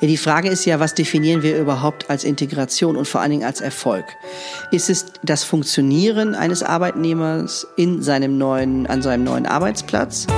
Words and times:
Ja, 0.00 0.06
die 0.06 0.16
Frage 0.16 0.48
ist 0.48 0.64
ja, 0.64 0.78
was 0.78 0.94
definieren 0.94 1.42
wir 1.42 1.58
überhaupt 1.58 2.08
als 2.08 2.22
Integration 2.22 2.94
und 2.94 3.08
vor 3.08 3.20
allen 3.20 3.32
Dingen 3.32 3.44
als 3.44 3.60
Erfolg? 3.60 4.04
Ist 4.70 4.90
es 4.90 5.06
das 5.24 5.42
Funktionieren 5.42 6.36
eines 6.36 6.62
Arbeitnehmers 6.62 7.66
in 7.76 8.00
seinem 8.00 8.38
neuen, 8.38 8.86
an 8.86 9.02
seinem 9.02 9.24
neuen 9.24 9.46
Arbeitsplatz? 9.46 10.28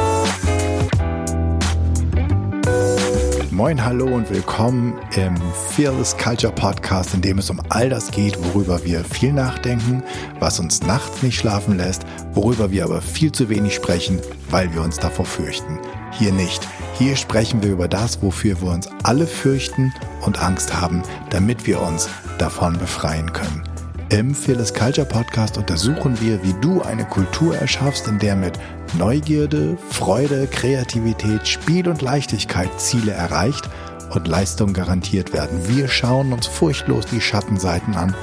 Moin, 3.50 3.84
hallo 3.84 4.06
und 4.06 4.30
willkommen 4.30 4.98
im 5.16 5.36
Fearless 5.76 6.16
Culture 6.16 6.54
Podcast, 6.54 7.12
in 7.12 7.20
dem 7.20 7.36
es 7.36 7.50
um 7.50 7.60
all 7.68 7.90
das 7.90 8.10
geht, 8.10 8.42
worüber 8.42 8.82
wir 8.86 9.04
viel 9.04 9.34
nachdenken, 9.34 10.02
was 10.38 10.58
uns 10.58 10.80
nachts 10.84 11.22
nicht 11.22 11.38
schlafen 11.38 11.76
lässt, 11.76 12.06
worüber 12.32 12.70
wir 12.70 12.84
aber 12.84 13.02
viel 13.02 13.30
zu 13.30 13.50
wenig 13.50 13.74
sprechen, 13.74 14.20
weil 14.48 14.72
wir 14.72 14.80
uns 14.80 14.98
davor 14.98 15.26
fürchten. 15.26 15.78
Hier 16.12 16.32
nicht. 16.32 16.66
Hier 17.00 17.16
sprechen 17.16 17.62
wir 17.62 17.70
über 17.70 17.88
das, 17.88 18.20
wofür 18.22 18.60
wir 18.60 18.68
uns 18.68 18.86
alle 19.04 19.26
fürchten 19.26 19.90
und 20.20 20.42
Angst 20.42 20.78
haben, 20.78 21.02
damit 21.30 21.66
wir 21.66 21.80
uns 21.80 22.10
davon 22.36 22.76
befreien 22.76 23.32
können. 23.32 23.62
Im 24.10 24.34
Fearless 24.34 24.74
Culture 24.74 25.06
Podcast 25.06 25.56
untersuchen 25.56 26.20
wir, 26.20 26.42
wie 26.42 26.52
du 26.60 26.82
eine 26.82 27.06
Kultur 27.06 27.56
erschaffst, 27.56 28.06
in 28.06 28.18
der 28.18 28.36
mit 28.36 28.58
Neugierde, 28.98 29.78
Freude, 29.88 30.46
Kreativität, 30.46 31.48
Spiel 31.48 31.88
und 31.88 32.02
Leichtigkeit 32.02 32.68
Ziele 32.78 33.12
erreicht 33.12 33.70
und 34.10 34.28
Leistung 34.28 34.74
garantiert 34.74 35.32
werden. 35.32 35.58
Wir 35.68 35.88
schauen 35.88 36.34
uns 36.34 36.46
furchtlos 36.48 37.06
die 37.06 37.22
Schattenseiten 37.22 37.94
an 37.94 38.14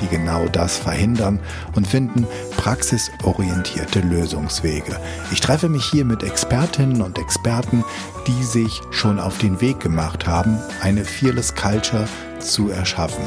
die 0.00 0.08
genau 0.08 0.46
das 0.46 0.76
verhindern 0.76 1.40
und 1.74 1.86
finden 1.86 2.26
praxisorientierte 2.56 4.00
Lösungswege. 4.00 4.98
Ich 5.32 5.40
treffe 5.40 5.68
mich 5.68 5.84
hier 5.84 6.04
mit 6.04 6.22
Expertinnen 6.22 7.02
und 7.02 7.18
Experten, 7.18 7.84
die 8.26 8.44
sich 8.44 8.80
schon 8.90 9.18
auf 9.18 9.38
den 9.38 9.60
Weg 9.60 9.80
gemacht 9.80 10.26
haben, 10.26 10.58
eine 10.82 11.04
Fearless 11.04 11.54
Culture 11.54 12.08
zu 12.40 12.70
erschaffen. 12.70 13.24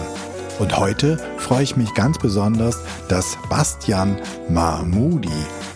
Und 0.60 0.78
heute 0.78 1.18
freue 1.38 1.64
ich 1.64 1.78
mich 1.78 1.94
ganz 1.94 2.18
besonders, 2.18 2.80
dass 3.08 3.38
Bastian 3.50 4.18
Mahmoudi 4.50 5.30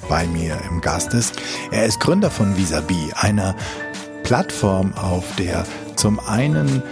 bei 0.10 0.28
mir 0.28 0.58
im 0.70 0.82
Gast 0.82 1.14
ist. 1.14 1.42
Er 1.72 1.86
ist 1.86 2.02
Gründer 2.02 2.30
von 2.30 2.58
Visabi, 2.58 3.14
einer 3.16 3.56
Plattform, 4.23 4.94
auf 4.94 5.23
der 5.38 5.66
zum 5.95 6.20
einen 6.20 6.84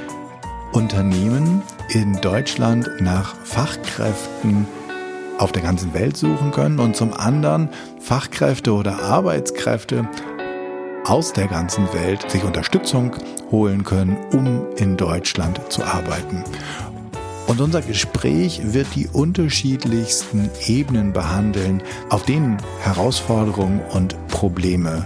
Unternehmen 0.72 1.62
in 1.94 2.22
Deutschland 2.22 2.90
nach 3.02 3.36
Fachkräften 3.44 4.66
auf 5.38 5.52
der 5.52 5.62
ganzen 5.62 5.94
Welt 5.94 6.16
suchen 6.16 6.52
können 6.52 6.80
und 6.80 6.96
zum 6.96 7.14
anderen 7.14 7.70
Fachkräfte 8.00 8.74
oder 8.74 9.02
Arbeitskräfte 9.02 10.08
aus 11.04 11.34
der 11.34 11.48
ganzen 11.48 11.92
Welt 11.94 12.30
sich 12.32 12.44
Unterstützung 12.44 13.16
holen 13.50 13.84
können, 13.84 14.16
um 14.32 14.68
in 14.78 14.96
Deutschland 14.96 15.60
zu 15.70 15.84
arbeiten. 15.84 16.44
Und 17.48 17.60
unser 17.60 17.82
Gespräch 17.82 18.62
wird 18.64 18.88
die 18.96 19.10
unterschiedlichsten 19.12 20.50
Ebenen 20.68 21.12
behandeln, 21.12 21.84
auf 22.10 22.24
denen 22.24 22.58
Herausforderungen 22.80 23.82
und 23.92 24.16
Probleme 24.28 25.06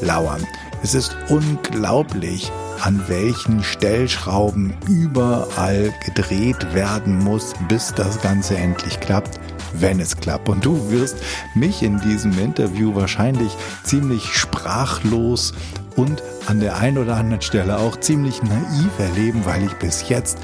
lauern. 0.00 0.46
Es 0.82 0.94
ist 0.94 1.14
unglaublich, 1.28 2.50
an 2.80 3.02
welchen 3.06 3.62
Stellschrauben 3.62 4.72
überall 4.88 5.92
gedreht 6.06 6.74
werden 6.74 7.18
muss, 7.18 7.52
bis 7.68 7.92
das 7.94 8.22
Ganze 8.22 8.56
endlich 8.56 8.98
klappt, 8.98 9.38
wenn 9.74 10.00
es 10.00 10.16
klappt. 10.16 10.48
Und 10.48 10.64
du 10.64 10.90
wirst 10.90 11.16
mich 11.54 11.82
in 11.82 12.00
diesem 12.00 12.38
Interview 12.38 12.94
wahrscheinlich 12.94 13.54
ziemlich 13.84 14.32
sprachlos 14.32 15.52
und 15.96 16.22
an 16.46 16.60
der 16.60 16.78
einen 16.78 16.96
oder 16.96 17.16
anderen 17.16 17.42
Stelle 17.42 17.78
auch 17.78 18.00
ziemlich 18.00 18.42
naiv 18.42 18.98
erleben, 18.98 19.44
weil 19.44 19.64
ich 19.64 19.74
bis 19.74 20.08
jetzt 20.08 20.38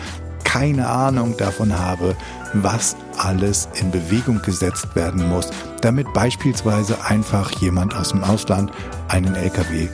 keine 0.45 0.87
Ahnung 0.87 1.35
davon 1.39 1.79
habe, 1.79 2.15
was 2.53 2.95
alles 3.17 3.71
in 3.81 3.91
Bewegung 3.91 4.43
gesetzt 4.43 4.95
werden 4.95 5.27
muss, 5.29 5.51
damit 5.81 6.13
beispielsweise 6.13 7.03
einfach 7.05 7.51
jemand 7.53 7.97
aus 7.97 8.11
dem 8.11 8.23
Ausland 8.23 8.71
einen 9.09 9.35
LKW 9.35 9.89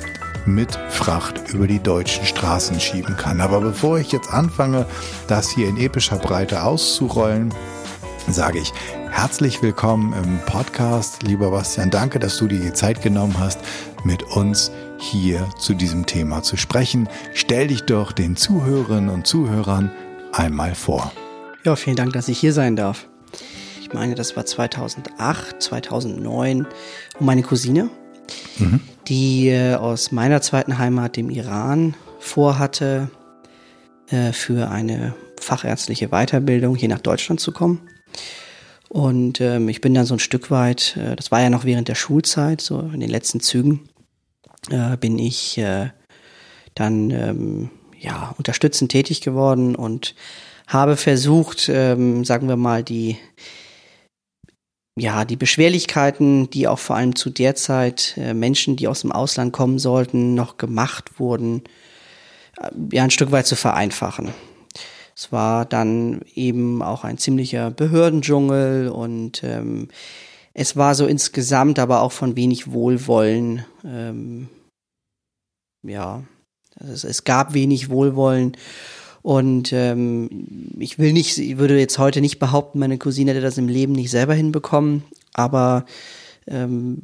mit 0.47 0.73
Fracht 0.89 1.53
über 1.53 1.67
die 1.67 1.83
deutschen 1.83 2.27
Straßen 2.27 2.81
schieben 2.81 3.17
kann. 3.17 3.41
Aber 3.41 3.61
bevor 3.61 3.99
ich 3.99 4.13
jetzt 4.13 4.33
anfange, 4.33 4.87
das 5.29 5.51
hier 5.51 5.69
in 5.69 5.77
epischer 5.77 6.17
Breite 6.17 6.63
auszurollen, 6.65 7.53
sage 8.29 8.59
ich 8.59 8.73
herzlich 9.11 9.63
willkommen 9.63 10.13
im 10.13 10.39
Podcast, 10.47 11.23
lieber 11.23 11.51
Bastian. 11.51 11.91
Danke, 11.91 12.19
dass 12.19 12.39
du 12.39 12.49
dir 12.49 12.61
die 12.61 12.73
Zeit 12.73 13.03
genommen 13.03 13.39
hast, 13.39 13.61
mit 14.05 14.23
uns 14.23 14.71
hier 14.99 15.49
zu 15.59 15.75
diesem 15.75 16.07
Thema 16.07 16.43
zu 16.43 16.57
sprechen. 16.57 17.09
Stell 17.35 17.69
dich 17.69 17.83
doch 17.83 18.13
den 18.13 18.37
Zuhörerinnen 18.37 19.11
und 19.11 19.27
Zuhörern 19.27 19.91
einmal 20.33 20.75
vor. 20.75 21.13
Ja, 21.65 21.77
vielen 21.77 21.97
Dank, 21.97 22.13
dass 22.13 22.29
ich 22.29 22.39
hier 22.39 22.53
sein 22.53 22.77
darf. 22.77 23.07
Ich 23.81 23.93
meine, 23.93 24.15
das 24.15 24.37
war 24.37 24.47
2008, 24.47 25.63
2009 25.63 26.67
und 27.19 27.27
meine 27.27 27.43
Cousine 27.43 27.91
mhm. 28.59 28.81
Die 29.09 29.49
äh, 29.49 29.75
aus 29.75 30.13
meiner 30.13 30.41
zweiten 30.41 30.79
Heimat, 30.79 31.17
dem 31.17 31.31
Iran, 31.31 31.95
vorhatte, 32.19 33.11
äh, 34.09 34.33
für 34.33 34.71
eine 34.71 35.15
fachärztliche 35.41 36.09
Weiterbildung 36.09 36.77
hier 36.77 36.89
nach 36.89 37.01
Deutschland 37.01 37.41
zu 37.41 37.53
kommen. 37.53 37.89
Und 38.89 39.41
ähm, 39.41 39.69
ich 39.69 39.81
bin 39.81 39.95
dann 39.95 40.07
so 40.07 40.15
ein 40.15 40.21
Stück 40.21 40.51
weit, 40.51 40.97
äh, 40.97 41.17
das 41.17 41.31
war 41.31 41.41
ja 41.41 41.51
noch 41.51 41.65
während 41.65 41.89
der 41.89 41.95
Schulzeit, 41.95 42.61
so 42.61 42.81
in 42.81 43.01
den 43.01 43.11
letzten 43.11 43.41
Zügen, 43.41 43.89
bin 45.01 45.19
ich 45.19 45.61
dann 46.77 47.11
ähm, 47.11 47.71
ja 47.99 48.33
unterstützend 48.39 48.93
tätig 48.93 49.21
geworden 49.21 49.75
und 49.75 50.15
habe 50.69 50.97
versucht, 50.97 51.69
ähm, 51.69 52.25
sagen 52.25 52.49
wir 52.49 52.57
mal, 52.57 52.83
die 52.83 53.17
ja, 54.97 55.25
die 55.25 55.37
Beschwerlichkeiten, 55.37 56.51
die 56.51 56.69
auch 56.69 56.79
vor 56.79 56.97
allem 56.97 57.17
zu 57.17 57.31
der 57.31 57.55
Zeit 57.55 58.15
äh, 58.19 58.35
Menschen, 58.35 58.77
die 58.77 58.89
aus 58.89 59.01
dem 59.01 59.13
Ausland 59.13 59.53
kommen 59.53 59.79
sollten, 59.79 60.35
noch 60.35 60.59
gemacht 60.59 61.19
wurden, 61.19 61.63
äh, 62.59 62.71
ja, 62.93 63.05
ein 63.05 63.11
Stück 63.11 63.33
weit 63.33 63.47
zu 63.47 63.57
vereinfachen. 63.57 64.35
Es 65.17 65.33
war 65.33 65.65
dann 65.65 66.23
eben 66.35 66.83
auch 66.83 67.05
ein 67.05 67.19
ziemlicher 67.19 67.71
Behördendschungel 67.71 68.89
und 68.89 69.43
ähm, 69.45 69.89
es 70.55 70.77
war 70.77 70.95
so 70.95 71.07
insgesamt 71.07 71.79
aber 71.79 72.03
auch 72.03 72.13
von 72.13 72.37
wenig 72.37 72.73
Wohlwollen. 72.73 73.65
Ähm, 73.85 74.49
ja, 75.83 76.23
es, 76.79 77.05
es 77.05 77.25
gab 77.25 77.55
wenig 77.55 77.89
Wohlwollen 77.89 78.57
und 79.23 79.73
ähm, 79.73 80.75
ich 80.79 80.99
will 80.99 81.13
nicht, 81.13 81.39
ich 81.39 81.59
würde 81.59 81.79
jetzt 81.79 81.99
heute 81.99 82.21
nicht 82.21 82.39
behaupten, 82.39 82.79
meine 82.79 82.99
Cousine 82.99 83.31
hätte 83.31 83.41
das 83.41 83.57
im 83.57 83.69
Leben 83.69 83.93
nicht 83.93 84.11
selber 84.11 84.35
hinbekommen, 84.35 85.05
aber 85.33 85.87
ähm, 86.49 86.99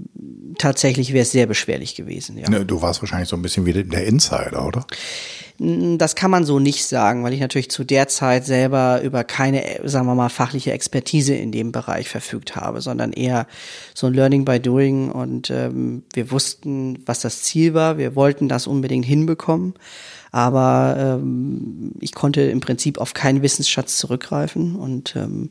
tatsächlich 0.58 1.12
wäre 1.12 1.22
es 1.22 1.30
sehr 1.30 1.46
beschwerlich 1.46 1.94
gewesen. 1.94 2.36
Ja. 2.38 2.50
Ne, 2.50 2.64
du 2.64 2.82
warst 2.82 3.02
wahrscheinlich 3.02 3.28
so 3.28 3.36
ein 3.36 3.42
bisschen 3.42 3.66
wie 3.66 3.72
der 3.72 4.04
Insider, 4.04 4.66
oder? 4.66 4.84
Das 5.60 6.14
kann 6.14 6.30
man 6.30 6.44
so 6.44 6.58
nicht 6.58 6.86
sagen, 6.86 7.24
weil 7.24 7.32
ich 7.32 7.40
natürlich 7.40 7.70
zu 7.70 7.82
der 7.84 8.08
Zeit 8.08 8.46
selber 8.46 9.00
über 9.02 9.24
keine, 9.24 9.80
sagen 9.84 10.06
wir 10.06 10.14
mal, 10.14 10.28
fachliche 10.28 10.72
Expertise 10.72 11.34
in 11.34 11.52
dem 11.52 11.72
Bereich 11.72 12.08
verfügt 12.08 12.56
habe, 12.56 12.80
sondern 12.80 13.12
eher 13.12 13.46
so 13.94 14.06
ein 14.06 14.14
Learning 14.14 14.44
by 14.44 14.60
Doing 14.60 15.10
und 15.10 15.50
ähm, 15.50 16.02
wir 16.12 16.30
wussten, 16.30 17.02
was 17.06 17.20
das 17.20 17.42
Ziel 17.42 17.74
war. 17.74 17.98
Wir 17.98 18.14
wollten 18.14 18.48
das 18.48 18.66
unbedingt 18.66 19.06
hinbekommen 19.06 19.74
aber 20.30 20.96
ähm, 20.98 21.92
ich 22.00 22.14
konnte 22.14 22.42
im 22.42 22.60
Prinzip 22.60 22.98
auf 22.98 23.14
keinen 23.14 23.42
Wissensschatz 23.42 23.98
zurückgreifen 23.98 24.76
und 24.76 25.16
ähm, 25.16 25.50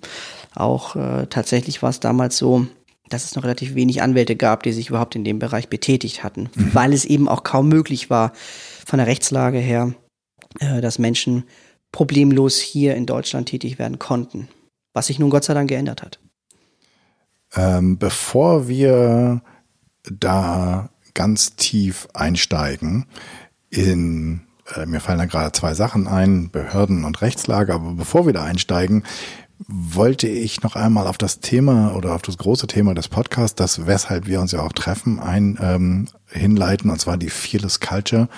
auch 0.55 0.95
äh, 0.95 1.27
tatsächlich 1.27 1.81
war 1.81 1.89
es 1.89 1.99
damals 1.99 2.37
so, 2.37 2.67
dass 3.09 3.25
es 3.25 3.35
noch 3.35 3.43
relativ 3.43 3.75
wenig 3.75 4.01
Anwälte 4.01 4.35
gab, 4.35 4.63
die 4.63 4.73
sich 4.73 4.89
überhaupt 4.89 5.15
in 5.15 5.23
dem 5.23 5.39
Bereich 5.39 5.69
betätigt 5.69 6.23
hatten, 6.23 6.49
mhm. 6.55 6.73
weil 6.73 6.93
es 6.93 7.05
eben 7.05 7.27
auch 7.27 7.43
kaum 7.43 7.69
möglich 7.69 8.09
war 8.09 8.33
von 8.85 8.97
der 8.97 9.07
Rechtslage 9.07 9.59
her, 9.59 9.93
äh, 10.59 10.81
dass 10.81 10.99
Menschen 10.99 11.45
problemlos 11.91 12.59
hier 12.59 12.95
in 12.95 13.05
Deutschland 13.05 13.47
tätig 13.49 13.79
werden 13.79 13.99
konnten, 13.99 14.49
was 14.93 15.07
sich 15.07 15.19
nun 15.19 15.29
Gott 15.29 15.45
sei 15.45 15.53
Dank 15.53 15.69
geändert 15.69 16.03
hat. 16.03 16.19
Ähm, 17.55 17.97
bevor 17.97 18.67
wir 18.67 19.41
da 20.03 20.89
ganz 21.13 21.55
tief 21.55 22.07
einsteigen 22.13 23.05
in 23.69 24.46
äh, 24.75 24.85
mir 24.85 24.99
fallen 24.99 25.19
da 25.19 25.25
gerade 25.25 25.51
zwei 25.51 25.73
Sachen 25.73 26.07
ein, 26.07 26.49
Behörden 26.51 27.03
und 27.03 27.21
Rechtslage. 27.21 27.73
Aber 27.73 27.93
bevor 27.93 28.25
wir 28.25 28.33
da 28.33 28.43
einsteigen, 28.43 29.03
wollte 29.67 30.27
ich 30.27 30.61
noch 30.61 30.75
einmal 30.75 31.07
auf 31.07 31.17
das 31.17 31.39
Thema 31.39 31.95
oder 31.95 32.13
auf 32.13 32.21
das 32.21 32.37
große 32.37 32.67
Thema 32.67 32.93
des 32.93 33.07
Podcasts, 33.07 33.55
das 33.55 33.87
weshalb 33.87 34.27
wir 34.27 34.39
uns 34.39 34.51
ja 34.51 34.61
auch 34.61 34.71
treffen, 34.71 35.19
ein 35.19 35.57
ähm, 35.61 36.07
hinleiten, 36.27 36.91
und 36.91 36.99
zwar 36.99 37.17
die 37.17 37.29
Fearless 37.29 37.79
Culture. 37.79 38.29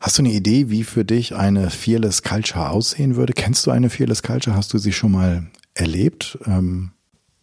Hast 0.00 0.18
du 0.18 0.22
eine 0.22 0.32
Idee, 0.32 0.70
wie 0.70 0.84
für 0.84 1.04
dich 1.04 1.34
eine 1.34 1.70
Fearless 1.70 2.22
Culture 2.22 2.70
aussehen 2.70 3.16
würde? 3.16 3.32
Kennst 3.32 3.66
du 3.66 3.70
eine 3.70 3.90
Fearless 3.90 4.22
Culture? 4.22 4.56
Hast 4.56 4.72
du 4.72 4.78
sie 4.78 4.92
schon 4.92 5.12
mal 5.12 5.46
erlebt? 5.74 6.38
Ähm 6.46 6.92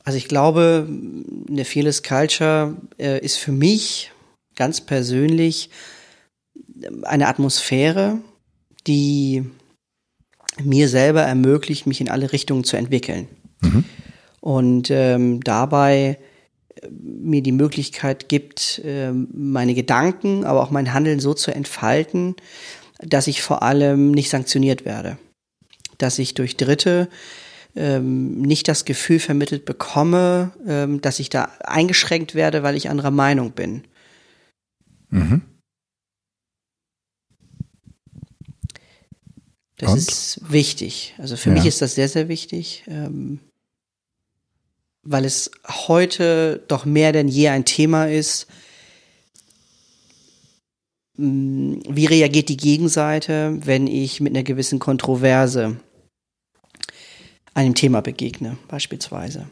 also 0.04 0.18
ich 0.18 0.28
glaube, 0.28 0.88
eine 1.50 1.66
Fearless 1.66 2.04
Culture 2.04 2.76
äh, 2.98 3.20
ist 3.20 3.38
für 3.38 3.52
mich 3.52 4.12
ganz 4.56 4.82
persönlich 4.82 5.70
eine 7.04 7.28
Atmosphäre, 7.28 8.20
die 8.88 9.44
mir 10.64 10.88
selber 10.90 11.22
ermöglicht, 11.22 11.88
mich 11.88 12.02
in 12.02 12.10
alle 12.10 12.32
Richtungen 12.32 12.64
zu 12.64 12.78
entwickeln. 12.78 13.28
Mhm. 13.62 13.84
Und 14.40 14.92
ähm, 14.92 15.42
dabei 15.44 16.18
äh, 16.82 16.88
mir 16.90 17.42
die 17.42 17.52
Möglichkeit 17.52 18.30
gibt, 18.30 18.82
äh, 18.86 19.12
meine 19.12 19.74
Gedanken, 19.74 20.46
aber 20.46 20.62
auch 20.62 20.72
mein 20.72 20.94
Handeln 20.94 21.20
so 21.20 21.34
zu 21.34 21.52
entfalten, 21.54 22.36
dass 23.00 23.28
ich 23.28 23.42
vor 23.42 23.64
allem 23.64 24.12
nicht 24.12 24.30
sanktioniert 24.30 24.86
werde. 24.86 25.18
Dass 25.98 26.20
ich 26.20 26.34
durch 26.34 26.58
Dritte 26.58 27.10
ähm, 27.76 28.42
nicht 28.42 28.68
das 28.68 28.86
Gefühl 28.86 29.20
vermittelt 29.20 29.66
bekomme, 29.66 30.52
ähm, 30.66 31.02
dass 31.02 31.20
ich 31.20 31.30
da 31.30 31.50
eingeschränkt 31.64 32.36
werde, 32.36 32.64
weil 32.64 32.76
ich 32.76 32.90
anderer 32.90 33.12
Meinung 33.12 33.52
bin. 33.52 33.84
Mhm. 35.10 35.42
Das 39.78 39.92
Und? 39.92 39.98
ist 39.98 40.40
wichtig. 40.50 41.16
Also 41.18 41.36
für 41.36 41.50
ja. 41.50 41.56
mich 41.56 41.66
ist 41.66 41.82
das 41.82 41.96
sehr, 41.96 42.08
sehr 42.08 42.30
wichtig, 42.30 42.84
ähm, 42.88 43.40
weil 45.04 45.26
es 45.26 45.52
heute 45.68 46.64
doch 46.68 46.86
mehr 46.86 47.12
denn 47.12 47.28
je 47.28 47.50
ein 47.50 47.66
Thema 47.66 48.06
ist. 48.06 48.48
Mm, 51.18 51.76
wie 51.88 52.06
reagiert 52.06 52.50
die 52.50 52.58
Gegenseite, 52.58 53.58
wenn 53.66 53.88
ich 53.88 54.22
mit 54.22 54.34
einer 54.34 54.44
gewissen 54.44 54.80
Kontroverse 54.80 55.78
einem 57.54 57.76
Thema 57.76 58.02
begegne, 58.02 58.58
beispielsweise? 58.68 59.48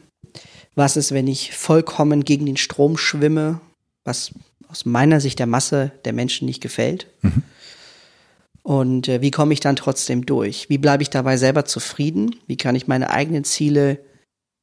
Was 0.74 0.96
ist, 0.96 1.12
wenn 1.12 1.28
ich 1.28 1.52
vollkommen 1.52 2.24
gegen 2.24 2.46
den 2.46 2.56
Strom 2.56 2.96
schwimme, 2.96 3.60
was 4.04 4.32
aus 4.68 4.84
meiner 4.84 5.20
Sicht 5.20 5.38
der 5.38 5.46
Masse 5.46 5.92
der 6.04 6.12
Menschen 6.12 6.46
nicht 6.46 6.60
gefällt? 6.60 7.08
Mhm. 7.22 7.42
Und 8.64 9.08
äh, 9.08 9.20
wie 9.20 9.30
komme 9.30 9.52
ich 9.52 9.60
dann 9.60 9.76
trotzdem 9.76 10.24
durch? 10.24 10.70
Wie 10.70 10.78
bleibe 10.78 11.02
ich 11.02 11.10
dabei 11.10 11.36
selber 11.36 11.66
zufrieden? 11.66 12.34
Wie 12.46 12.56
kann 12.56 12.74
ich 12.74 12.88
meine 12.88 13.10
eigenen 13.10 13.44
Ziele 13.44 14.00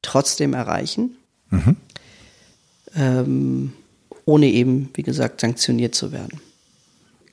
trotzdem 0.02 0.54
erreichen? 0.54 1.16
Mhm. 1.50 1.76
Ähm, 2.96 3.72
ohne 4.24 4.46
eben, 4.46 4.90
wie 4.94 5.04
gesagt, 5.04 5.40
sanktioniert 5.40 5.94
zu 5.94 6.10
werden. 6.10 6.40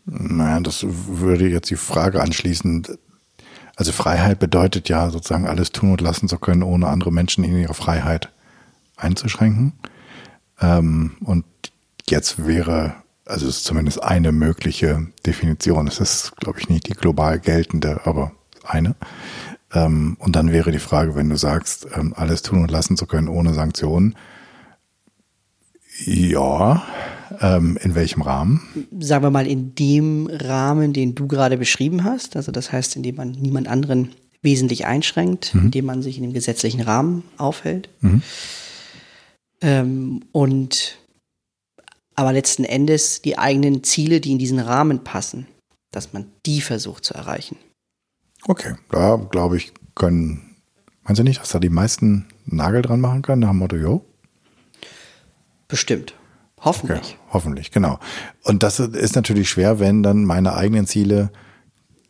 Naja, 0.05 0.59
das 0.59 0.85
würde 0.87 1.49
jetzt 1.49 1.71
die 1.71 1.75
Frage 1.75 2.21
anschließen. 2.21 2.85
Also 3.75 3.91
Freiheit 3.91 4.37
bedeutet 4.37 4.89
ja 4.89 5.09
sozusagen 5.09 5.47
alles 5.47 5.71
tun 5.71 5.93
und 5.93 6.01
lassen 6.01 6.29
zu 6.29 6.37
können, 6.37 6.61
ohne 6.61 6.87
andere 6.87 7.11
Menschen 7.11 7.43
in 7.43 7.57
ihre 7.57 7.73
Freiheit 7.73 8.29
einzuschränken. 8.95 9.73
Ähm, 10.61 11.13
und 11.21 11.45
jetzt 12.07 12.45
wäre 12.45 12.93
also 13.29 13.47
es 13.47 13.57
ist 13.57 13.65
zumindest 13.65 14.03
eine 14.03 14.31
mögliche 14.31 15.07
Definition. 15.25 15.87
Es 15.87 15.99
ist, 15.99 16.35
glaube 16.37 16.59
ich, 16.59 16.67
nicht 16.67 16.87
die 16.87 16.93
global 16.93 17.39
geltende, 17.39 18.01
aber 18.05 18.31
eine. 18.63 18.95
Ähm, 19.71 20.17
und 20.19 20.35
dann 20.35 20.51
wäre 20.51 20.71
die 20.71 20.79
Frage, 20.79 21.15
wenn 21.15 21.29
du 21.29 21.37
sagst, 21.37 21.87
ähm, 21.95 22.13
alles 22.15 22.41
tun 22.41 22.63
und 22.63 22.71
lassen 22.71 22.97
zu 22.97 23.05
können 23.05 23.27
ohne 23.27 23.53
Sanktionen. 23.53 24.15
Ja, 26.05 26.83
ähm, 27.39 27.77
in 27.81 27.93
welchem 27.93 28.21
Rahmen? 28.21 28.87
Sagen 28.99 29.23
wir 29.23 29.29
mal 29.29 29.45
in 29.45 29.75
dem 29.75 30.27
Rahmen, 30.31 30.93
den 30.93 31.13
du 31.13 31.27
gerade 31.27 31.57
beschrieben 31.57 32.03
hast. 32.03 32.35
Also 32.35 32.51
das 32.51 32.71
heißt, 32.71 32.95
indem 32.95 33.15
man 33.15 33.31
niemand 33.31 33.67
anderen 33.67 34.09
wesentlich 34.41 34.85
einschränkt, 34.85 35.53
mhm. 35.53 35.65
indem 35.65 35.85
man 35.85 36.01
sich 36.01 36.17
in 36.17 36.23
dem 36.23 36.33
gesetzlichen 36.33 36.81
Rahmen 36.81 37.23
aufhält. 37.37 37.89
Mhm. 38.01 38.21
Ähm, 39.61 40.21
und 40.31 40.98
aber 42.19 42.33
letzten 42.33 42.65
Endes 42.65 43.21
die 43.21 43.37
eigenen 43.37 43.81
Ziele, 43.81 44.19
die 44.19 44.33
in 44.33 44.39
diesen 44.39 44.59
Rahmen 44.59 45.05
passen, 45.05 45.47
dass 45.89 46.11
man 46.11 46.25
die 46.45 46.59
versucht 46.59 47.05
zu 47.05 47.13
erreichen. 47.13 47.55
Okay, 48.45 48.75
da 48.89 49.15
glaube 49.15 49.55
ich, 49.55 49.71
können, 49.95 50.57
meinst 51.03 51.19
du 51.19 51.23
nicht, 51.23 51.39
dass 51.39 51.49
da 51.49 51.59
die 51.59 51.69
meisten 51.69 52.27
Nagel 52.45 52.81
dran 52.81 52.99
machen 52.99 53.21
können, 53.21 53.39
nach 53.39 53.51
dem 53.51 53.59
Motto, 53.59 53.77
jo? 53.77 54.03
Bestimmt. 55.69 56.13
Hoffentlich. 56.59 56.99
Okay, 56.99 57.15
hoffentlich, 57.31 57.71
genau. 57.71 57.99
Und 58.43 58.63
das 58.63 58.79
ist 58.79 59.15
natürlich 59.15 59.49
schwer, 59.49 59.79
wenn 59.79 60.03
dann 60.03 60.25
meine 60.25 60.55
eigenen 60.55 60.87
Ziele 60.87 61.31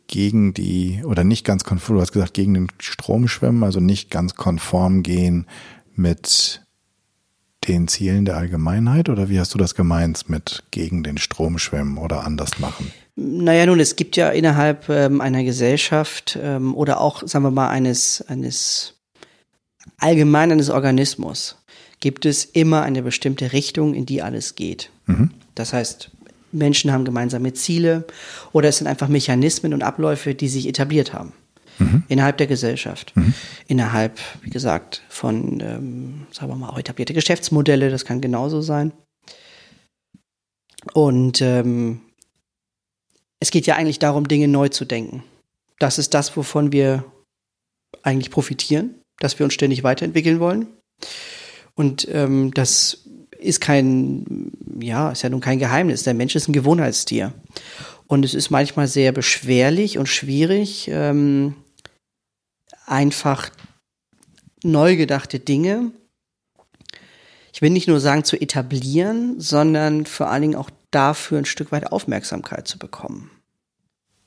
gegen 0.08 0.54
die, 0.54 1.04
oder 1.04 1.22
nicht 1.22 1.44
ganz 1.44 1.62
konform, 1.62 1.98
du 1.98 2.02
hast 2.02 2.10
gesagt, 2.10 2.34
gegen 2.34 2.54
den 2.54 2.66
Strom 2.80 3.28
schwimmen, 3.28 3.62
also 3.62 3.78
nicht 3.78 4.10
ganz 4.10 4.34
konform 4.34 5.04
gehen 5.04 5.46
mit 5.94 6.66
den 7.70 7.86
Zielen 7.86 8.24
der 8.24 8.36
Allgemeinheit 8.36 9.08
oder 9.08 9.28
wie 9.28 9.38
hast 9.38 9.54
du 9.54 9.58
das 9.58 9.76
gemeint 9.76 10.28
mit 10.28 10.64
gegen 10.72 11.04
den 11.04 11.18
Strom 11.18 11.58
schwimmen 11.58 11.98
oder 11.98 12.24
anders 12.24 12.58
machen? 12.58 12.90
Naja, 13.14 13.66
nun, 13.66 13.78
es 13.78 13.94
gibt 13.94 14.16
ja 14.16 14.30
innerhalb 14.30 14.88
ähm, 14.88 15.20
einer 15.20 15.44
Gesellschaft 15.44 16.36
ähm, 16.42 16.74
oder 16.74 17.00
auch, 17.00 17.26
sagen 17.26 17.44
wir 17.44 17.50
mal, 17.52 17.68
eines, 17.68 18.24
eines 18.26 18.94
allgemein 19.98 20.50
eines 20.50 20.68
Organismus 20.68 21.56
gibt 22.00 22.26
es 22.26 22.44
immer 22.44 22.82
eine 22.82 23.02
bestimmte 23.02 23.52
Richtung, 23.52 23.94
in 23.94 24.04
die 24.04 24.20
alles 24.20 24.56
geht. 24.56 24.90
Mhm. 25.06 25.30
Das 25.54 25.72
heißt, 25.72 26.10
Menschen 26.50 26.90
haben 26.90 27.04
gemeinsame 27.04 27.52
Ziele 27.52 28.04
oder 28.52 28.68
es 28.68 28.78
sind 28.78 28.88
einfach 28.88 29.08
Mechanismen 29.08 29.74
und 29.74 29.82
Abläufe, 29.82 30.34
die 30.34 30.48
sich 30.48 30.66
etabliert 30.66 31.12
haben 31.12 31.32
mhm. 31.80 32.04
innerhalb 32.08 32.38
der 32.38 32.46
Gesellschaft. 32.46 33.12
Mhm. 33.16 33.34
Innerhalb, 33.66 34.18
wie 34.42 34.50
gesagt, 34.50 35.02
von, 35.08 35.60
ähm, 35.60 36.26
sagen 36.30 36.50
wir 36.50 36.56
mal, 36.56 36.68
auch 36.70 36.78
etablierte 36.78 37.14
Geschäftsmodelle, 37.14 37.90
das 37.90 38.04
kann 38.04 38.20
genauso 38.20 38.60
sein. 38.60 38.92
Und 40.92 41.40
ähm, 41.42 42.00
es 43.40 43.50
geht 43.50 43.66
ja 43.66 43.76
eigentlich 43.76 43.98
darum, 43.98 44.28
Dinge 44.28 44.48
neu 44.48 44.68
zu 44.68 44.84
denken. 44.84 45.24
Das 45.78 45.98
ist 45.98 46.14
das, 46.14 46.36
wovon 46.36 46.72
wir 46.72 47.04
eigentlich 48.02 48.30
profitieren, 48.30 48.94
dass 49.18 49.38
wir 49.38 49.44
uns 49.44 49.54
ständig 49.54 49.82
weiterentwickeln 49.82 50.40
wollen. 50.40 50.68
Und 51.74 52.06
ähm, 52.10 52.52
das 52.52 53.04
ist 53.38 53.60
kein, 53.60 54.52
ja, 54.80 55.10
ist 55.10 55.22
ja 55.22 55.30
nun 55.30 55.40
kein 55.40 55.58
Geheimnis. 55.58 56.02
Der 56.02 56.14
Mensch 56.14 56.36
ist 56.36 56.48
ein 56.48 56.52
Gewohnheitstier. 56.52 57.32
Und 58.06 58.24
es 58.24 58.34
ist 58.34 58.50
manchmal 58.50 58.88
sehr 58.88 59.12
beschwerlich 59.12 59.96
und 59.96 60.08
schwierig, 60.08 60.88
ähm, 60.92 61.54
einfach 62.90 63.50
neu 64.62 64.96
gedachte 64.96 65.38
Dinge, 65.38 65.92
ich 67.52 67.62
will 67.62 67.70
nicht 67.70 67.88
nur 67.88 68.00
sagen 68.00 68.24
zu 68.24 68.40
etablieren, 68.40 69.40
sondern 69.40 70.06
vor 70.06 70.30
allen 70.30 70.42
Dingen 70.42 70.56
auch 70.56 70.70
dafür 70.90 71.38
ein 71.38 71.44
Stück 71.44 71.72
weit 71.72 71.90
Aufmerksamkeit 71.92 72.68
zu 72.68 72.78
bekommen. 72.78 73.30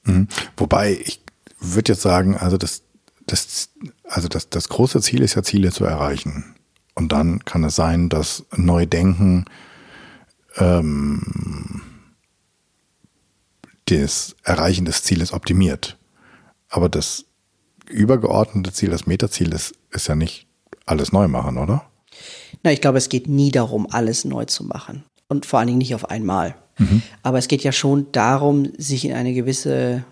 Mhm. 0.03 0.27
Wobei 0.57 0.93
ich 0.93 1.21
würde 1.59 1.93
jetzt 1.93 2.01
sagen, 2.01 2.35
also 2.37 2.57
das, 2.57 2.83
das, 3.25 3.69
also 4.03 4.27
das, 4.27 4.49
das 4.49 4.69
große 4.69 5.01
Ziel 5.01 5.21
ist 5.21 5.35
ja 5.35 5.43
Ziele 5.43 5.71
zu 5.71 5.85
erreichen. 5.85 6.55
Und 6.95 7.11
dann 7.11 7.43
kann 7.45 7.63
es 7.63 7.75
sein, 7.75 8.09
dass 8.09 8.45
Neudenken 8.55 9.45
ähm, 10.57 11.81
das 13.85 14.35
Erreichen 14.43 14.85
des 14.85 15.03
Zieles 15.03 15.33
optimiert. 15.33 15.97
Aber 16.69 16.89
das 16.89 17.25
übergeordnete 17.93 18.73
Ziel, 18.73 18.89
das 18.89 19.05
Metaziel 19.05 19.53
ist, 19.53 19.75
ist 19.91 20.07
ja 20.07 20.15
nicht 20.15 20.47
alles 20.85 21.11
neu 21.11 21.27
machen, 21.27 21.57
oder? 21.57 21.85
Na, 22.63 22.71
ich 22.71 22.81
glaube, 22.81 22.97
es 22.97 23.09
geht 23.09 23.27
nie 23.27 23.51
darum, 23.51 23.87
alles 23.89 24.25
neu 24.25 24.45
zu 24.45 24.63
machen. 24.63 25.03
Und 25.27 25.45
vor 25.45 25.59
allen 25.59 25.67
Dingen 25.67 25.79
nicht 25.79 25.95
auf 25.95 26.09
einmal. 26.09 26.55
Mhm. 26.77 27.01
Aber 27.21 27.37
es 27.37 27.47
geht 27.47 27.63
ja 27.63 27.71
schon 27.71 28.11
darum, 28.11 28.71
sich 28.77 29.05
in 29.05 29.13
eine 29.13 29.33
gewisse, 29.33 30.03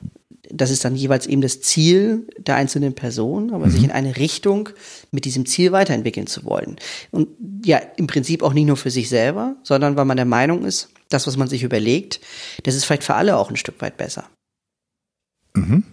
das 0.50 0.72
ist 0.72 0.86
dann 0.86 0.96
jeweils 0.96 1.28
eben 1.28 1.42
das 1.42 1.62
Ziel 1.62 2.28
der 2.38 2.56
einzelnen 2.56 2.94
Person, 2.94 3.54
aber 3.54 3.68
mhm. 3.68 3.72
sich 3.72 3.84
in 3.84 3.92
eine 3.92 4.18
Richtung 4.18 4.70
mit 5.12 5.26
diesem 5.26 5.46
Ziel 5.46 5.72
weiterentwickeln 5.72 6.28
zu 6.28 6.46
wollen. 6.46 6.78
Und 7.12 7.30
ja, 7.66 7.80
im 7.98 8.08
Prinzip 8.08 8.44
auch 8.44 8.54
nicht 8.54 8.66
nur 8.66 8.78
für 8.78 8.92
sich 8.92 9.10
selber, 9.10 9.56
sondern 9.64 9.96
weil 9.96 10.06
man 10.06 10.18
der 10.18 10.26
Meinung 10.26 10.66
ist, 10.66 10.90
das, 11.10 11.28
was 11.28 11.38
man 11.38 11.48
sich 11.48 11.64
überlegt, 11.64 12.22
das 12.64 12.76
ist 12.76 12.86
vielleicht 12.86 13.04
für 13.04 13.16
alle 13.16 13.38
auch 13.38 13.50
ein 13.50 13.58
Stück 13.58 13.82
weit 13.82 13.98
besser. 13.98 14.30
Mhm. 15.54 15.84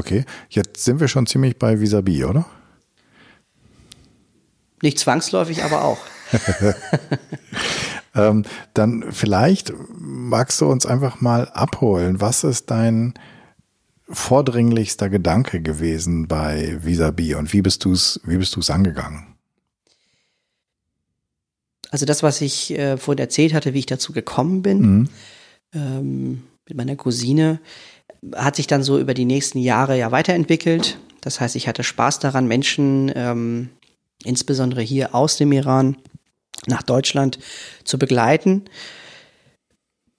Okay, 0.00 0.24
jetzt 0.48 0.82
sind 0.82 0.98
wir 0.98 1.08
schon 1.08 1.26
ziemlich 1.26 1.58
bei 1.58 1.78
Vis-a-vis, 1.78 2.24
oder? 2.24 2.46
Nicht 4.80 4.98
zwangsläufig, 4.98 5.62
aber 5.62 5.84
auch. 5.84 5.98
ähm, 8.14 8.46
dann 8.72 9.12
vielleicht 9.12 9.74
magst 9.98 10.58
du 10.62 10.70
uns 10.70 10.86
einfach 10.86 11.20
mal 11.20 11.50
abholen. 11.50 12.18
Was 12.18 12.44
ist 12.44 12.70
dein 12.70 13.12
vordringlichster 14.08 15.10
Gedanke 15.10 15.60
gewesen 15.60 16.28
bei 16.28 16.78
Vis-a-vis 16.82 17.34
und 17.34 17.52
wie 17.52 17.60
bist 17.60 17.84
du 17.84 17.92
es, 17.92 18.22
wie 18.24 18.38
bist 18.38 18.56
du 18.56 18.60
es 18.60 18.70
angegangen? 18.70 19.36
Also 21.90 22.06
das, 22.06 22.22
was 22.22 22.40
ich 22.40 22.70
äh, 22.70 22.96
vorhin 22.96 23.20
erzählt 23.20 23.52
hatte, 23.52 23.74
wie 23.74 23.80
ich 23.80 23.86
dazu 23.86 24.14
gekommen 24.14 24.62
bin, 24.62 24.80
mhm. 24.80 25.08
ähm, 25.74 26.42
mit 26.66 26.78
meiner 26.78 26.96
Cousine, 26.96 27.60
hat 28.34 28.56
sich 28.56 28.66
dann 28.66 28.82
so 28.82 28.98
über 28.98 29.14
die 29.14 29.24
nächsten 29.24 29.58
Jahre 29.58 29.98
ja 29.98 30.12
weiterentwickelt. 30.12 30.98
Das 31.20 31.40
heißt, 31.40 31.56
ich 31.56 31.68
hatte 31.68 31.84
Spaß 31.84 32.18
daran, 32.18 32.46
Menschen, 32.46 33.12
ähm, 33.14 33.70
insbesondere 34.24 34.82
hier 34.82 35.14
aus 35.14 35.36
dem 35.36 35.52
Iran, 35.52 35.96
nach 36.66 36.82
Deutschland 36.82 37.38
zu 37.84 37.98
begleiten. 37.98 38.64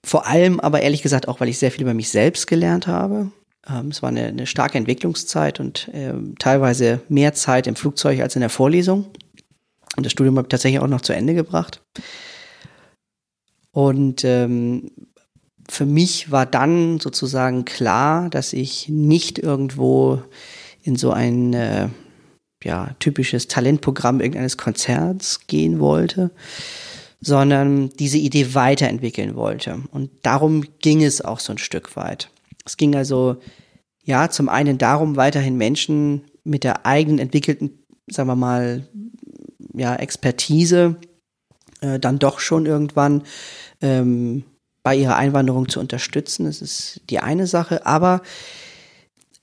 vor 0.03 0.25
allem 0.25 0.59
aber 0.59 0.81
ehrlich 0.81 1.03
gesagt 1.03 1.27
auch, 1.27 1.39
weil 1.39 1.49
ich 1.49 1.59
sehr 1.59 1.69
viel 1.69 1.83
über 1.83 1.93
mich 1.93 2.09
selbst 2.09 2.47
gelernt 2.47 2.87
habe. 2.87 3.31
Ähm, 3.69 3.89
es 3.89 4.01
war 4.01 4.09
eine, 4.09 4.25
eine, 4.25 4.47
starke 4.47 4.79
Entwicklungszeit 4.79 5.59
und 5.59 5.89
äh, 5.89 6.13
teilweise 6.39 7.01
mehr 7.07 7.33
Zeit 7.33 7.67
im 7.67 7.75
Flugzeug 7.75 8.19
als 8.19 8.35
in 8.35 8.39
der 8.39 8.49
Vorlesung. 8.49 9.11
Und 9.95 10.05
das 10.05 10.11
Studium 10.11 10.37
habe 10.37 10.47
ich 10.47 10.49
tatsächlich 10.49 10.81
auch 10.81 10.87
noch 10.87 11.01
zu 11.01 11.13
Ende 11.13 11.35
gebracht. 11.35 11.83
Und 13.71 14.23
ähm, 14.25 14.89
für 15.71 15.85
mich 15.85 16.31
war 16.31 16.45
dann 16.45 16.99
sozusagen 16.99 17.63
klar, 17.63 18.29
dass 18.29 18.51
ich 18.51 18.89
nicht 18.89 19.39
irgendwo 19.39 20.21
in 20.83 20.97
so 20.97 21.11
ein 21.11 21.53
äh, 21.53 21.87
ja, 22.61 22.93
typisches 22.99 23.47
Talentprogramm 23.47 24.19
irgendeines 24.19 24.57
Konzerts 24.57 25.47
gehen 25.47 25.79
wollte, 25.79 26.31
sondern 27.21 27.89
diese 27.91 28.17
Idee 28.17 28.53
weiterentwickeln 28.53 29.37
wollte. 29.37 29.81
Und 29.91 30.11
darum 30.23 30.65
ging 30.79 31.05
es 31.05 31.23
auch 31.23 31.39
so 31.39 31.53
ein 31.53 31.57
Stück 31.57 31.95
weit. 31.95 32.29
Es 32.65 32.75
ging 32.75 32.93
also, 32.93 33.37
ja, 34.03 34.29
zum 34.29 34.49
einen 34.49 34.77
darum, 34.77 35.15
weiterhin 35.15 35.55
Menschen 35.55 36.25
mit 36.43 36.65
der 36.65 36.85
eigenen 36.85 37.19
entwickelten, 37.19 37.79
sagen 38.09 38.27
wir 38.27 38.35
mal, 38.35 38.89
ja, 39.73 39.95
Expertise 39.95 40.97
äh, 41.79 41.97
dann 41.97 42.19
doch 42.19 42.41
schon 42.41 42.65
irgendwann 42.65 43.23
ähm, 43.79 44.43
bei 44.83 44.95
ihrer 44.95 45.15
Einwanderung 45.15 45.69
zu 45.69 45.79
unterstützen. 45.79 46.45
Das 46.45 46.61
ist 46.61 47.01
die 47.09 47.19
eine 47.19 47.47
Sache. 47.47 47.85
Aber 47.85 48.21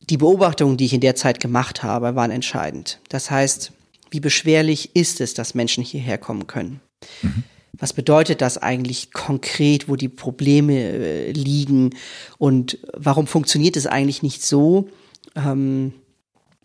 die 0.00 0.16
Beobachtungen, 0.16 0.76
die 0.76 0.86
ich 0.86 0.94
in 0.94 1.00
der 1.00 1.14
Zeit 1.14 1.40
gemacht 1.40 1.82
habe, 1.82 2.14
waren 2.14 2.30
entscheidend. 2.30 3.00
Das 3.08 3.30
heißt, 3.30 3.72
wie 4.10 4.20
beschwerlich 4.20 4.96
ist 4.96 5.20
es, 5.20 5.34
dass 5.34 5.54
Menschen 5.54 5.84
hierher 5.84 6.18
kommen 6.18 6.46
können? 6.46 6.80
Mhm. 7.22 7.44
Was 7.72 7.92
bedeutet 7.92 8.40
das 8.40 8.58
eigentlich 8.58 9.12
konkret, 9.12 9.88
wo 9.88 9.96
die 9.96 10.08
Probleme 10.08 10.74
äh, 10.74 11.32
liegen 11.32 11.90
und 12.38 12.78
warum 12.94 13.26
funktioniert 13.26 13.76
es 13.76 13.86
eigentlich 13.86 14.22
nicht 14.22 14.42
so, 14.42 14.88
ähm, 15.36 15.92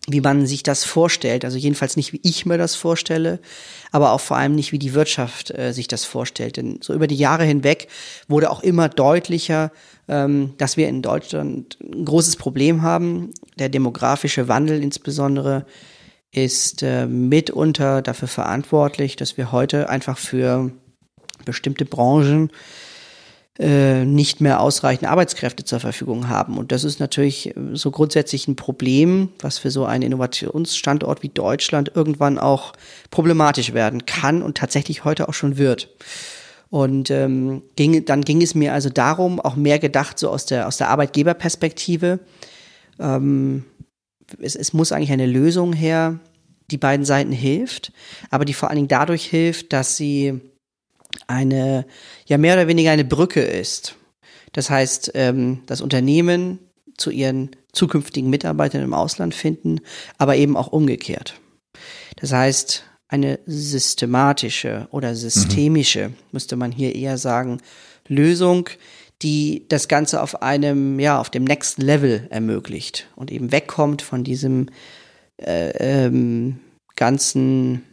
wie 0.06 0.20
man 0.20 0.46
sich 0.46 0.62
das 0.62 0.84
vorstellt? 0.84 1.44
Also 1.44 1.56
jedenfalls 1.56 1.96
nicht, 1.96 2.12
wie 2.12 2.20
ich 2.22 2.44
mir 2.44 2.58
das 2.58 2.74
vorstelle, 2.74 3.40
aber 3.90 4.12
auch 4.12 4.20
vor 4.20 4.36
allem 4.36 4.54
nicht, 4.54 4.72
wie 4.72 4.78
die 4.78 4.92
Wirtschaft 4.92 5.50
äh, 5.56 5.72
sich 5.72 5.88
das 5.88 6.04
vorstellt. 6.04 6.58
Denn 6.58 6.78
so 6.82 6.92
über 6.92 7.06
die 7.06 7.16
Jahre 7.16 7.44
hinweg 7.44 7.88
wurde 8.28 8.50
auch 8.50 8.62
immer 8.62 8.88
deutlicher, 8.88 9.72
ähm, 10.08 10.54
dass 10.58 10.76
wir 10.76 10.88
in 10.88 11.00
Deutschland 11.00 11.78
ein 11.80 12.04
großes 12.04 12.36
Problem 12.36 12.82
haben. 12.82 13.30
Der 13.58 13.70
demografische 13.70 14.46
Wandel 14.46 14.82
insbesondere 14.82 15.64
ist 16.32 16.82
äh, 16.82 17.06
mitunter 17.06 18.02
dafür 18.02 18.28
verantwortlich, 18.28 19.16
dass 19.16 19.38
wir 19.38 19.52
heute 19.52 19.88
einfach 19.88 20.18
für 20.18 20.70
bestimmte 21.46 21.86
Branchen 21.86 22.50
nicht 24.04 24.40
mehr 24.40 24.60
ausreichend 24.60 25.08
Arbeitskräfte 25.08 25.64
zur 25.64 25.78
Verfügung 25.78 26.28
haben. 26.28 26.58
Und 26.58 26.72
das 26.72 26.82
ist 26.82 26.98
natürlich 26.98 27.56
äh, 27.56 27.74
so 27.74 27.92
grundsätzlich 27.92 28.48
ein 28.48 28.56
Problem, 28.56 29.28
was 29.38 29.58
für 29.58 29.70
so 29.70 29.84
einen 29.84 30.02
Innovationsstandort 30.02 31.22
wie 31.22 31.28
Deutschland 31.28 31.92
irgendwann 31.94 32.38
auch 32.38 32.72
problematisch 33.10 33.72
werden 33.72 34.06
kann 34.06 34.42
und 34.42 34.56
tatsächlich 34.56 35.04
heute 35.04 35.28
auch 35.28 35.34
schon 35.34 35.56
wird. 35.56 35.88
Und 36.68 37.12
ähm, 37.12 37.62
ging, 37.76 38.04
dann 38.04 38.22
ging 38.22 38.42
es 38.42 38.56
mir 38.56 38.72
also 38.72 38.88
darum, 38.88 39.38
auch 39.38 39.54
mehr 39.54 39.78
gedacht 39.78 40.18
so 40.18 40.30
aus 40.30 40.46
der, 40.46 40.66
aus 40.66 40.78
der 40.78 40.88
Arbeitgeberperspektive. 40.88 42.18
Ähm, 42.98 43.64
es, 44.42 44.56
es 44.56 44.72
muss 44.72 44.90
eigentlich 44.90 45.12
eine 45.12 45.26
Lösung 45.26 45.72
her, 45.72 46.18
die 46.72 46.78
beiden 46.78 47.06
Seiten 47.06 47.30
hilft, 47.30 47.92
aber 48.30 48.44
die 48.44 48.54
vor 48.54 48.70
allen 48.70 48.76
Dingen 48.76 48.88
dadurch 48.88 49.24
hilft, 49.26 49.72
dass 49.72 49.96
sie 49.96 50.40
eine, 51.26 51.86
ja 52.26 52.38
mehr 52.38 52.54
oder 52.54 52.68
weniger 52.68 52.90
eine 52.90 53.04
Brücke 53.04 53.42
ist. 53.42 53.96
Das 54.52 54.70
heißt, 54.70 55.12
ähm, 55.14 55.62
das 55.66 55.80
Unternehmen 55.80 56.58
zu 56.96 57.10
ihren 57.10 57.50
zukünftigen 57.72 58.30
Mitarbeitern 58.30 58.82
im 58.82 58.94
Ausland 58.94 59.34
finden, 59.34 59.80
aber 60.18 60.36
eben 60.36 60.56
auch 60.56 60.68
umgekehrt. 60.68 61.40
Das 62.16 62.32
heißt, 62.32 62.84
eine 63.08 63.38
systematische 63.46 64.88
oder 64.90 65.14
systemische, 65.14 66.08
mhm. 66.08 66.14
müsste 66.32 66.56
man 66.56 66.72
hier 66.72 66.94
eher 66.94 67.18
sagen, 67.18 67.58
Lösung, 68.06 68.68
die 69.22 69.66
das 69.68 69.88
Ganze 69.88 70.22
auf 70.22 70.42
einem, 70.42 70.98
ja, 70.98 71.20
auf 71.20 71.30
dem 71.30 71.44
Next 71.44 71.78
Level 71.78 72.26
ermöglicht 72.30 73.08
und 73.16 73.30
eben 73.30 73.52
wegkommt 73.52 74.02
von 74.02 74.24
diesem 74.24 74.68
äh, 75.38 75.70
ähm, 75.78 76.60
ganzen 76.96 77.84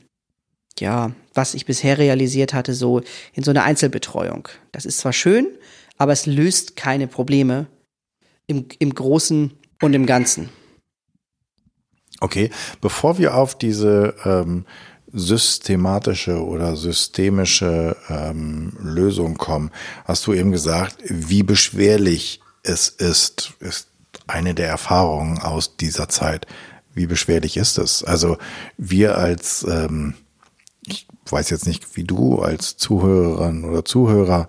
ja, 0.79 1.11
was 1.33 1.53
ich 1.53 1.65
bisher 1.65 1.97
realisiert 1.97 2.53
hatte, 2.53 2.73
so 2.73 3.01
in 3.33 3.43
so 3.43 3.51
einer 3.51 3.63
Einzelbetreuung. 3.63 4.47
Das 4.71 4.85
ist 4.85 4.99
zwar 4.99 5.13
schön, 5.13 5.47
aber 5.97 6.13
es 6.13 6.25
löst 6.25 6.75
keine 6.75 7.07
Probleme 7.07 7.67
im, 8.47 8.65
im 8.79 8.93
Großen 8.93 9.51
und 9.81 9.93
im 9.93 10.05
Ganzen. 10.05 10.49
Okay, 12.19 12.51
bevor 12.81 13.17
wir 13.17 13.35
auf 13.35 13.57
diese 13.57 14.15
ähm, 14.25 14.65
systematische 15.11 16.43
oder 16.43 16.75
systemische 16.75 17.97
ähm, 18.09 18.73
Lösung 18.79 19.37
kommen, 19.37 19.71
hast 20.05 20.27
du 20.27 20.33
eben 20.33 20.51
gesagt, 20.51 20.97
wie 21.03 21.43
beschwerlich 21.43 22.41
es 22.63 22.89
ist, 22.89 23.53
ist 23.59 23.87
eine 24.27 24.53
der 24.53 24.67
Erfahrungen 24.67 25.39
aus 25.39 25.77
dieser 25.77 26.09
Zeit. 26.09 26.45
Wie 26.93 27.07
beschwerlich 27.07 27.57
ist 27.57 27.77
es? 27.77 28.03
Also 28.03 28.37
wir 28.77 29.17
als 29.17 29.65
ähm, 29.69 30.15
ich 30.91 31.07
weiß 31.29 31.50
jetzt 31.50 31.67
nicht, 31.67 31.95
wie 31.95 32.03
du 32.03 32.39
als 32.39 32.77
Zuhörerin 32.77 33.63
oder 33.63 33.86
Zuhörer 33.86 34.48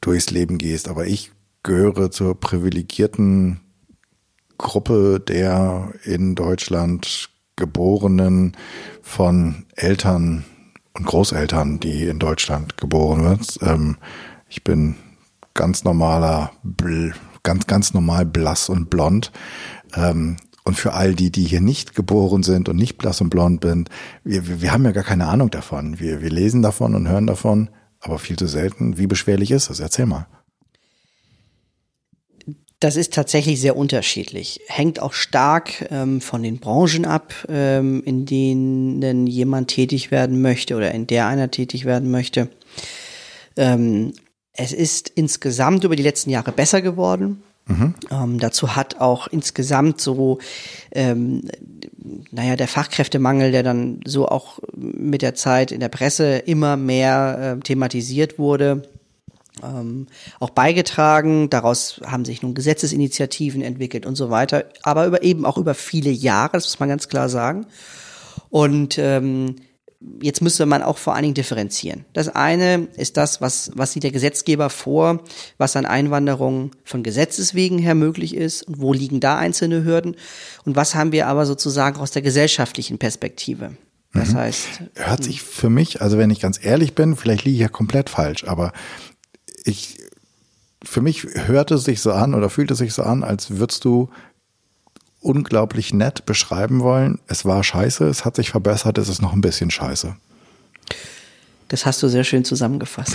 durchs 0.00 0.30
Leben 0.30 0.58
gehst, 0.58 0.88
aber 0.88 1.06
ich 1.06 1.30
gehöre 1.62 2.10
zur 2.10 2.38
privilegierten 2.38 3.60
Gruppe 4.58 5.20
der 5.20 5.92
in 6.04 6.34
Deutschland 6.34 7.30
geborenen 7.56 8.56
von 9.02 9.66
Eltern 9.76 10.44
und 10.94 11.06
Großeltern, 11.06 11.80
die 11.80 12.04
in 12.04 12.18
Deutschland 12.18 12.76
geboren 12.76 13.24
wird. 13.24 13.58
Ähm, 13.62 13.96
ich 14.48 14.64
bin 14.64 14.96
ganz 15.54 15.84
normaler, 15.84 16.52
ganz, 17.42 17.66
ganz 17.66 17.94
normal 17.94 18.26
blass 18.26 18.68
und 18.68 18.90
blond. 18.90 19.32
Ähm, 19.94 20.36
und 20.64 20.74
für 20.74 20.92
all 20.92 21.14
die, 21.14 21.30
die 21.30 21.44
hier 21.44 21.60
nicht 21.60 21.94
geboren 21.94 22.42
sind 22.42 22.68
und 22.68 22.76
nicht 22.76 22.98
blass 22.98 23.20
und 23.20 23.30
blond 23.30 23.64
sind, 23.64 23.88
wir, 24.24 24.60
wir, 24.60 24.72
haben 24.72 24.84
ja 24.84 24.92
gar 24.92 25.04
keine 25.04 25.26
Ahnung 25.26 25.50
davon. 25.50 25.98
Wir, 25.98 26.22
wir 26.22 26.30
lesen 26.30 26.62
davon 26.62 26.94
und 26.94 27.08
hören 27.08 27.26
davon, 27.26 27.70
aber 28.00 28.18
viel 28.18 28.36
zu 28.36 28.46
selten. 28.46 28.98
Wie 28.98 29.06
beschwerlich 29.06 29.50
ist 29.50 29.70
das? 29.70 29.80
Erzähl 29.80 30.06
mal. 30.06 30.26
Das 32.80 32.96
ist 32.96 33.12
tatsächlich 33.12 33.60
sehr 33.60 33.76
unterschiedlich. 33.76 34.60
Hängt 34.66 35.02
auch 35.02 35.12
stark 35.12 35.86
ähm, 35.90 36.22
von 36.22 36.42
den 36.42 36.60
Branchen 36.60 37.04
ab, 37.04 37.34
ähm, 37.50 38.02
in 38.04 38.24
denen 38.24 39.26
jemand 39.26 39.68
tätig 39.68 40.10
werden 40.10 40.40
möchte 40.40 40.76
oder 40.76 40.92
in 40.92 41.06
der 41.06 41.26
einer 41.26 41.50
tätig 41.50 41.84
werden 41.84 42.10
möchte. 42.10 42.48
Ähm, 43.56 44.14
es 44.54 44.72
ist 44.72 45.10
insgesamt 45.10 45.84
über 45.84 45.94
die 45.94 46.02
letzten 46.02 46.30
Jahre 46.30 46.52
besser 46.52 46.80
geworden. 46.80 47.42
Mhm. 47.70 47.94
Ähm, 48.10 48.38
dazu 48.40 48.74
hat 48.74 49.00
auch 49.00 49.28
insgesamt 49.28 50.00
so, 50.00 50.38
ähm, 50.90 51.42
naja, 52.32 52.56
der 52.56 52.68
Fachkräftemangel, 52.68 53.52
der 53.52 53.62
dann 53.62 54.00
so 54.04 54.28
auch 54.28 54.58
mit 54.74 55.22
der 55.22 55.34
Zeit 55.34 55.70
in 55.70 55.80
der 55.80 55.88
Presse 55.88 56.38
immer 56.38 56.76
mehr 56.76 57.56
äh, 57.58 57.60
thematisiert 57.60 58.38
wurde, 58.38 58.82
ähm, 59.62 60.06
auch 60.40 60.50
beigetragen. 60.50 61.48
Daraus 61.48 62.00
haben 62.04 62.24
sich 62.24 62.42
nun 62.42 62.54
Gesetzesinitiativen 62.54 63.62
entwickelt 63.62 64.04
und 64.04 64.16
so 64.16 64.30
weiter, 64.30 64.64
aber 64.82 65.06
über 65.06 65.22
eben 65.22 65.44
auch 65.44 65.56
über 65.56 65.74
viele 65.74 66.10
Jahre, 66.10 66.52
das 66.54 66.64
muss 66.64 66.80
man 66.80 66.88
ganz 66.88 67.08
klar 67.08 67.28
sagen. 67.28 67.66
Und 68.48 68.98
ähm, 68.98 69.56
jetzt 70.22 70.40
müsste 70.40 70.64
man 70.66 70.82
auch 70.82 70.98
vor 70.98 71.14
allen 71.14 71.22
Dingen 71.22 71.34
differenzieren. 71.34 72.04
Das 72.12 72.28
eine 72.28 72.88
ist 72.96 73.16
das, 73.16 73.40
was, 73.40 73.70
was 73.74 73.92
sieht 73.92 74.02
der 74.02 74.12
Gesetzgeber 74.12 74.70
vor, 74.70 75.22
was 75.58 75.76
an 75.76 75.84
Einwanderung 75.86 76.70
von 76.84 77.02
Gesetzes 77.02 77.54
wegen 77.54 77.78
her 77.78 77.94
möglich 77.94 78.34
ist 78.34 78.62
und 78.62 78.80
wo 78.80 78.92
liegen 78.92 79.20
da 79.20 79.36
einzelne 79.36 79.84
Hürden 79.84 80.16
und 80.64 80.76
was 80.76 80.94
haben 80.94 81.12
wir 81.12 81.26
aber 81.26 81.44
sozusagen 81.44 82.00
aus 82.00 82.12
der 82.12 82.22
gesellschaftlichen 82.22 82.98
Perspektive. 82.98 83.72
Das 84.12 84.30
mhm. 84.30 84.36
heißt. 84.36 84.68
Hört 84.94 85.22
sich 85.22 85.42
für 85.42 85.70
mich, 85.70 86.00
also 86.00 86.18
wenn 86.18 86.30
ich 86.30 86.40
ganz 86.40 86.58
ehrlich 86.62 86.94
bin, 86.94 87.14
vielleicht 87.14 87.44
liege 87.44 87.56
ich 87.56 87.62
ja 87.62 87.68
komplett 87.68 88.08
falsch, 88.08 88.44
aber 88.44 88.72
ich, 89.64 89.98
für 90.82 91.02
mich 91.02 91.26
hört 91.34 91.70
es 91.70 91.84
sich 91.84 92.00
so 92.00 92.12
an 92.12 92.34
oder 92.34 92.48
fühlt 92.48 92.70
es 92.70 92.78
sich 92.78 92.94
so 92.94 93.02
an, 93.02 93.22
als 93.22 93.58
würdest 93.58 93.84
du 93.84 94.08
unglaublich 95.20 95.92
nett 95.92 96.26
beschreiben 96.26 96.80
wollen. 96.80 97.18
Es 97.26 97.44
war 97.44 97.62
scheiße, 97.62 98.06
es 98.06 98.24
hat 98.24 98.36
sich 98.36 98.50
verbessert, 98.50 98.98
es 98.98 99.08
ist 99.08 99.22
noch 99.22 99.32
ein 99.32 99.40
bisschen 99.40 99.70
scheiße. 99.70 100.16
Das 101.68 101.86
hast 101.86 102.02
du 102.02 102.08
sehr 102.08 102.24
schön 102.24 102.44
zusammengefasst. 102.44 103.14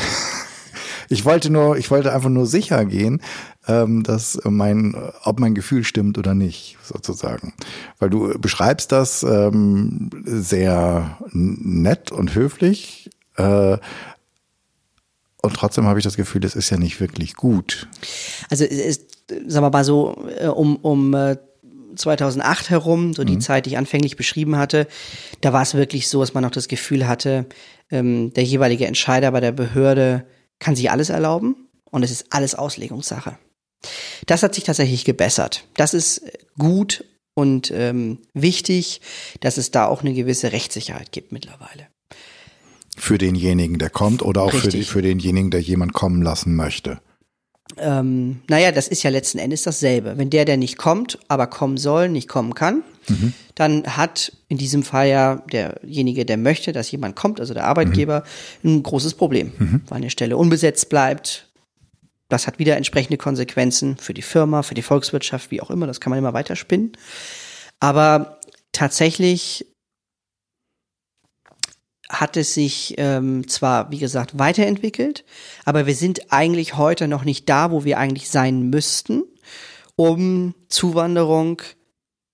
ich 1.10 1.26
wollte 1.26 1.50
nur, 1.50 1.78
ich 1.78 1.92
wollte 1.92 2.14
einfach 2.14 2.30
nur 2.30 2.46
sicher 2.46 2.86
gehen, 2.86 3.22
ähm, 3.68 4.04
dass 4.04 4.40
mein, 4.46 4.96
ob 5.24 5.40
mein 5.40 5.56
Gefühl 5.56 5.84
stimmt 5.84 6.18
oder 6.18 6.34
nicht, 6.36 6.78
sozusagen. 6.84 7.54
Weil 8.00 8.10
du 8.12 8.40
beschreibst 8.40 8.92
das 8.92 9.24
ähm, 9.24 10.10
sehr 10.24 11.18
nett 11.32 12.12
und 12.12 12.36
höflich. 12.36 13.10
Äh, 13.36 13.78
Und 15.42 15.54
trotzdem 15.54 15.86
habe 15.86 16.00
ich 16.00 16.04
das 16.06 16.16
Gefühl, 16.16 16.42
das 16.42 16.56
ist 16.56 16.70
ja 16.70 16.78
nicht 16.78 17.00
wirklich 17.00 17.36
gut. 17.36 17.88
Also 18.50 18.64
ist, 18.64 19.28
sagen 19.48 19.66
wir 19.66 19.70
mal 19.70 19.84
so, 19.84 20.26
äh, 20.40 20.48
um, 20.48 20.78
um 20.78 21.14
2008 21.96 22.66
äh, 22.66 22.70
herum, 22.70 23.14
so 23.14 23.24
die 23.24 23.36
mhm. 23.36 23.42
Zeit, 23.42 23.66
die 23.66 23.72
ich 23.72 23.78
anfänglich 23.78 24.16
beschrieben 24.16 24.58
hatte, 24.58 24.88
da 25.42 25.54
war 25.54 25.62
es 25.62 25.74
wirklich 25.74 26.08
so, 26.08 26.22
dass 26.22 26.34
man 26.34 26.44
noch 26.44 26.52
das 26.52 26.68
Gefühl 26.68 27.08
hatte, 27.08 27.46
ähm, 27.92 28.34
der 28.34 28.44
jeweilige 28.44 28.88
Entscheider 28.88 29.32
bei 29.32 29.40
der 29.40 29.52
Behörde 29.52 30.26
kann 30.60 30.76
sich 30.76 30.92
alles 30.92 31.10
erlauben 31.10 31.56
und 31.92 32.04
es 32.04 32.12
ist 32.12 32.28
alles 32.32 32.56
Auslegungssache. 32.56 33.38
Das 34.26 34.44
hat 34.44 34.56
sich 34.56 34.64
tatsächlich 34.64 35.06
gebessert. 35.06 35.68
Das 35.76 35.94
ist 35.94 36.22
gut 36.58 37.06
und 37.34 37.72
ähm, 37.72 38.20
wichtig, 38.34 39.02
dass 39.42 39.58
es 39.58 39.72
da 39.72 39.86
auch 39.86 40.02
eine 40.02 40.14
gewisse 40.14 40.52
Rechtssicherheit 40.52 41.12
gibt 41.12 41.32
mittlerweile. 41.32 41.88
Für 42.98 43.18
denjenigen, 43.18 43.78
der 43.78 43.90
kommt 43.90 44.22
oder 44.24 44.44
auch 44.44 44.54
für, 44.54 44.70
die, 44.70 44.84
für 44.84 45.02
denjenigen, 45.02 45.52
der 45.52 45.62
jemand 45.62 45.94
kommen 45.94 46.22
lassen 46.22 46.56
möchte. 46.56 47.02
Ähm, 47.78 48.42
naja, 48.48 48.72
das 48.72 48.88
ist 48.88 49.04
ja 49.04 49.10
letzten 49.10 49.40
Endes 49.40 49.64
dasselbe. 49.64 50.18
Wenn 50.18 50.30
der, 50.30 50.46
der 50.46 50.58
nicht 50.58 50.78
kommt, 50.78 51.18
aber 51.28 51.48
kommen 51.48 51.78
soll, 51.78 52.10
nicht 52.10 52.30
kommen 52.30 52.54
kann, 52.54 52.84
mhm. 53.08 53.34
dann 53.56 53.98
hat 53.98 54.32
in 54.48 54.58
diesem 54.58 54.84
Fall 54.84 55.08
ja 55.08 55.36
derjenige, 55.52 56.26
der 56.26 56.38
möchte, 56.38 56.74
dass 56.74 56.92
jemand 56.92 57.16
kommt, 57.16 57.40
also 57.40 57.54
der 57.54 57.66
Arbeitgeber, 57.66 58.24
mhm. 58.62 58.76
ein 58.76 58.84
großes 58.84 59.16
Problem, 59.16 59.52
mhm. 59.58 59.82
weil 59.88 59.98
eine 59.98 60.10
Stelle 60.10 60.38
unbesetzt 60.38 60.90
bleibt. 60.90 61.50
Das 62.30 62.48
hat 62.48 62.60
wieder 62.60 62.78
entsprechende 62.78 63.18
Konsequenzen 63.18 63.98
für 63.98 64.14
die 64.14 64.22
Firma, 64.22 64.64
für 64.64 64.74
die 64.74 64.82
Volkswirtschaft, 64.82 65.52
wie 65.52 65.62
auch 65.62 65.70
immer. 65.70 65.88
Das 65.88 66.00
kann 66.00 66.12
man 66.12 66.20
immer 66.20 66.34
weiterspinnen. 66.34 66.94
Aber 67.80 68.40
tatsächlich 68.72 69.66
hat 72.10 72.38
es 72.38 72.54
sich 72.54 72.96
ähm, 72.98 73.48
zwar, 73.48 73.92
wie 73.92 73.98
gesagt, 73.98 74.38
weiterentwickelt, 74.38 75.26
aber 75.64 75.88
wir 75.88 75.96
sind 75.96 76.32
eigentlich 76.32 76.78
heute 76.78 77.08
noch 77.08 77.24
nicht 77.24 77.50
da, 77.50 77.72
wo 77.72 77.84
wir 77.84 77.98
eigentlich 77.98 78.30
sein 78.30 78.70
müssten, 78.70 79.24
um 79.96 80.54
Zuwanderung 80.70 81.62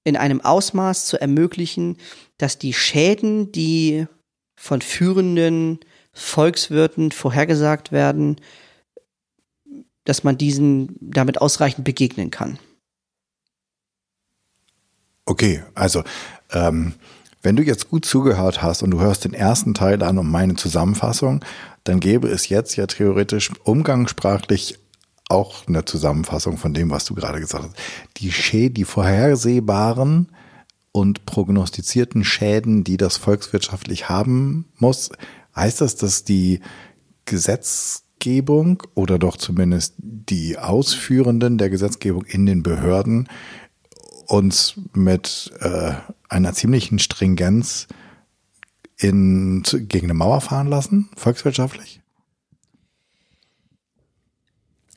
in 0.04 0.18
einem 0.18 0.42
Ausmaß 0.42 1.06
zu 1.06 1.22
ermöglichen, 1.22 1.98
dass 2.38 2.58
die 2.58 2.74
Schäden, 2.74 3.52
die 3.52 4.08
von 4.56 4.82
führenden 4.82 5.80
Volkswirten 6.14 7.12
vorhergesagt 7.12 7.92
werden, 7.92 8.42
dass 10.04 10.24
man 10.24 10.38
diesen 10.38 10.96
damit 11.00 11.40
ausreichend 11.40 11.86
begegnen 11.86 12.32
kann. 12.32 12.60
Okay, 15.26 15.64
also 15.76 16.04
ähm, 16.52 16.96
wenn 17.42 17.56
du 17.56 17.64
jetzt 17.64 17.90
gut 17.90 18.06
zugehört 18.06 18.62
hast 18.62 18.84
und 18.84 18.92
du 18.92 19.00
hörst 19.00 19.26
den 19.26 19.34
ersten 19.34 19.74
Teil 19.74 20.04
an 20.04 20.18
und 20.18 20.30
meine 20.30 20.56
Zusammenfassung, 20.56 21.44
dann 21.84 22.00
gäbe 22.00 22.28
es 22.28 22.50
jetzt 22.50 22.76
ja 22.76 22.86
theoretisch 22.86 23.52
umgangssprachlich 23.64 24.78
auch 25.30 25.68
eine 25.68 25.86
Zusammenfassung 25.86 26.58
von 26.58 26.74
dem, 26.74 26.90
was 26.90 27.06
du 27.06 27.16
gerade 27.16 27.40
gesagt 27.40 27.64
hast. 27.64 27.76
Die 28.18 28.32
Schäden, 28.32 28.74
die 28.76 28.84
vorhersehbaren 28.84 30.28
und 30.92 31.26
prognostizierten 31.26 32.24
Schäden, 32.24 32.84
die 32.84 32.98
das 32.98 33.18
volkswirtschaftlich 33.18 34.10
haben 34.10 34.66
muss, 34.78 35.10
heißt 35.56 35.82
das, 35.82 35.96
dass 35.96 36.26
die 36.26 36.60
Gesetzgebung 37.26 38.84
oder 38.94 39.18
doch 39.18 39.38
zumindest 39.38 39.96
die 39.98 40.58
Ausführenden 40.58 41.58
der 41.58 41.70
Gesetzgebung 41.70 42.26
in 42.26 42.46
den 42.46 42.62
Behörden 42.62 43.30
uns 44.28 44.76
mit 44.94 45.52
äh, 45.60 45.94
einer 46.32 46.54
ziemlichen 46.54 46.98
Stringenz 46.98 47.88
in, 48.98 49.64
gegen 49.64 50.08
eine 50.08 50.14
Mauer 50.14 50.42
fahren 50.42 50.68
lassen, 50.68 51.10
volkswirtschaftlich? 51.16 52.00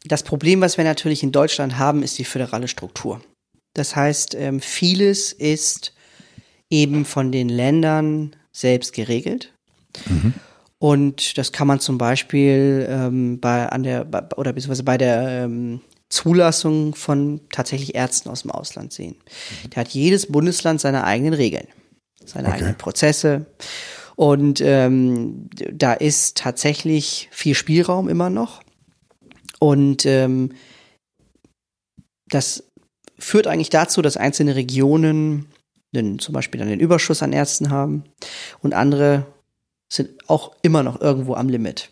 Das 0.04 0.22
Problem, 0.22 0.60
was 0.60 0.76
wir 0.76 0.84
natürlich 0.84 1.22
in 1.22 1.32
Deutschland 1.32 1.78
haben, 1.78 2.02
ist 2.02 2.18
die 2.18 2.24
föderale 2.24 2.68
Struktur. 2.68 3.20
Das 3.72 3.96
heißt, 3.96 4.34
ähm, 4.34 4.60
vieles 4.60 5.32
ist 5.32 5.94
eben 6.70 7.04
von 7.04 7.32
den 7.32 7.48
Ländern 7.48 8.36
selbst 8.52 8.92
geregelt. 8.92 9.52
Mhm. 10.06 10.34
Und 10.78 11.38
das 11.38 11.52
kann 11.52 11.66
man 11.66 11.80
zum 11.80 11.98
Beispiel 11.98 12.86
ähm, 12.88 13.40
bei 13.40 13.68
an 13.68 13.82
der 13.82 14.06
oder 14.36 14.52
beziehungsweise 14.52 14.84
bei 14.84 14.98
der 14.98 15.44
ähm, 15.44 15.80
Zulassung 16.14 16.94
von 16.94 17.40
tatsächlich 17.50 17.94
Ärzten 17.96 18.28
aus 18.28 18.42
dem 18.42 18.52
Ausland 18.52 18.92
sehen. 18.92 19.16
Da 19.70 19.80
hat 19.80 19.88
jedes 19.88 20.30
Bundesland 20.30 20.80
seine 20.80 21.04
eigenen 21.04 21.34
Regeln, 21.34 21.66
seine 22.24 22.48
okay. 22.48 22.56
eigenen 22.56 22.78
Prozesse. 22.78 23.46
Und 24.14 24.60
ähm, 24.60 25.50
da 25.72 25.92
ist 25.92 26.36
tatsächlich 26.36 27.28
viel 27.32 27.56
Spielraum 27.56 28.08
immer 28.08 28.30
noch. 28.30 28.62
Und 29.58 30.06
ähm, 30.06 30.52
das 32.28 32.62
führt 33.18 33.48
eigentlich 33.48 33.70
dazu, 33.70 34.00
dass 34.00 34.16
einzelne 34.16 34.54
Regionen 34.54 35.46
den, 35.94 36.20
zum 36.20 36.32
Beispiel 36.32 36.60
dann 36.60 36.68
den 36.68 36.80
Überschuss 36.80 37.22
an 37.22 37.32
Ärzten 37.32 37.70
haben 37.70 38.04
und 38.60 38.74
andere 38.74 39.26
sind 39.92 40.10
auch 40.28 40.54
immer 40.62 40.82
noch 40.82 41.00
irgendwo 41.00 41.34
am 41.34 41.48
Limit. 41.48 41.90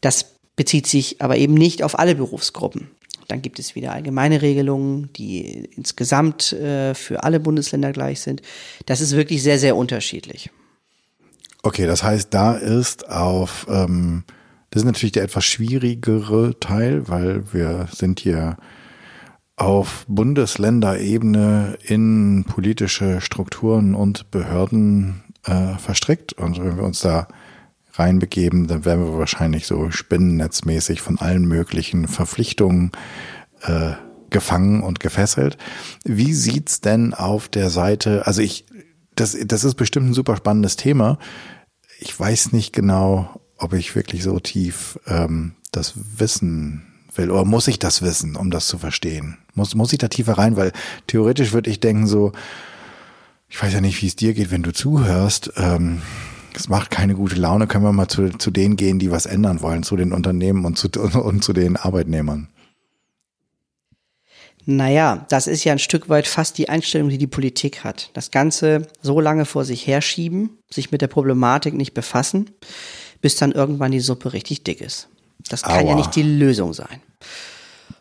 Das 0.00 0.36
bezieht 0.56 0.86
sich 0.86 1.20
aber 1.22 1.36
eben 1.36 1.54
nicht 1.54 1.82
auf 1.82 1.98
alle 1.98 2.14
Berufsgruppen. 2.14 2.90
Dann 3.30 3.42
gibt 3.42 3.58
es 3.58 3.74
wieder 3.74 3.92
allgemeine 3.92 4.42
Regelungen, 4.42 5.12
die 5.14 5.64
insgesamt 5.76 6.52
äh, 6.52 6.94
für 6.94 7.22
alle 7.22 7.38
Bundesländer 7.38 7.92
gleich 7.92 8.20
sind. 8.20 8.42
Das 8.86 9.00
ist 9.00 9.14
wirklich 9.14 9.42
sehr, 9.42 9.58
sehr 9.58 9.76
unterschiedlich. 9.76 10.50
Okay, 11.62 11.86
das 11.86 12.02
heißt, 12.02 12.32
da 12.32 12.54
ist 12.54 13.08
auf, 13.08 13.66
ähm, 13.68 14.24
das 14.70 14.82
ist 14.82 14.86
natürlich 14.86 15.12
der 15.12 15.24
etwas 15.24 15.44
schwierigere 15.44 16.58
Teil, 16.58 17.08
weil 17.08 17.52
wir 17.52 17.86
sind 17.92 18.20
hier 18.20 18.56
auf 19.56 20.06
Bundesländerebene 20.08 21.76
in 21.82 22.44
politische 22.48 23.20
Strukturen 23.20 23.94
und 23.94 24.30
Behörden 24.30 25.22
äh, 25.44 25.76
verstrickt. 25.76 26.32
Und 26.32 26.58
wenn 26.64 26.76
wir 26.76 26.82
uns 26.84 27.00
da 27.00 27.28
reinbegeben, 27.94 28.66
dann 28.66 28.84
werden 28.84 29.04
wir 29.04 29.18
wahrscheinlich 29.18 29.66
so 29.66 29.90
spinnennetzmäßig 29.90 31.00
von 31.00 31.18
allen 31.18 31.46
möglichen 31.46 32.08
Verpflichtungen 32.08 32.92
äh, 33.62 33.92
gefangen 34.30 34.82
und 34.82 35.00
gefesselt. 35.00 35.58
Wie 36.04 36.32
sieht's 36.32 36.80
denn 36.80 37.14
auf 37.14 37.48
der 37.48 37.70
Seite, 37.70 38.26
also 38.26 38.42
ich, 38.42 38.66
das, 39.14 39.36
das 39.44 39.64
ist 39.64 39.74
bestimmt 39.74 40.10
ein 40.10 40.14
super 40.14 40.36
spannendes 40.36 40.76
Thema. 40.76 41.18
Ich 41.98 42.18
weiß 42.18 42.52
nicht 42.52 42.72
genau, 42.72 43.40
ob 43.58 43.74
ich 43.74 43.94
wirklich 43.94 44.22
so 44.22 44.38
tief 44.38 44.98
ähm, 45.06 45.52
das 45.72 45.94
wissen 45.96 46.86
will. 47.14 47.30
Oder 47.30 47.44
muss 47.44 47.68
ich 47.68 47.78
das 47.78 48.02
wissen, 48.02 48.36
um 48.36 48.50
das 48.50 48.66
zu 48.66 48.78
verstehen? 48.78 49.38
Muss, 49.54 49.74
muss 49.74 49.92
ich 49.92 49.98
da 49.98 50.08
tiefer 50.08 50.38
rein? 50.38 50.56
Weil 50.56 50.72
theoretisch 51.06 51.52
würde 51.52 51.70
ich 51.70 51.80
denken 51.80 52.06
so, 52.06 52.32
ich 53.48 53.60
weiß 53.60 53.72
ja 53.74 53.80
nicht, 53.80 54.00
wie 54.00 54.06
es 54.06 54.16
dir 54.16 54.32
geht, 54.32 54.50
wenn 54.50 54.62
du 54.62 54.72
zuhörst. 54.72 55.52
Ähm, 55.56 56.02
es 56.54 56.68
macht 56.68 56.90
keine 56.90 57.14
gute 57.14 57.36
Laune, 57.36 57.66
können 57.66 57.84
wir 57.84 57.92
mal 57.92 58.08
zu, 58.08 58.30
zu 58.30 58.50
denen 58.50 58.76
gehen, 58.76 58.98
die 58.98 59.10
was 59.10 59.26
ändern 59.26 59.60
wollen, 59.60 59.82
zu 59.82 59.96
den 59.96 60.12
Unternehmen 60.12 60.64
und 60.64 60.78
zu, 60.78 60.88
und 61.20 61.44
zu 61.44 61.52
den 61.52 61.76
Arbeitnehmern. 61.76 62.48
Naja, 64.66 65.26
das 65.28 65.46
ist 65.46 65.64
ja 65.64 65.72
ein 65.72 65.78
Stück 65.78 66.08
weit 66.08 66.26
fast 66.26 66.58
die 66.58 66.68
Einstellung, 66.68 67.08
die 67.08 67.18
die 67.18 67.26
Politik 67.26 67.82
hat. 67.82 68.10
Das 68.12 68.30
Ganze 68.30 68.86
so 69.00 69.18
lange 69.20 69.44
vor 69.44 69.64
sich 69.64 69.86
herschieben, 69.86 70.58
sich 70.70 70.92
mit 70.92 71.00
der 71.00 71.08
Problematik 71.08 71.74
nicht 71.74 71.94
befassen, 71.94 72.50
bis 73.20 73.36
dann 73.36 73.52
irgendwann 73.52 73.90
die 73.90 74.00
Suppe 74.00 74.32
richtig 74.32 74.62
dick 74.62 74.80
ist. 74.80 75.08
Das 75.48 75.62
kann 75.62 75.84
Aua. 75.84 75.90
ja 75.90 75.94
nicht 75.96 76.14
die 76.14 76.22
Lösung 76.22 76.74
sein. 76.74 77.00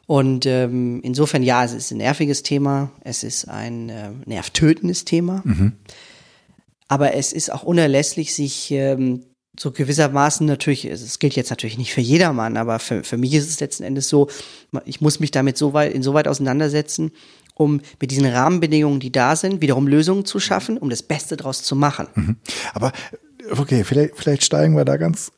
Und 0.06 0.46
ähm, 0.46 1.02
insofern, 1.04 1.44
ja, 1.44 1.64
es 1.64 1.72
ist 1.72 1.92
ein 1.92 1.98
nerviges 1.98 2.44
Thema, 2.44 2.92
es 3.02 3.24
ist 3.24 3.48
ein 3.48 3.90
äh, 3.90 4.10
nervtötendes 4.26 5.06
Thema. 5.06 5.42
Mhm. 5.46 5.74
Aber 6.90 7.14
es 7.14 7.32
ist 7.32 7.54
auch 7.54 7.64
unerlässlich, 7.64 8.34
sich 8.34 8.72
ähm, 8.72 9.24
so 9.58 9.72
gewissermaßen 9.72 10.46
natürlich, 10.46 10.86
es 10.86 11.20
gilt 11.20 11.36
jetzt 11.36 11.50
natürlich 11.50 11.78
nicht 11.78 11.94
für 11.94 12.02
jedermann, 12.02 12.58
aber 12.58 12.80
für, 12.80 13.04
für 13.04 13.18
mich 13.18 13.34
ist 13.34 13.48
es 13.48 13.60
letzten 13.60 13.84
Endes 13.84 14.10
so, 14.10 14.28
ich 14.86 15.00
muss 15.00 15.20
mich 15.20 15.32
damit 15.32 15.58
so 15.58 15.74
weit, 15.74 15.94
insoweit 15.94 16.28
auseinandersetzen, 16.28 17.12
um 17.54 17.82
mit 18.00 18.12
diesen 18.12 18.26
Rahmenbedingungen, 18.26 19.00
die 19.00 19.12
da 19.12 19.36
sind, 19.36 19.62
wiederum 19.62 19.88
Lösungen 19.88 20.26
zu 20.26 20.40
schaffen, 20.40 20.78
um 20.78 20.90
das 20.90 21.04
Beste 21.04 21.38
draus 21.38 21.62
zu 21.62 21.76
machen. 21.76 22.08
Mhm. 22.16 22.38
Aber 22.74 22.92
okay, 23.58 23.84
vielleicht, 23.84 24.16
vielleicht 24.16 24.44
steigen 24.44 24.76
wir 24.76 24.86
da 24.86 24.98
ganz 24.98 25.32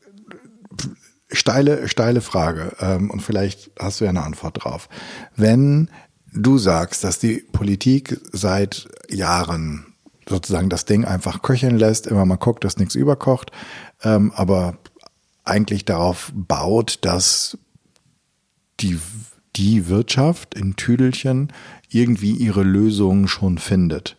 steile, 1.30 1.88
steile 1.88 2.20
Frage 2.20 2.76
ähm, 2.80 3.10
und 3.10 3.20
vielleicht 3.20 3.70
hast 3.78 4.00
du 4.00 4.04
ja 4.04 4.10
eine 4.10 4.22
Antwort 4.22 4.64
drauf. 4.64 4.88
Wenn 5.36 5.90
du 6.32 6.58
sagst, 6.58 7.04
dass 7.04 7.18
die 7.18 7.44
Politik 7.52 8.20
seit 8.32 8.88
Jahren 9.10 9.91
sozusagen 10.28 10.68
das 10.68 10.84
Ding 10.84 11.04
einfach 11.04 11.42
köcheln 11.42 11.78
lässt, 11.78 12.06
immer 12.06 12.24
mal 12.24 12.36
guckt, 12.36 12.64
dass 12.64 12.76
nichts 12.76 12.94
überkocht, 12.94 13.50
ähm, 14.02 14.32
aber 14.34 14.78
eigentlich 15.44 15.84
darauf 15.84 16.32
baut, 16.34 16.98
dass 17.02 17.58
die, 18.80 18.98
die 19.56 19.88
Wirtschaft 19.88 20.54
in 20.54 20.76
Tüdelchen 20.76 21.52
irgendwie 21.88 22.32
ihre 22.32 22.62
Lösungen 22.62 23.28
schon 23.28 23.58
findet. 23.58 24.16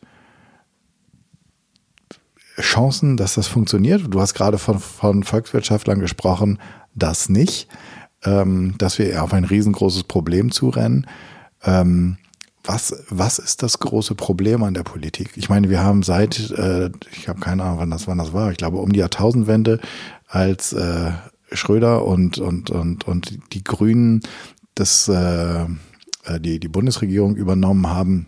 Chancen, 2.59 3.17
dass 3.17 3.33
das 3.33 3.47
funktioniert? 3.47 4.03
Du 4.09 4.21
hast 4.21 4.35
gerade 4.35 4.57
von, 4.57 4.79
von 4.79 5.23
Volkswirtschaftlern 5.23 5.99
gesprochen, 5.99 6.59
das 6.93 7.29
nicht, 7.29 7.67
ähm, 8.23 8.75
dass 8.77 8.99
wir 8.99 9.23
auf 9.23 9.33
ein 9.33 9.45
riesengroßes 9.45 10.03
Problem 10.03 10.51
zurennen. 10.51 11.07
Ähm, 11.63 12.17
was, 12.63 13.03
was 13.09 13.39
ist 13.39 13.61
das 13.63 13.79
große 13.79 14.15
Problem 14.15 14.63
an 14.63 14.73
der 14.73 14.83
Politik? 14.83 15.31
Ich 15.35 15.49
meine, 15.49 15.69
wir 15.69 15.81
haben 15.81 16.03
seit, 16.03 16.49
äh, 16.51 16.89
ich 17.11 17.27
habe 17.27 17.39
keine 17.39 17.63
Ahnung, 17.63 17.79
wann 17.79 17.91
das, 17.91 18.07
wann 18.07 18.17
das 18.17 18.33
war, 18.33 18.51
ich 18.51 18.57
glaube 18.57 18.77
um 18.77 18.93
die 18.93 18.99
Jahrtausendwende, 18.99 19.79
als 20.27 20.73
äh, 20.73 21.11
Schröder 21.51 22.05
und, 22.05 22.39
und, 22.39 22.71
und, 22.71 23.07
und 23.07 23.39
die 23.53 23.63
Grünen 23.63 24.21
das, 24.75 25.07
äh, 25.07 25.63
äh 25.63 26.39
die, 26.39 26.59
die 26.59 26.67
Bundesregierung 26.67 27.35
übernommen 27.35 27.87
haben, 27.89 28.27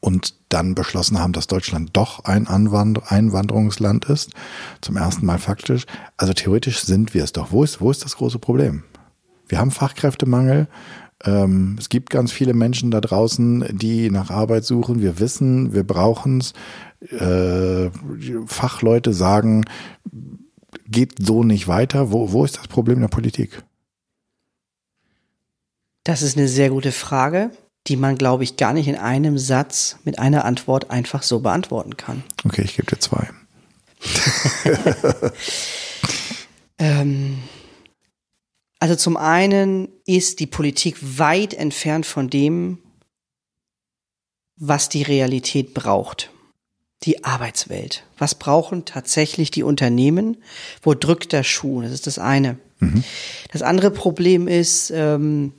und 0.00 0.34
dann 0.48 0.74
beschlossen 0.74 1.18
haben, 1.18 1.32
dass 1.32 1.46
Deutschland 1.46 1.90
doch 1.92 2.24
ein 2.24 2.46
Anwand 2.46 3.10
Einwanderungsland 3.10 4.06
ist, 4.06 4.32
zum 4.80 4.96
ersten 4.96 5.26
Mal 5.26 5.38
faktisch. 5.38 5.86
Also 6.16 6.32
theoretisch 6.32 6.80
sind 6.82 7.14
wir 7.14 7.24
es 7.24 7.32
doch. 7.32 7.52
Wo 7.52 7.64
ist, 7.64 7.80
wo 7.80 7.90
ist 7.90 8.04
das 8.04 8.16
große 8.16 8.38
Problem? 8.38 8.82
Wir 9.48 9.58
haben 9.58 9.70
Fachkräftemangel. 9.70 10.68
Ähm, 11.24 11.76
es 11.78 11.88
gibt 11.88 12.10
ganz 12.10 12.32
viele 12.32 12.54
Menschen 12.54 12.90
da 12.90 13.00
draußen, 13.00 13.66
die 13.72 14.10
nach 14.10 14.30
Arbeit 14.30 14.64
suchen. 14.64 15.00
Wir 15.00 15.18
wissen, 15.18 15.72
wir 15.72 15.84
brauchen 15.84 16.40
es. 16.40 16.52
Äh, 17.10 17.90
Fachleute 18.46 19.12
sagen, 19.12 19.64
geht 20.88 21.14
so 21.24 21.44
nicht 21.44 21.68
weiter. 21.68 22.12
Wo, 22.12 22.32
wo 22.32 22.44
ist 22.44 22.58
das 22.58 22.68
Problem 22.68 23.00
der 23.00 23.08
Politik? 23.08 23.62
Das 26.04 26.22
ist 26.22 26.36
eine 26.36 26.48
sehr 26.48 26.70
gute 26.70 26.92
Frage 26.92 27.50
die 27.88 27.96
man, 27.96 28.16
glaube 28.16 28.44
ich, 28.44 28.56
gar 28.56 28.72
nicht 28.72 28.88
in 28.88 28.96
einem 28.96 29.38
Satz 29.38 29.96
mit 30.04 30.18
einer 30.18 30.44
Antwort 30.44 30.90
einfach 30.90 31.22
so 31.22 31.40
beantworten 31.40 31.96
kann. 31.96 32.24
Okay, 32.44 32.62
ich 32.62 32.76
gebe 32.76 32.90
dir 32.90 32.98
zwei. 32.98 33.28
ähm, 36.78 37.38
also 38.78 38.94
zum 38.94 39.16
einen 39.16 39.88
ist 40.04 40.40
die 40.40 40.46
Politik 40.46 40.96
weit 41.00 41.54
entfernt 41.54 42.06
von 42.06 42.28
dem, 42.28 42.78
was 44.56 44.88
die 44.88 45.02
Realität 45.02 45.74
braucht. 45.74 46.30
Die 47.02 47.24
Arbeitswelt. 47.24 48.04
Was 48.18 48.34
brauchen 48.34 48.84
tatsächlich 48.84 49.50
die 49.50 49.62
Unternehmen? 49.62 50.38
Wo 50.82 50.94
drückt 50.94 51.32
der 51.32 51.42
Schuh? 51.42 51.82
Das 51.82 51.92
ist 51.92 52.06
das 52.06 52.18
eine. 52.18 52.58
Mhm. 52.78 53.04
Das 53.52 53.62
andere 53.62 53.90
Problem 53.90 54.48
ist, 54.48 54.90
ähm, 54.90 55.52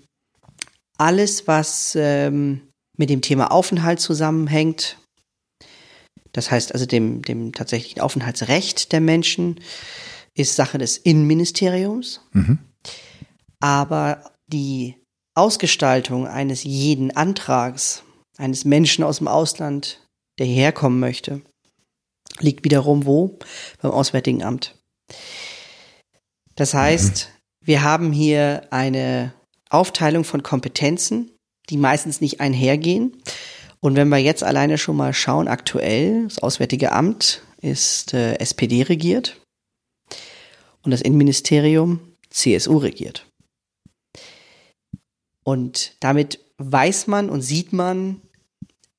alles, 0.97 1.47
was 1.47 1.95
ähm, 1.95 2.61
mit 2.97 3.09
dem 3.09 3.21
Thema 3.21 3.51
Aufenthalt 3.51 3.99
zusammenhängt, 3.99 4.97
das 6.33 6.49
heißt 6.51 6.73
also 6.73 6.85
dem, 6.85 7.21
dem 7.21 7.53
tatsächlichen 7.53 8.01
Aufenthaltsrecht 8.01 8.91
der 8.91 9.01
Menschen, 9.01 9.59
ist 10.33 10.55
Sache 10.55 10.77
des 10.77 10.97
Innenministeriums. 10.97 12.21
Mhm. 12.33 12.59
Aber 13.59 14.31
die 14.47 14.95
Ausgestaltung 15.35 16.27
eines 16.27 16.63
jeden 16.63 17.15
Antrags 17.15 18.03
eines 18.37 18.65
Menschen 18.65 19.03
aus 19.03 19.17
dem 19.17 19.27
Ausland, 19.27 20.05
der 20.37 20.45
hierher 20.45 20.71
kommen 20.71 20.99
möchte, 20.99 21.41
liegt 22.39 22.63
wiederum 22.63 23.05
wo? 23.05 23.39
Beim 23.81 23.91
Auswärtigen 23.91 24.43
Amt. 24.43 24.75
Das 26.55 26.73
heißt, 26.73 27.29
mhm. 27.29 27.67
wir 27.67 27.83
haben 27.83 28.11
hier 28.11 28.67
eine 28.71 29.33
Aufteilung 29.69 30.23
von 30.23 30.43
Kompetenzen, 30.43 31.31
die 31.69 31.77
meistens 31.77 32.21
nicht 32.21 32.39
einhergehen. 32.39 33.21
Und 33.79 33.95
wenn 33.95 34.09
wir 34.09 34.17
jetzt 34.17 34.43
alleine 34.43 34.77
schon 34.77 34.97
mal 34.97 35.13
schauen, 35.13 35.47
aktuell, 35.47 36.23
das 36.23 36.39
Auswärtige 36.39 36.91
Amt 36.91 37.43
ist 37.61 38.13
äh, 38.13 38.35
SPD 38.35 38.83
regiert 38.83 39.41
und 40.83 40.91
das 40.91 41.01
Innenministerium 41.01 41.99
CSU 42.29 42.77
regiert. 42.77 43.27
Und 45.47 45.93
damit 46.01 46.41
weiß 46.57 47.07
man 47.07 47.29
und 47.29 47.41
sieht 47.41 47.71
man, 47.71 48.21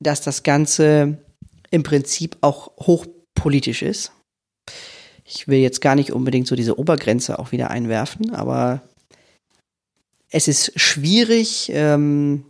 dass 0.01 0.23
das 0.23 0.45
Ganze 0.45 1.19
im 1.71 1.83
Prinzip 1.83 2.39
auch 2.41 2.73
hochpolitisch 2.79 3.83
ist. 3.83 4.13
Ich 5.27 5.47
will 5.47 5.59
jetzt 5.59 5.83
gar 5.83 5.95
nicht 5.95 6.11
unbedingt 6.11 6.47
so 6.47 6.57
diese 6.57 6.79
Obergrenze 6.79 7.39
auch 7.39 7.53
wieder 7.53 7.71
einwerfen, 7.71 8.35
aber 8.35 8.81
es 10.31 10.49
ist 10.49 10.73
schwierig, 10.81 11.71
ähm, 11.75 12.47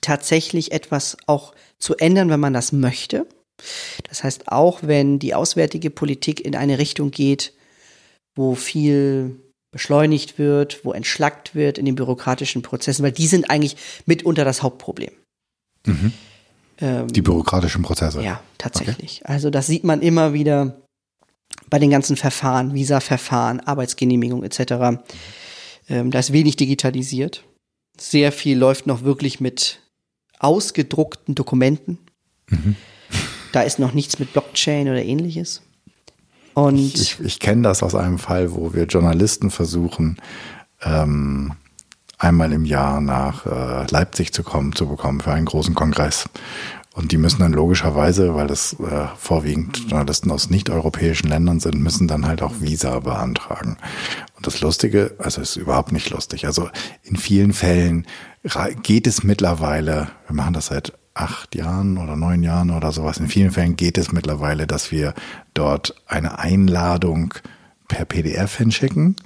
tatsächlich 0.00 0.70
etwas 0.70 1.16
auch 1.26 1.52
zu 1.80 1.96
ändern, 1.96 2.30
wenn 2.30 2.38
man 2.38 2.52
das 2.52 2.70
möchte. 2.70 3.26
Das 4.08 4.22
heißt, 4.22 4.52
auch 4.52 4.84
wenn 4.84 5.18
die 5.18 5.34
auswärtige 5.34 5.90
Politik 5.90 6.44
in 6.44 6.54
eine 6.54 6.78
Richtung 6.78 7.10
geht, 7.10 7.54
wo 8.36 8.54
viel 8.54 9.40
beschleunigt 9.76 10.38
wird, 10.38 10.84
wo 10.84 10.92
entschlackt 10.92 11.54
wird 11.54 11.76
in 11.76 11.84
den 11.84 11.96
bürokratischen 11.96 12.62
Prozessen, 12.62 13.02
weil 13.02 13.12
die 13.12 13.26
sind 13.26 13.50
eigentlich 13.50 13.76
mitunter 14.06 14.44
das 14.44 14.62
Hauptproblem. 14.62 15.12
Mhm. 15.84 16.12
Ähm, 16.80 17.08
die 17.08 17.20
bürokratischen 17.20 17.82
Prozesse. 17.82 18.22
Ja, 18.22 18.40
tatsächlich. 18.56 19.20
Okay. 19.22 19.32
Also 19.32 19.50
das 19.50 19.66
sieht 19.66 19.84
man 19.84 20.00
immer 20.00 20.32
wieder 20.32 20.80
bei 21.68 21.78
den 21.78 21.90
ganzen 21.90 22.16
Verfahren, 22.16 22.72
Visa-Verfahren, 22.72 23.60
Arbeitsgenehmigung 23.60 24.42
etc. 24.44 25.02
Ähm, 25.90 26.10
da 26.10 26.18
ist 26.18 26.32
wenig 26.32 26.56
digitalisiert. 26.56 27.44
Sehr 28.00 28.32
viel 28.32 28.56
läuft 28.56 28.86
noch 28.86 29.02
wirklich 29.02 29.40
mit 29.40 29.80
ausgedruckten 30.38 31.34
Dokumenten. 31.34 31.98
Mhm. 32.48 32.76
Da 33.52 33.60
ist 33.60 33.78
noch 33.78 33.92
nichts 33.92 34.18
mit 34.18 34.32
Blockchain 34.32 34.88
oder 34.88 35.04
ähnliches. 35.04 35.60
Und 36.56 36.78
ich, 36.78 36.94
ich, 36.94 37.20
ich 37.20 37.38
kenne 37.38 37.60
das 37.60 37.82
aus 37.82 37.94
einem 37.94 38.18
Fall, 38.18 38.54
wo 38.54 38.72
wir 38.72 38.84
Journalisten 38.84 39.50
versuchen, 39.50 40.16
ähm, 40.82 41.52
einmal 42.16 42.50
im 42.54 42.64
Jahr 42.64 43.02
nach 43.02 43.44
äh, 43.44 43.86
Leipzig 43.90 44.32
zu 44.32 44.42
kommen, 44.42 44.74
zu 44.74 44.88
bekommen 44.88 45.20
für 45.20 45.32
einen 45.32 45.44
großen 45.44 45.74
Kongress. 45.74 46.30
Und 46.94 47.12
die 47.12 47.18
müssen 47.18 47.40
dann 47.40 47.52
logischerweise, 47.52 48.34
weil 48.34 48.46
das 48.46 48.72
äh, 48.80 49.06
vorwiegend 49.18 49.90
Journalisten 49.90 50.30
aus 50.30 50.48
nicht-europäischen 50.48 51.28
Ländern 51.28 51.60
sind, 51.60 51.78
müssen 51.78 52.08
dann 52.08 52.26
halt 52.26 52.40
auch 52.40 52.54
Visa 52.58 53.00
beantragen. 53.00 53.76
Und 54.34 54.46
das 54.46 54.62
Lustige, 54.62 55.14
also 55.18 55.42
ist 55.42 55.56
überhaupt 55.56 55.92
nicht 55.92 56.08
lustig. 56.08 56.46
Also 56.46 56.70
in 57.02 57.16
vielen 57.16 57.52
Fällen 57.52 58.06
geht 58.82 59.06
es 59.06 59.22
mittlerweile, 59.22 60.08
wir 60.26 60.34
machen 60.34 60.54
das 60.54 60.68
seit 60.68 60.94
acht 61.16 61.54
Jahren 61.54 61.98
oder 61.98 62.16
neun 62.16 62.42
Jahren 62.42 62.70
oder 62.70 62.92
sowas, 62.92 63.18
in 63.18 63.28
vielen 63.28 63.50
Fällen 63.50 63.76
geht 63.76 63.98
es 63.98 64.12
mittlerweile, 64.12 64.66
dass 64.66 64.92
wir 64.92 65.14
dort 65.54 65.94
eine 66.06 66.38
Einladung 66.38 67.34
per 67.88 68.04
PDF 68.04 68.56
hinschicken 68.56 69.16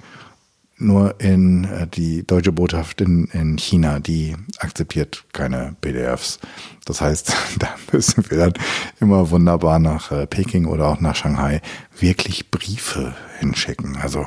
nur 0.81 1.19
in 1.21 1.63
äh, 1.65 1.87
die 1.87 2.25
deutsche 2.25 2.51
Botschaft 2.51 3.01
in, 3.01 3.25
in 3.25 3.57
China, 3.57 3.99
die 3.99 4.35
akzeptiert 4.57 5.25
keine 5.31 5.75
PDFs. 5.79 6.39
Das 6.85 7.01
heißt, 7.01 7.33
da 7.59 7.69
müssen 7.91 8.29
wir 8.29 8.37
dann 8.37 8.53
immer 8.99 9.29
wunderbar 9.29 9.79
nach 9.79 10.11
äh, 10.11 10.27
Peking 10.27 10.65
oder 10.65 10.87
auch 10.87 10.99
nach 10.99 11.15
Shanghai 11.15 11.61
wirklich 11.97 12.51
Briefe 12.51 13.15
hinschicken. 13.39 13.97
Also 13.97 14.25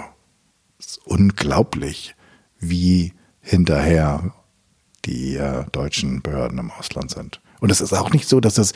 ist 0.79 1.00
unglaublich, 1.05 2.14
wie 2.61 3.12
hinterher 3.40 4.33
die 5.05 5.37
äh, 5.37 5.64
deutschen 5.72 6.22
Behörden 6.22 6.59
im 6.59 6.70
Ausland 6.70 7.11
sind. 7.11 7.40
Und 7.64 7.70
es 7.70 7.81
ist 7.81 7.94
auch 7.94 8.11
nicht 8.11 8.29
so, 8.29 8.40
dass 8.40 8.57
das 8.57 8.74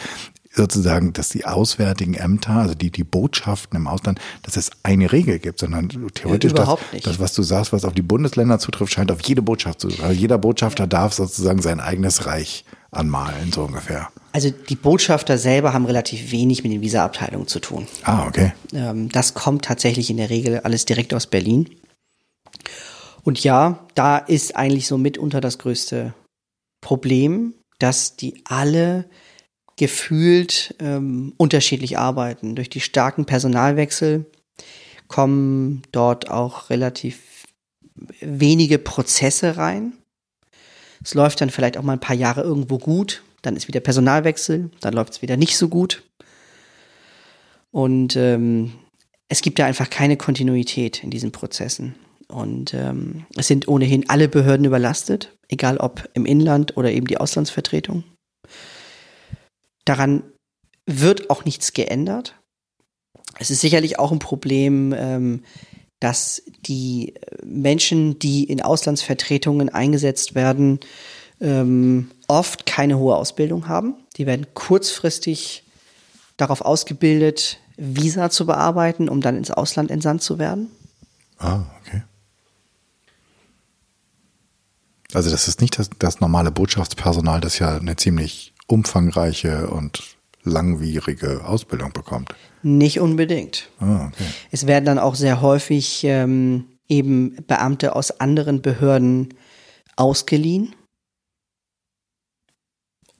sozusagen, 0.50 1.12
dass 1.12 1.28
die 1.28 1.44
auswärtigen 1.44 2.14
Ämter, 2.14 2.52
also 2.52 2.74
die, 2.74 2.90
die 2.90 3.04
Botschaften 3.04 3.76
im 3.76 3.86
Ausland, 3.86 4.18
dass 4.44 4.56
es 4.56 4.70
eine 4.82 5.12
Regel 5.12 5.38
gibt, 5.40 5.58
sondern 5.58 5.90
theoretisch 6.14 6.54
ja, 6.56 6.64
das, 6.64 7.02
das, 7.02 7.20
was 7.20 7.34
du 7.34 7.42
sagst, 7.42 7.74
was 7.74 7.84
auf 7.84 7.92
die 7.92 8.00
Bundesländer 8.00 8.58
zutrifft, 8.58 8.94
scheint 8.94 9.12
auf 9.12 9.20
jede 9.20 9.42
Botschaft 9.42 9.82
zu. 9.82 9.88
Also 9.88 10.12
jeder 10.12 10.38
Botschafter 10.38 10.86
darf 10.86 11.12
sozusagen 11.12 11.60
sein 11.60 11.80
eigenes 11.80 12.24
Reich 12.24 12.64
anmalen, 12.90 13.52
so 13.52 13.64
ungefähr. 13.64 14.08
Also 14.32 14.48
die 14.48 14.76
Botschafter 14.76 15.36
selber 15.36 15.74
haben 15.74 15.84
relativ 15.84 16.32
wenig 16.32 16.62
mit 16.62 16.72
den 16.72 16.80
Visa-Abteilungen 16.80 17.46
zu 17.46 17.60
tun. 17.60 17.86
Ah, 18.04 18.26
okay. 18.26 18.54
Ähm, 18.72 19.10
das 19.10 19.34
kommt 19.34 19.66
tatsächlich 19.66 20.08
in 20.08 20.16
der 20.16 20.30
Regel 20.30 20.60
alles 20.60 20.86
direkt 20.86 21.12
aus 21.12 21.26
Berlin. 21.26 21.68
Und 23.22 23.44
ja, 23.44 23.80
da 23.94 24.16
ist 24.16 24.56
eigentlich 24.56 24.86
so 24.86 24.96
mitunter 24.96 25.42
das 25.42 25.58
größte 25.58 26.14
Problem, 26.80 27.52
dass 27.78 28.16
die 28.16 28.42
alle 28.44 29.08
gefühlt 29.76 30.74
ähm, 30.80 31.32
unterschiedlich 31.36 31.98
arbeiten. 31.98 32.56
Durch 32.56 32.68
die 32.68 32.80
starken 32.80 33.24
Personalwechsel 33.24 34.26
kommen 35.06 35.82
dort 35.92 36.30
auch 36.30 36.70
relativ 36.70 37.46
wenige 38.20 38.78
Prozesse 38.78 39.56
rein. 39.56 39.92
Es 41.02 41.14
läuft 41.14 41.40
dann 41.40 41.50
vielleicht 41.50 41.78
auch 41.78 41.82
mal 41.82 41.94
ein 41.94 42.00
paar 42.00 42.16
Jahre 42.16 42.42
irgendwo 42.42 42.78
gut, 42.78 43.22
dann 43.42 43.56
ist 43.56 43.68
wieder 43.68 43.80
Personalwechsel, 43.80 44.70
dann 44.80 44.94
läuft 44.94 45.14
es 45.14 45.22
wieder 45.22 45.36
nicht 45.36 45.56
so 45.56 45.68
gut. 45.68 46.02
Und 47.70 48.16
ähm, 48.16 48.72
es 49.28 49.42
gibt 49.42 49.58
da 49.58 49.66
einfach 49.66 49.90
keine 49.90 50.16
Kontinuität 50.16 51.04
in 51.04 51.10
diesen 51.10 51.32
Prozessen. 51.32 51.94
Und 52.30 52.74
ähm, 52.74 53.26
es 53.36 53.48
sind 53.48 53.68
ohnehin 53.68 54.08
alle 54.08 54.28
Behörden 54.28 54.66
überlastet, 54.66 55.34
egal 55.48 55.78
ob 55.78 56.08
im 56.12 56.26
Inland 56.26 56.76
oder 56.76 56.92
eben 56.92 57.06
die 57.06 57.18
Auslandsvertretung. 57.18 58.04
Daran 59.84 60.22
wird 60.86 61.30
auch 61.30 61.44
nichts 61.44 61.72
geändert. 61.72 62.34
Es 63.38 63.50
ist 63.50 63.60
sicherlich 63.60 63.98
auch 63.98 64.12
ein 64.12 64.18
Problem, 64.18 64.94
ähm, 64.96 65.42
dass 66.00 66.42
die 66.66 67.14
Menschen, 67.44 68.18
die 68.18 68.44
in 68.44 68.62
Auslandsvertretungen 68.62 69.68
eingesetzt 69.68 70.34
werden, 70.34 70.80
ähm, 71.40 72.10
oft 72.28 72.66
keine 72.66 72.98
hohe 72.98 73.16
Ausbildung 73.16 73.68
haben. 73.68 73.94
Die 74.16 74.26
werden 74.26 74.46
kurzfristig 74.54 75.64
darauf 76.36 76.60
ausgebildet, 76.60 77.58
Visa 77.76 78.30
zu 78.30 78.46
bearbeiten, 78.46 79.08
um 79.08 79.20
dann 79.20 79.36
ins 79.36 79.50
Ausland 79.50 79.90
entsandt 79.90 80.22
zu 80.22 80.38
werden. 80.38 80.70
Ah, 81.38 81.62
okay. 81.80 82.02
Also 85.14 85.30
das 85.30 85.48
ist 85.48 85.60
nicht 85.60 85.78
das, 85.78 85.90
das 85.98 86.20
normale 86.20 86.50
Botschaftspersonal, 86.50 87.40
das 87.40 87.58
ja 87.58 87.76
eine 87.76 87.96
ziemlich 87.96 88.52
umfangreiche 88.66 89.68
und 89.68 90.16
langwierige 90.42 91.44
Ausbildung 91.44 91.92
bekommt. 91.92 92.34
Nicht 92.62 93.00
unbedingt. 93.00 93.70
Ah, 93.80 94.08
okay. 94.08 94.24
Es 94.50 94.66
werden 94.66 94.84
dann 94.84 94.98
auch 94.98 95.14
sehr 95.14 95.40
häufig 95.40 96.04
ähm, 96.04 96.66
eben 96.88 97.36
Beamte 97.46 97.96
aus 97.96 98.20
anderen 98.20 98.62
Behörden 98.62 99.34
ausgeliehen 99.96 100.74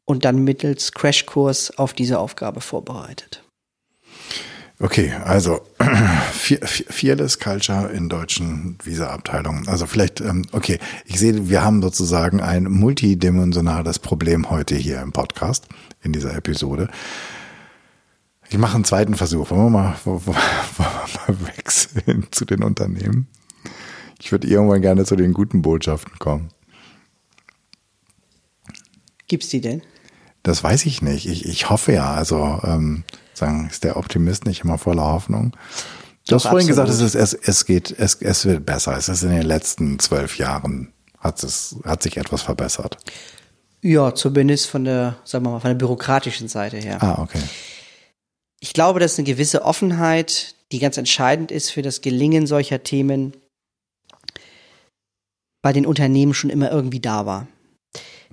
und 0.05 0.25
dann 0.25 0.45
mittels 0.45 0.93
Crashkurs 0.93 1.79
auf 1.79 1.93
diese 1.93 2.19
Aufgabe 2.19 2.61
vorbereitet. 2.61 3.45
Okay, 4.81 5.13
also 5.25 5.61
Fearless 6.31 7.41
Culture 7.41 7.89
in 7.89 8.09
deutschen 8.09 8.79
Visa-Abteilungen. 8.85 9.67
Also 9.67 9.87
vielleicht, 9.87 10.21
ähm, 10.21 10.45
okay, 10.53 10.79
ich 11.05 11.19
sehe, 11.19 11.49
wir 11.49 11.65
haben 11.65 11.83
sozusagen 11.83 12.41
ein 12.41 12.65
multidimensionales 12.65 13.99
Problem 13.99 14.51
heute 14.51 14.77
hier 14.77 15.01
im 15.01 15.11
Podcast, 15.11 15.67
in 16.03 16.13
dieser 16.13 16.33
Episode. 16.37 16.89
Ich 18.51 18.59
mache 18.59 18.77
einen 18.77 18.85
zweiten 18.85 19.15
Versuch. 19.15 19.51
Wollen 19.51 19.65
wir 19.65 19.71
mal, 19.71 19.97
wollen 20.05 20.25
wir 20.27 20.35
mal 20.37 21.47
wechseln 21.57 22.29
zu 22.31 22.45
den 22.45 22.63
Unternehmen? 22.63 23.27
Ich 24.21 24.31
würde 24.31 24.47
irgendwann 24.47 24.83
gerne 24.83 25.05
zu 25.05 25.17
den 25.17 25.33
guten 25.33 25.61
Botschaften 25.61 26.21
kommen. 26.21 26.51
Gibt's 29.27 29.49
die 29.49 29.61
denn? 29.61 29.83
Das 30.49 30.65
weiß 30.65 30.87
ich 30.87 31.03
nicht. 31.03 31.29
Ich, 31.29 31.45
ich 31.45 31.69
hoffe 31.69 31.93
ja. 31.93 32.15
Also 32.15 32.59
ähm, 32.65 33.05
sagen, 33.35 33.69
ist 33.71 33.85
der 33.85 33.99
Optimist 33.99 34.47
nicht 34.47 34.65
immer 34.65 34.79
voller 34.79 35.05
Hoffnung? 35.05 35.55
Du 36.27 36.37
hast 36.37 36.47
vorhin 36.47 36.67
gesagt, 36.67 36.89
es, 36.89 37.03
ist, 37.03 37.15
es, 37.15 37.35
es 37.35 37.67
geht, 37.67 37.95
es, 37.99 38.15
es 38.15 38.47
wird 38.47 38.65
besser. 38.65 38.97
Es 38.97 39.11
ist 39.11 39.23
in 39.23 39.29
den 39.29 39.43
letzten 39.43 39.99
zwölf 39.99 40.39
Jahren 40.39 40.91
hat 41.19 41.43
es, 41.43 41.77
hat 41.85 42.03
sich 42.03 42.17
etwas 42.17 42.41
verbessert. 42.41 42.97
Ja, 43.83 44.15
zumindest 44.15 44.69
von 44.69 44.85
der, 44.85 45.17
sagen 45.25 45.45
wir 45.45 45.51
mal, 45.51 45.61
von 45.61 45.69
der 45.69 45.75
bürokratischen 45.75 46.49
Seite 46.49 46.79
her. 46.79 47.03
Ah, 47.03 47.21
okay. 47.21 47.43
Ich 48.59 48.73
glaube, 48.73 49.01
dass 49.01 49.19
eine 49.19 49.27
gewisse 49.27 49.67
Offenheit, 49.67 50.55
die 50.73 50.79
ganz 50.79 50.97
entscheidend 50.97 51.51
ist 51.51 51.71
für 51.71 51.83
das 51.83 52.01
Gelingen 52.01 52.47
solcher 52.47 52.83
Themen, 52.83 53.35
bei 55.61 55.75
den 55.75 55.85
Unternehmen 55.85 56.33
schon 56.33 56.49
immer 56.49 56.71
irgendwie 56.71 57.01
da 57.01 57.27
war. 57.27 57.47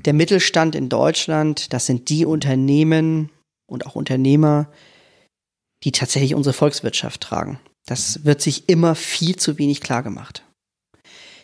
Der 0.04 0.14
Mittelstand 0.14 0.76
in 0.76 0.90
Deutschland, 0.90 1.74
das 1.74 1.86
sind 1.86 2.10
die 2.10 2.26
Unternehmen 2.26 3.30
und 3.68 3.86
auch 3.86 3.96
Unternehmer, 3.96 4.68
die 5.84 5.92
tatsächlich 5.92 6.36
unsere 6.36 6.54
Volkswirtschaft 6.54 7.22
tragen. 7.22 7.60
Das 7.88 8.26
wird 8.26 8.42
sich 8.42 8.68
immer 8.70 8.96
viel 8.96 9.36
zu 9.36 9.58
wenig 9.58 9.82
klar 9.82 10.04
gemacht. 10.04 10.44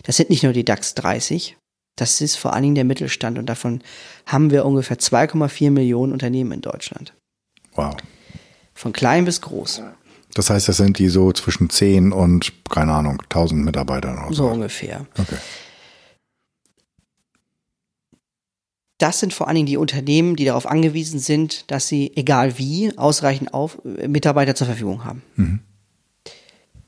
Das 0.03 0.17
sind 0.17 0.29
nicht 0.29 0.43
nur 0.43 0.53
die 0.53 0.65
DAX 0.65 0.95
30, 0.95 1.57
das 1.95 2.21
ist 2.21 2.35
vor 2.35 2.53
allen 2.53 2.63
Dingen 2.63 2.75
der 2.75 2.83
Mittelstand 2.85 3.37
und 3.37 3.45
davon 3.45 3.83
haben 4.25 4.49
wir 4.49 4.65
ungefähr 4.65 4.97
2,4 4.97 5.69
Millionen 5.71 6.13
Unternehmen 6.13 6.51
in 6.51 6.61
Deutschland. 6.61 7.13
Wow. 7.75 7.95
Von 8.73 8.93
klein 8.93 9.25
bis 9.25 9.41
groß. 9.41 9.83
Das 10.33 10.49
heißt, 10.49 10.67
das 10.67 10.77
sind 10.77 10.97
die 10.97 11.09
so 11.09 11.31
zwischen 11.33 11.69
10 11.69 12.11
und, 12.11 12.53
keine 12.69 12.93
Ahnung, 12.93 13.21
1000 13.23 13.63
Mitarbeitern 13.63 14.17
oder 14.17 14.27
So 14.29 14.33
so. 14.33 14.47
ungefähr. 14.47 15.05
Okay. 15.17 15.37
Das 19.01 19.19
sind 19.19 19.33
vor 19.33 19.47
allen 19.47 19.55
Dingen 19.55 19.65
die 19.65 19.77
Unternehmen, 19.77 20.35
die 20.35 20.45
darauf 20.45 20.67
angewiesen 20.67 21.19
sind, 21.19 21.71
dass 21.71 21.87
sie, 21.87 22.11
egal 22.15 22.59
wie, 22.59 22.95
ausreichend 22.99 23.51
auf, 23.51 23.79
äh, 23.83 24.07
Mitarbeiter 24.07 24.53
zur 24.53 24.67
Verfügung 24.67 25.03
haben. 25.03 25.23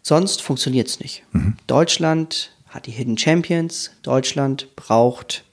Sonst 0.04 0.44
funktioniert 0.44 0.88
es 0.88 1.00
nicht. 1.00 1.24
Deutschland 1.66 2.56
hat 2.68 2.86
die 2.86 2.92
Hidden 2.92 3.18
Champions. 3.18 3.92
Deutschland 4.04 4.76
braucht 4.76 5.44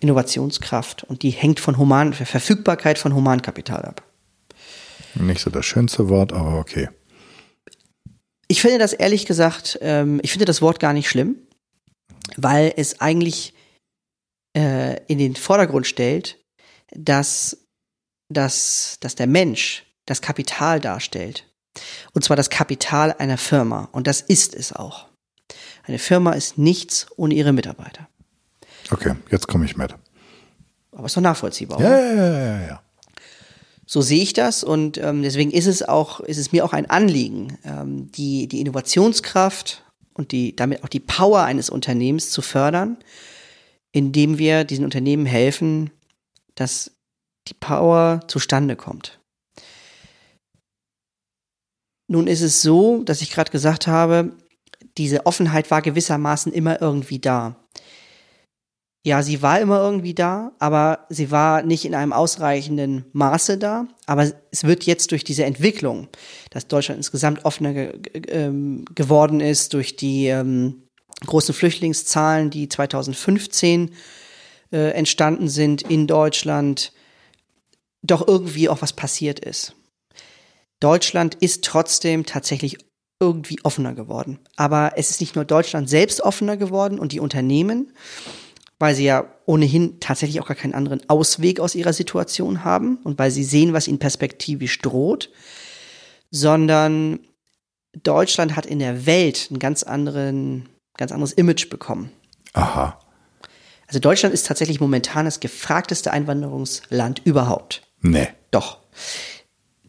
Innovationskraft 0.00 1.04
und 1.04 1.22
die 1.22 1.30
hängt 1.30 1.60
von 1.60 1.78
Human 1.78 2.12
Verfügbarkeit 2.12 2.98
von 2.98 3.14
Humankapital 3.14 3.82
ab. 3.82 4.02
Nicht 5.14 5.40
so 5.40 5.48
das 5.48 5.64
schönste 5.64 6.10
Wort, 6.10 6.34
aber 6.34 6.58
okay. 6.58 6.90
Ich 8.48 8.60
finde 8.60 8.78
das 8.78 8.92
ehrlich 8.92 9.24
gesagt, 9.24 9.78
ähm, 9.80 10.20
ich 10.22 10.32
finde 10.32 10.44
das 10.44 10.60
Wort 10.60 10.78
gar 10.78 10.92
nicht 10.92 11.08
schlimm, 11.08 11.36
weil 12.36 12.74
es 12.76 13.00
eigentlich 13.00 13.54
äh, 14.56 14.96
in 15.06 15.18
den 15.18 15.36
Vordergrund 15.36 15.86
stellt, 15.86 16.38
dass, 16.90 17.58
dass, 18.28 18.96
dass 19.00 19.14
der 19.14 19.26
Mensch 19.26 19.84
das 20.06 20.22
Kapital 20.22 20.80
darstellt. 20.80 21.46
Und 22.14 22.24
zwar 22.24 22.36
das 22.36 22.48
Kapital 22.48 23.14
einer 23.18 23.36
Firma. 23.36 23.88
Und 23.92 24.06
das 24.06 24.22
ist 24.22 24.54
es 24.54 24.72
auch. 24.72 25.06
Eine 25.84 25.98
Firma 25.98 26.32
ist 26.32 26.56
nichts 26.56 27.06
ohne 27.16 27.34
ihre 27.34 27.52
Mitarbeiter. 27.52 28.08
Okay, 28.90 29.14
jetzt 29.30 29.46
komme 29.46 29.66
ich 29.66 29.76
mit. 29.76 29.94
Aber 30.92 31.06
ist 31.06 31.16
doch 31.16 31.20
nachvollziehbar. 31.20 31.80
Ja, 31.80 32.00
ja, 32.00 32.14
ja, 32.14 32.38
ja, 32.38 32.66
ja. 32.66 32.82
So 33.84 34.00
sehe 34.00 34.22
ich 34.22 34.32
das 34.32 34.64
und 34.64 34.98
ähm, 34.98 35.22
deswegen 35.22 35.52
ist 35.52 35.66
es 35.66 35.82
auch, 35.82 36.18
ist 36.20 36.38
es 36.38 36.50
mir 36.50 36.64
auch 36.64 36.72
ein 36.72 36.90
Anliegen, 36.90 37.58
ähm, 37.62 38.10
die, 38.10 38.48
die 38.48 38.60
Innovationskraft 38.60 39.84
und 40.14 40.32
die, 40.32 40.56
damit 40.56 40.82
auch 40.82 40.88
die 40.88 40.98
Power 40.98 41.42
eines 41.42 41.70
Unternehmens 41.70 42.30
zu 42.30 42.42
fördern, 42.42 42.96
indem 43.96 44.36
wir 44.36 44.64
diesen 44.64 44.84
Unternehmen 44.84 45.24
helfen, 45.24 45.90
dass 46.54 46.90
die 47.48 47.54
Power 47.54 48.20
zustande 48.28 48.76
kommt. 48.76 49.20
Nun 52.06 52.26
ist 52.26 52.42
es 52.42 52.60
so, 52.60 53.02
dass 53.04 53.22
ich 53.22 53.30
gerade 53.30 53.50
gesagt 53.50 53.86
habe, 53.86 54.36
diese 54.98 55.24
Offenheit 55.24 55.70
war 55.70 55.80
gewissermaßen 55.80 56.52
immer 56.52 56.82
irgendwie 56.82 57.20
da. 57.20 57.56
Ja, 59.02 59.22
sie 59.22 59.40
war 59.40 59.60
immer 59.60 59.80
irgendwie 59.80 60.14
da, 60.14 60.52
aber 60.58 61.06
sie 61.08 61.30
war 61.30 61.62
nicht 61.62 61.86
in 61.86 61.94
einem 61.94 62.12
ausreichenden 62.12 63.06
Maße 63.14 63.56
da. 63.56 63.86
Aber 64.04 64.30
es 64.50 64.64
wird 64.64 64.84
jetzt 64.84 65.10
durch 65.10 65.24
diese 65.24 65.44
Entwicklung, 65.44 66.08
dass 66.50 66.68
Deutschland 66.68 66.98
insgesamt 66.98 67.46
offener 67.46 67.72
ge 67.72 67.98
ge 67.98 68.22
ähm, 68.28 68.84
geworden 68.94 69.40
ist, 69.40 69.72
durch 69.72 69.96
die 69.96 70.26
ähm, 70.26 70.85
großen 71.24 71.54
Flüchtlingszahlen, 71.54 72.50
die 72.50 72.68
2015 72.68 73.94
äh, 74.72 74.90
entstanden 74.90 75.48
sind 75.48 75.82
in 75.82 76.06
Deutschland, 76.06 76.92
doch 78.02 78.26
irgendwie 78.26 78.68
auch 78.68 78.82
was 78.82 78.92
passiert 78.92 79.40
ist. 79.40 79.74
Deutschland 80.80 81.36
ist 81.36 81.64
trotzdem 81.64 82.26
tatsächlich 82.26 82.78
irgendwie 83.18 83.58
offener 83.62 83.94
geworden. 83.94 84.38
Aber 84.56 84.92
es 84.96 85.10
ist 85.10 85.20
nicht 85.20 85.36
nur 85.36 85.44
Deutschland 85.44 85.88
selbst 85.88 86.20
offener 86.20 86.56
geworden 86.56 86.98
und 86.98 87.12
die 87.12 87.20
Unternehmen, 87.20 87.92
weil 88.78 88.94
sie 88.94 89.04
ja 89.04 89.32
ohnehin 89.46 90.00
tatsächlich 90.00 90.40
auch 90.40 90.46
gar 90.46 90.56
keinen 90.56 90.74
anderen 90.74 91.08
Ausweg 91.08 91.60
aus 91.60 91.74
ihrer 91.74 91.94
Situation 91.94 92.62
haben 92.64 92.98
und 93.04 93.18
weil 93.18 93.30
sie 93.30 93.44
sehen, 93.44 93.72
was 93.72 93.88
ihnen 93.88 93.98
perspektivisch 93.98 94.78
droht, 94.80 95.30
sondern 96.30 97.20
Deutschland 98.02 98.54
hat 98.54 98.66
in 98.66 98.78
der 98.78 99.06
Welt 99.06 99.48
ein 99.50 99.58
ganz 99.58 99.82
anderen, 99.82 100.68
ganz 100.96 101.12
anderes 101.12 101.32
Image 101.32 101.68
bekommen. 101.68 102.10
Aha. 102.52 102.98
Also 103.86 104.00
Deutschland 104.00 104.34
ist 104.34 104.46
tatsächlich 104.46 104.80
momentan 104.80 105.24
das 105.24 105.40
gefragteste 105.40 106.12
Einwanderungsland 106.12 107.22
überhaupt. 107.24 107.82
Nee. 108.00 108.28
Doch. 108.50 108.78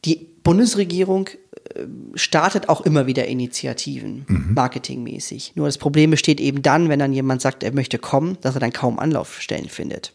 Die 0.06 0.16
Bundesregierung 0.44 1.30
äh, 1.74 1.86
startet 2.16 2.70
auch 2.70 2.82
immer 2.82 3.08
wieder 3.08 3.26
Initiativen, 3.28 4.26
marketingmäßig. 4.54 5.54
Nur 5.56 5.68
das 5.68 5.78
Problem 5.78 6.12
besteht 6.12 6.40
eben 6.40 6.62
dann, 6.62 6.90
wenn 6.90 7.00
dann 7.00 7.14
jemand 7.14 7.42
sagt, 7.42 7.64
er 7.64 7.74
möchte 7.74 7.98
kommen, 7.98 8.38
dass 8.42 8.56
er 8.56 8.60
dann 8.60 8.74
kaum 8.74 9.00
Anlaufstellen 9.00 9.70
findet. 9.70 10.14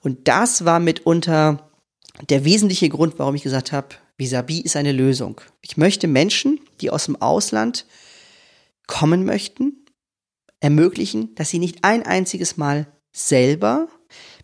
Und 0.00 0.26
das 0.26 0.64
war 0.64 0.80
mitunter 0.80 1.70
der 2.28 2.44
wesentliche 2.44 2.88
Grund, 2.88 3.18
warum 3.18 3.34
ich 3.34 3.42
gesagt 3.42 3.72
habe, 3.72 3.88
Visabi 4.16 4.60
ist 4.60 4.76
eine 4.76 4.92
Lösung. 4.92 5.40
Ich 5.62 5.76
möchte 5.76 6.06
Menschen, 6.06 6.60
die 6.80 6.90
aus 6.90 7.06
dem 7.06 7.20
Ausland 7.20 7.86
kommen 8.86 9.24
möchten, 9.24 9.81
ermöglichen, 10.62 11.34
dass 11.34 11.50
sie 11.50 11.58
nicht 11.58 11.82
ein 11.82 12.04
einziges 12.04 12.56
Mal 12.56 12.86
selber 13.12 13.88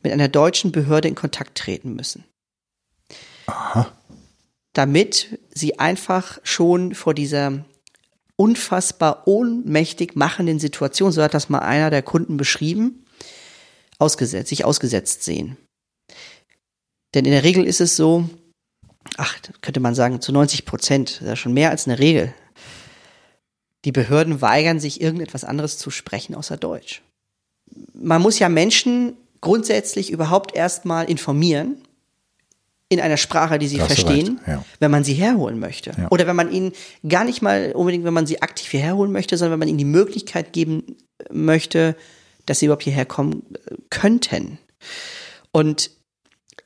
mit 0.03 0.13
einer 0.13 0.29
deutschen 0.29 0.73
Behörde 0.73 1.09
in 1.09 1.15
Kontakt 1.15 1.57
treten 1.57 1.95
müssen. 1.95 2.25
Damit 4.73 5.39
sie 5.55 5.79
einfach 5.79 6.39
schon 6.43 6.95
vor 6.95 7.15
dieser 7.15 7.65
unfassbar 8.37 9.27
ohnmächtig 9.27 10.17
machenden 10.17 10.59
Situation, 10.59 11.13
so 11.13 11.23
hat 11.23 11.35
das 11.35 11.49
mal 11.49 11.61
einer 11.61 11.91
der 11.91 12.03
Kunden 12.03 12.37
beschrieben, 12.37 13.05
ausgesetzt, 13.99 14.49
sich 14.49 14.65
ausgesetzt 14.65 15.25
sehen. 15.25 15.57
Denn 17.15 17.25
in 17.25 17.33
der 17.33 17.45
Regel 17.45 17.65
ist 17.65 17.81
es 17.81 17.97
so, 17.97 18.29
ach, 19.17 19.39
könnte 19.61 19.81
man 19.81 19.95
sagen, 19.95 20.21
zu 20.21 20.33
90 20.33 20.67
Prozent, 20.67 21.11
das 21.11 21.23
ist 21.23 21.29
ja 21.29 21.37
schon 21.37 21.55
mehr 21.55 21.71
als 21.71 21.87
eine 21.87 21.99
Regel. 21.99 22.35
Die 23.85 23.93
Behörden 23.93 24.41
weigern 24.41 24.81
sich, 24.81 25.01
irgendetwas 25.01 25.45
anderes 25.45 25.79
zu 25.79 25.91
sprechen 25.91 26.35
außer 26.35 26.57
Deutsch. 26.57 27.03
Man 27.93 28.23
muss 28.23 28.39
ja 28.39 28.49
Menschen 28.49 29.15
grundsätzlich 29.41 30.11
überhaupt 30.11 30.55
erstmal 30.55 31.09
informieren 31.09 31.77
in 32.89 33.01
einer 33.01 33.19
Sprache, 33.19 33.59
die 33.59 33.69
sie 33.69 33.79
verstehen, 33.79 34.41
ja. 34.47 34.65
wenn 34.81 34.91
man 34.91 35.05
sie 35.05 35.13
herholen 35.13 35.59
möchte. 35.59 35.93
Ja. 35.97 36.09
Oder 36.11 36.27
wenn 36.27 36.37
man 36.37 36.51
ihnen 36.51 36.73
gar 37.07 37.25
nicht 37.25 37.43
mal 37.43 37.73
unbedingt, 37.73 38.05
wenn 38.05 38.15
man 38.15 38.27
sie 38.27 38.41
aktiv 38.41 38.73
herholen 38.73 39.13
möchte, 39.13 39.37
sondern 39.37 39.53
wenn 39.53 39.59
man 39.61 39.69
ihnen 39.69 39.79
die 39.79 39.85
Möglichkeit 39.85 40.53
geben 40.53 40.97
möchte, 41.31 41.97
dass 42.47 42.61
sie 42.61 42.67
überhaupt 42.67 42.85
hierher 42.85 43.05
kommen 43.05 43.43
könnten. 43.91 44.59
Und 45.53 45.91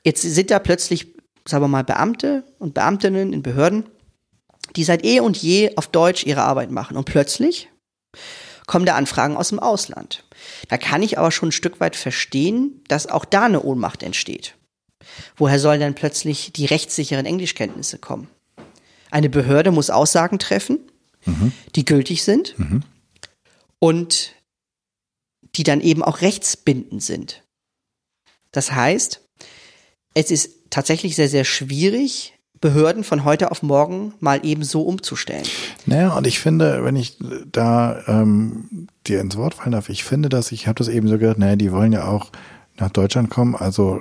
jetzt 0.05 0.21
sind 0.21 0.49
da 0.49 0.59
plötzlich, 0.59 1.13
sagen 1.45 1.63
wir 1.63 1.67
mal, 1.67 1.83
Beamte 1.83 2.45
und 2.57 2.73
Beamtinnen 2.73 3.33
in 3.33 3.43
Behörden, 3.43 3.85
die 4.75 4.83
seit 4.83 5.05
eh 5.05 5.19
und 5.19 5.37
je 5.37 5.75
auf 5.75 5.87
Deutsch 5.87 6.25
ihre 6.25 6.41
Arbeit 6.41 6.71
machen. 6.71 6.97
Und 6.97 7.05
plötzlich 7.05 7.69
kommen 8.65 8.85
da 8.85 8.95
Anfragen 8.95 9.37
aus 9.37 9.49
dem 9.49 9.59
Ausland. 9.59 10.23
Da 10.69 10.77
kann 10.77 11.03
ich 11.03 11.17
aber 11.17 11.31
schon 11.31 11.49
ein 11.49 11.53
Stück 11.53 11.79
weit 11.79 11.95
verstehen, 11.95 12.81
dass 12.87 13.07
auch 13.07 13.25
da 13.25 13.43
eine 13.43 13.61
Ohnmacht 13.61 14.03
entsteht. 14.03 14.55
Woher 15.35 15.59
sollen 15.59 15.81
dann 15.81 15.95
plötzlich 15.95 16.53
die 16.53 16.65
rechtssicheren 16.65 17.25
Englischkenntnisse 17.25 17.97
kommen? 17.97 18.29
Eine 19.11 19.29
Behörde 19.29 19.71
muss 19.71 19.89
Aussagen 19.89 20.39
treffen, 20.39 20.79
mhm. 21.25 21.51
die 21.75 21.85
gültig 21.85 22.23
sind 22.23 22.57
mhm. 22.57 22.83
und 23.79 24.33
die 25.55 25.63
dann 25.63 25.81
eben 25.81 26.03
auch 26.03 26.21
rechtsbindend 26.21 27.03
sind. 27.03 27.43
Das 28.51 28.71
heißt, 28.71 29.21
es 30.15 30.31
ist 30.31 30.51
tatsächlich 30.69 31.15
sehr, 31.15 31.29
sehr 31.29 31.43
schwierig, 31.43 32.33
Behörden 32.63 33.03
von 33.03 33.25
heute 33.25 33.51
auf 33.51 33.61
morgen 33.61 34.13
mal 34.21 34.39
eben 34.45 34.63
so 34.63 34.83
umzustellen. 34.83 35.43
Naja, 35.85 36.13
und 36.13 36.25
ich 36.25 36.39
finde, 36.39 36.85
wenn 36.85 36.95
ich 36.95 37.17
da 37.51 38.01
ähm, 38.07 38.87
dir 39.05 39.19
ins 39.19 39.35
Wort 39.35 39.55
fallen 39.55 39.73
darf, 39.73 39.89
ich 39.89 40.05
finde 40.05 40.29
das, 40.29 40.53
ich 40.53 40.65
habe 40.65 40.77
das 40.77 40.87
eben 40.87 41.09
so 41.09 41.17
gehört, 41.17 41.37
naja, 41.37 41.57
die 41.57 41.73
wollen 41.73 41.91
ja 41.91 42.05
auch 42.05 42.31
nach 42.77 42.89
Deutschland 42.89 43.29
kommen, 43.29 43.53
also 43.53 43.99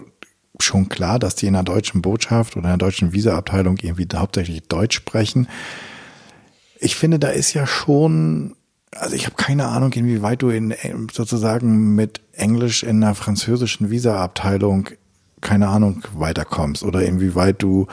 schon 0.61 0.89
klar, 0.89 1.19
dass 1.19 1.35
die 1.35 1.49
in 1.49 1.55
der 1.55 1.65
deutschen 1.65 2.03
Botschaft 2.03 2.57
oder 2.57 2.67
in 2.67 2.79
der 2.79 2.87
deutschen 2.87 3.13
Visaabteilung 3.13 3.79
irgendwie 3.83 4.07
hauptsächlich 4.15 4.63
Deutsch 4.69 4.95
sprechen. 4.95 5.49
Ich 6.79 6.95
finde, 6.95 7.19
da 7.19 7.31
ist 7.31 7.53
ja 7.55 7.67
schon, 7.67 8.55
also 8.93 9.17
ich 9.17 9.27
habe 9.27 9.35
keine 9.35 9.67
Ahnung, 9.67 9.93
inwieweit 9.95 10.41
du 10.41 10.51
in 10.51 10.73
sozusagen 11.13 11.97
mit 11.97 12.21
Englisch 12.31 12.85
in 12.85 13.03
einer 13.03 13.17
französischen 13.17 13.91
Visaabteilung 13.91 14.91
keine 15.41 15.67
Ahnung 15.67 16.05
weiterkommst 16.15 16.85
oder 16.85 17.03
inwieweit 17.03 17.61
du 17.61 17.89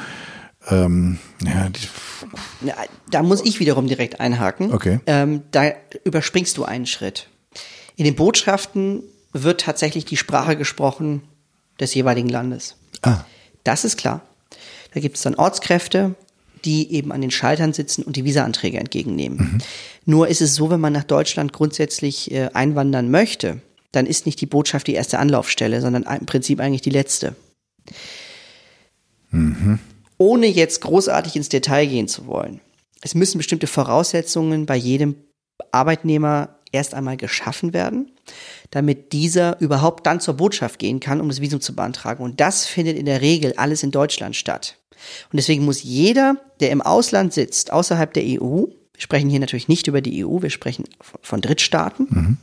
ähm, 0.70 1.18
ja, 1.44 2.76
da 3.10 3.24
muss 3.24 3.44
ich 3.44 3.60
wiederum 3.60 3.88
direkt 3.88 4.20
einhaken. 4.20 4.74
Okay. 4.74 5.00
Ähm, 5.06 5.44
da 5.52 5.72
überspringst 6.04 6.58
du 6.58 6.66
einen 6.66 6.86
Schritt. 6.86 7.28
In 7.96 8.06
den 8.06 8.16
Botschaften 8.16 9.04
wird 9.34 9.62
tatsächlich 9.62 10.06
die 10.06 10.18
Sprache 10.18 10.56
gesprochen 10.56 11.22
des 11.80 11.94
jeweiligen 11.94 12.30
Landes. 12.30 12.76
Ah. 13.02 13.20
Das 13.64 13.86
ist 13.86 13.98
klar. 13.98 14.22
Da 14.94 15.00
gibt 15.00 15.18
es 15.18 15.24
dann 15.24 15.36
Ortskräfte, 15.36 16.16
die 16.66 16.92
eben 16.94 17.12
an 17.12 17.22
den 17.22 17.32
Schaltern 17.32 17.74
sitzen 17.74 18.04
und 18.04 18.16
die 18.16 18.26
Visaanträge 18.26 18.80
entgegennehmen. 18.80 19.38
Mhm. 19.38 19.58
Nur 20.06 20.28
ist 20.28 20.42
es 20.42 20.56
so, 20.56 20.70
wenn 20.70 20.80
man 20.80 20.94
nach 20.94 21.04
Deutschland 21.04 21.54
grundsätzlich 21.54 22.32
äh, 22.32 22.50
einwandern 22.54 23.12
möchte, 23.12 23.62
dann 23.92 24.06
ist 24.06 24.26
nicht 24.26 24.42
die 24.42 24.46
Botschaft 24.46 24.88
die 24.88 24.94
erste 24.94 25.20
Anlaufstelle, 25.20 25.82
sondern 25.82 26.04
im 26.04 26.26
Prinzip 26.26 26.60
eigentlich 26.60 26.82
die 26.82 26.90
letzte. 26.90 27.36
Mhm. 29.32 29.80
Ohne 30.20 30.46
jetzt 30.46 30.82
großartig 30.82 31.36
ins 31.36 31.50
Detail 31.50 31.88
gehen 31.88 32.08
zu 32.08 32.28
wollen. 32.28 32.62
Es 33.02 33.16
müssen 33.16 33.40
bestimmte 33.40 33.66
Voraussetzungen 33.66 34.68
bei 34.68 34.76
jedem 34.76 35.16
Arbeitnehmer 35.72 36.60
erst 36.72 36.94
einmal 36.94 37.18
geschaffen 37.18 37.74
werden, 37.74 38.12
damit 38.70 39.12
dieser 39.14 39.60
überhaupt 39.60 40.06
dann 40.06 40.20
zur 40.20 40.36
Botschaft 40.36 40.78
gehen 40.78 41.00
kann, 41.00 41.20
um 41.20 41.30
das 41.30 41.42
Visum 41.42 41.62
zu 41.62 41.76
beantragen. 41.76 42.24
Und 42.24 42.40
das 42.40 42.68
findet 42.68 42.98
in 42.98 43.08
der 43.08 43.22
Regel 43.22 43.54
alles 43.58 43.82
in 43.82 43.90
Deutschland 43.90 44.36
statt. 44.36 44.78
Und 45.32 45.38
deswegen 45.38 45.66
muss 45.66 45.82
jeder, 45.82 46.36
der 46.60 46.70
im 46.70 46.84
Ausland 46.84 47.34
sitzt, 47.34 47.74
außerhalb 47.74 48.14
der 48.14 48.24
EU, 48.24 48.66
wir 48.66 49.02
sprechen 49.02 49.30
hier 49.30 49.40
natürlich 49.40 49.70
nicht 49.70 49.88
über 49.88 50.02
die 50.02 50.24
EU, 50.24 50.42
wir 50.42 50.52
sprechen 50.52 50.84
von 51.22 51.42
Drittstaaten, 51.42 52.08
mhm 52.10 52.38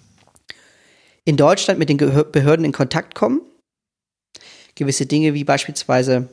in 1.27 1.37
Deutschland 1.37 1.79
mit 1.79 1.91
den 1.91 1.99
Behörden 1.99 2.65
in 2.65 2.73
Kontakt 2.73 3.15
kommen. 3.15 3.43
Gewisse 4.77 5.07
Dinge 5.07 5.35
wie 5.35 5.45
beispielsweise 5.45 6.29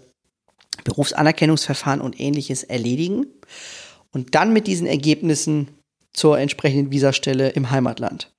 Berufsanerkennungsverfahren 0.78 2.02
und 2.02 2.20
ähnliches 2.20 2.64
erledigen 2.64 3.28
und 4.12 4.36
dann 4.36 4.54
mit 4.54 4.68
diesen 4.68 4.88
Ergebnissen 4.88 5.70
zur 6.14 6.40
entsprechenden 6.40 6.92
Visastelle 6.92 7.50
im 7.50 7.72
Heimatland. 7.72 8.32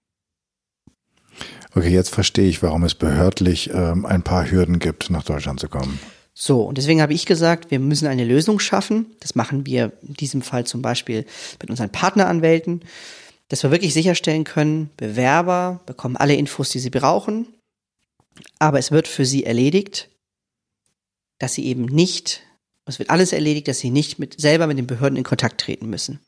Okay, 1.75 1.91
jetzt 1.91 2.11
verstehe 2.11 2.49
ich, 2.49 2.63
warum 2.63 2.85
es 2.85 2.95
behördlich 2.95 3.71
ähm, 3.75 4.07
ein 4.07 4.23
paar 4.23 4.49
Hürden 4.49 4.79
gibt, 4.79 5.11
nach 5.11 5.25
Deutschland 5.25 5.59
zu 5.59 5.69
kommen. 5.69 5.99
So, 6.33 6.63
und 6.63 6.79
deswegen 6.79 7.03
habe 7.03 7.13
ich 7.13 7.27
gesagt, 7.27 7.71
wir 7.71 7.81
müssen 7.81 8.07
eine 8.07 8.25
Lösung 8.25 8.61
schaffen. 8.61 9.07
Das 9.21 9.35
machen 9.35 9.67
wir 9.67 9.93
in 10.03 10.15
diesem 10.15 10.43
Fall 10.43 10.65
zum 10.65 10.83
Beispiel 10.83 11.27
mit 11.61 11.71
unseren 11.71 11.91
Partneranwälten 11.91 12.83
dass 13.49 13.63
wir 13.63 13.71
wirklich 13.71 13.95
sicherstellen 13.95 14.45
können, 14.45 14.91
Bewerber 14.97 15.81
bekommen 15.87 16.17
alle 16.17 16.35
Infos, 16.35 16.71
die 16.71 16.79
sie 16.79 16.91
brauchen, 16.91 17.47
aber 18.59 18.79
es 18.79 18.91
wird 18.91 19.07
für 19.07 19.25
sie 19.25 19.45
erledigt, 19.45 20.09
dass 21.39 21.55
sie 21.55 21.67
eben 21.67 21.85
nicht, 21.85 22.43
es 22.87 22.99
wird 22.99 23.11
alles 23.11 23.33
erledigt, 23.33 23.69
dass 23.69 23.79
sie 23.79 23.91
nicht 23.91 24.19
mit, 24.19 24.41
selber 24.41 24.67
mit 24.67 24.79
den 24.79 24.87
Behörden 24.87 25.17
in 25.17 25.25
Kontakt 25.25 25.61
treten 25.61 25.89
müssen. 25.89 26.21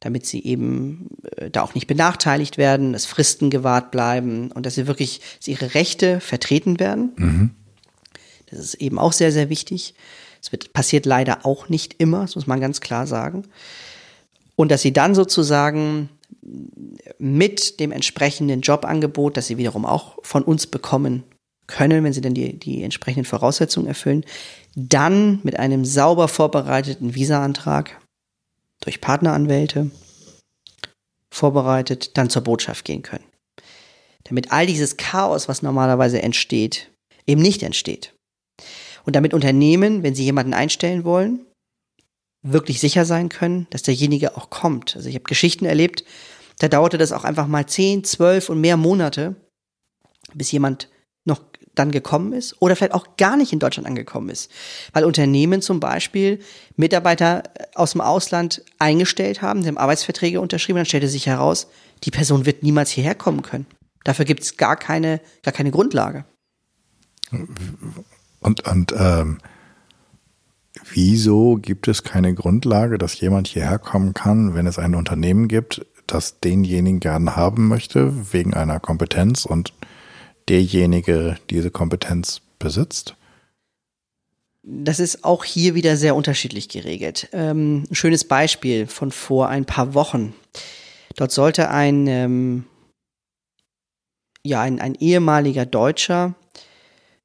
Damit 0.00 0.26
sie 0.26 0.42
eben 0.44 1.08
äh, 1.36 1.50
da 1.50 1.62
auch 1.62 1.74
nicht 1.74 1.86
benachteiligt 1.86 2.58
werden, 2.58 2.92
dass 2.92 3.06
Fristen 3.06 3.50
gewahrt 3.50 3.90
bleiben 3.90 4.50
und 4.52 4.66
dass 4.66 4.74
sie 4.74 4.86
wirklich, 4.86 5.20
dass 5.38 5.48
ihre 5.48 5.74
Rechte 5.74 6.20
vertreten 6.20 6.80
werden. 6.80 7.12
Mhm. 7.16 7.50
Das 8.46 8.58
ist 8.60 8.74
eben 8.74 8.98
auch 8.98 9.12
sehr, 9.12 9.32
sehr 9.32 9.48
wichtig. 9.48 9.94
Es 10.42 10.50
wird, 10.52 10.72
passiert 10.72 11.06
leider 11.06 11.46
auch 11.46 11.68
nicht 11.68 11.96
immer, 11.98 12.22
das 12.22 12.34
muss 12.34 12.46
man 12.46 12.60
ganz 12.60 12.80
klar 12.80 13.06
sagen. 13.06 13.44
Und 14.56 14.70
dass 14.70 14.82
sie 14.82 14.92
dann 14.92 15.14
sozusagen 15.14 16.10
mit 17.18 17.78
dem 17.80 17.92
entsprechenden 17.92 18.60
Jobangebot, 18.60 19.36
das 19.36 19.46
sie 19.46 19.56
wiederum 19.56 19.86
auch 19.86 20.18
von 20.22 20.42
uns 20.42 20.66
bekommen 20.66 21.22
können, 21.66 22.04
wenn 22.04 22.12
sie 22.12 22.20
dann 22.20 22.34
die, 22.34 22.58
die 22.58 22.82
entsprechenden 22.82 23.24
Voraussetzungen 23.24 23.86
erfüllen, 23.86 24.24
dann 24.74 25.40
mit 25.42 25.58
einem 25.58 25.84
sauber 25.84 26.28
vorbereiteten 26.28 27.14
Visaantrag 27.14 28.00
durch 28.80 29.00
Partneranwälte 29.00 29.90
vorbereitet, 31.32 32.16
dann 32.18 32.30
zur 32.30 32.42
Botschaft 32.42 32.84
gehen 32.84 33.02
können. 33.02 33.24
Damit 34.24 34.52
all 34.52 34.66
dieses 34.66 34.96
Chaos, 34.96 35.48
was 35.48 35.62
normalerweise 35.62 36.20
entsteht, 36.22 36.90
eben 37.26 37.42
nicht 37.42 37.62
entsteht. 37.62 38.14
Und 39.04 39.16
damit 39.16 39.34
Unternehmen, 39.34 40.02
wenn 40.02 40.14
sie 40.14 40.24
jemanden 40.24 40.54
einstellen 40.54 41.04
wollen, 41.04 41.46
wirklich 42.42 42.80
sicher 42.80 43.04
sein 43.04 43.28
können, 43.28 43.66
dass 43.70 43.82
derjenige 43.82 44.36
auch 44.36 44.50
kommt. 44.50 44.96
Also 44.96 45.08
ich 45.08 45.14
habe 45.14 45.24
Geschichten 45.24 45.64
erlebt, 45.64 46.04
da 46.58 46.68
dauerte 46.68 46.98
das 46.98 47.12
auch 47.12 47.24
einfach 47.24 47.46
mal 47.46 47.66
10, 47.66 48.04
12 48.04 48.50
und 48.50 48.60
mehr 48.60 48.76
Monate, 48.76 49.36
bis 50.34 50.52
jemand 50.52 50.88
dann 51.74 51.90
gekommen 51.90 52.32
ist 52.32 52.60
oder 52.60 52.76
vielleicht 52.76 52.94
auch 52.94 53.16
gar 53.16 53.36
nicht 53.36 53.52
in 53.52 53.58
Deutschland 53.58 53.86
angekommen 53.86 54.28
ist. 54.28 54.50
Weil 54.92 55.04
Unternehmen 55.04 55.62
zum 55.62 55.80
Beispiel 55.80 56.40
Mitarbeiter 56.76 57.44
aus 57.74 57.92
dem 57.92 58.00
Ausland 58.00 58.62
eingestellt 58.78 59.42
haben, 59.42 59.62
sie 59.62 59.68
haben 59.68 59.78
Arbeitsverträge 59.78 60.40
unterschrieben, 60.40 60.76
dann 60.76 60.86
stellte 60.86 61.08
sich 61.08 61.26
heraus, 61.26 61.68
die 62.04 62.10
Person 62.10 62.46
wird 62.46 62.62
niemals 62.62 62.90
hierher 62.90 63.14
kommen 63.14 63.42
können. 63.42 63.66
Dafür 64.04 64.24
gibt 64.24 64.42
es 64.42 64.56
gar 64.56 64.76
keine, 64.76 65.20
gar 65.42 65.52
keine 65.52 65.70
Grundlage. 65.70 66.24
Und, 68.40 68.66
und 68.66 68.94
ähm, 68.96 69.38
wieso 70.90 71.56
gibt 71.56 71.88
es 71.88 72.02
keine 72.02 72.34
Grundlage, 72.34 72.98
dass 72.98 73.18
jemand 73.20 73.48
hierher 73.48 73.78
kommen 73.78 74.12
kann, 74.12 74.54
wenn 74.54 74.66
es 74.66 74.78
ein 74.78 74.94
Unternehmen 74.94 75.48
gibt, 75.48 75.86
das 76.06 76.40
denjenigen 76.40 77.00
gern 77.00 77.36
haben 77.36 77.68
möchte, 77.68 78.32
wegen 78.32 78.54
einer 78.54 78.80
Kompetenz 78.80 79.46
und 79.46 79.72
derjenige 80.48 81.36
diese 81.50 81.70
Kompetenz 81.70 82.40
besitzt? 82.58 83.16
Das 84.62 85.00
ist 85.00 85.24
auch 85.24 85.44
hier 85.44 85.74
wieder 85.74 85.96
sehr 85.96 86.14
unterschiedlich 86.14 86.68
geregelt. 86.68 87.28
Ähm, 87.32 87.84
ein 87.90 87.94
schönes 87.94 88.24
Beispiel 88.24 88.86
von 88.86 89.10
vor 89.10 89.48
ein 89.48 89.64
paar 89.64 89.94
Wochen. 89.94 90.34
Dort 91.16 91.32
sollte 91.32 91.68
ein, 91.70 92.06
ähm, 92.06 92.64
ja, 94.44 94.60
ein, 94.60 94.80
ein 94.80 94.94
ehemaliger 94.94 95.66
Deutscher, 95.66 96.34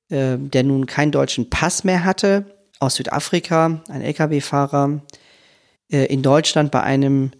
äh, 0.10 0.38
der 0.38 0.64
nun 0.64 0.88
keinen 0.88 1.12
deutschen 1.12 1.50
Pass 1.50 1.84
mehr 1.84 2.04
hatte, 2.04 2.58
aus 2.80 2.96
Südafrika, 2.96 3.82
ein 3.88 4.02
Lkw-Fahrer, 4.02 5.02
äh, 5.92 6.06
in 6.06 6.24
Deutschland 6.24 6.72
bei 6.72 6.82
einem 6.82 7.32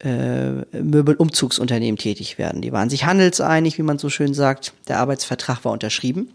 äh, 0.00 0.50
Möbelumzugsunternehmen 0.80 1.98
tätig 1.98 2.38
werden. 2.38 2.62
Die 2.62 2.72
waren 2.72 2.90
sich 2.90 3.04
handelseinig, 3.04 3.78
wie 3.78 3.82
man 3.82 3.98
so 3.98 4.10
schön 4.10 4.34
sagt. 4.34 4.72
Der 4.86 4.98
Arbeitsvertrag 5.00 5.64
war 5.64 5.72
unterschrieben. 5.72 6.32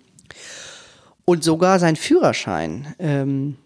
Und 1.26 1.44
sogar 1.44 1.80
sein 1.80 1.96
Führerschein 1.96 2.94
ähm, 3.00 3.58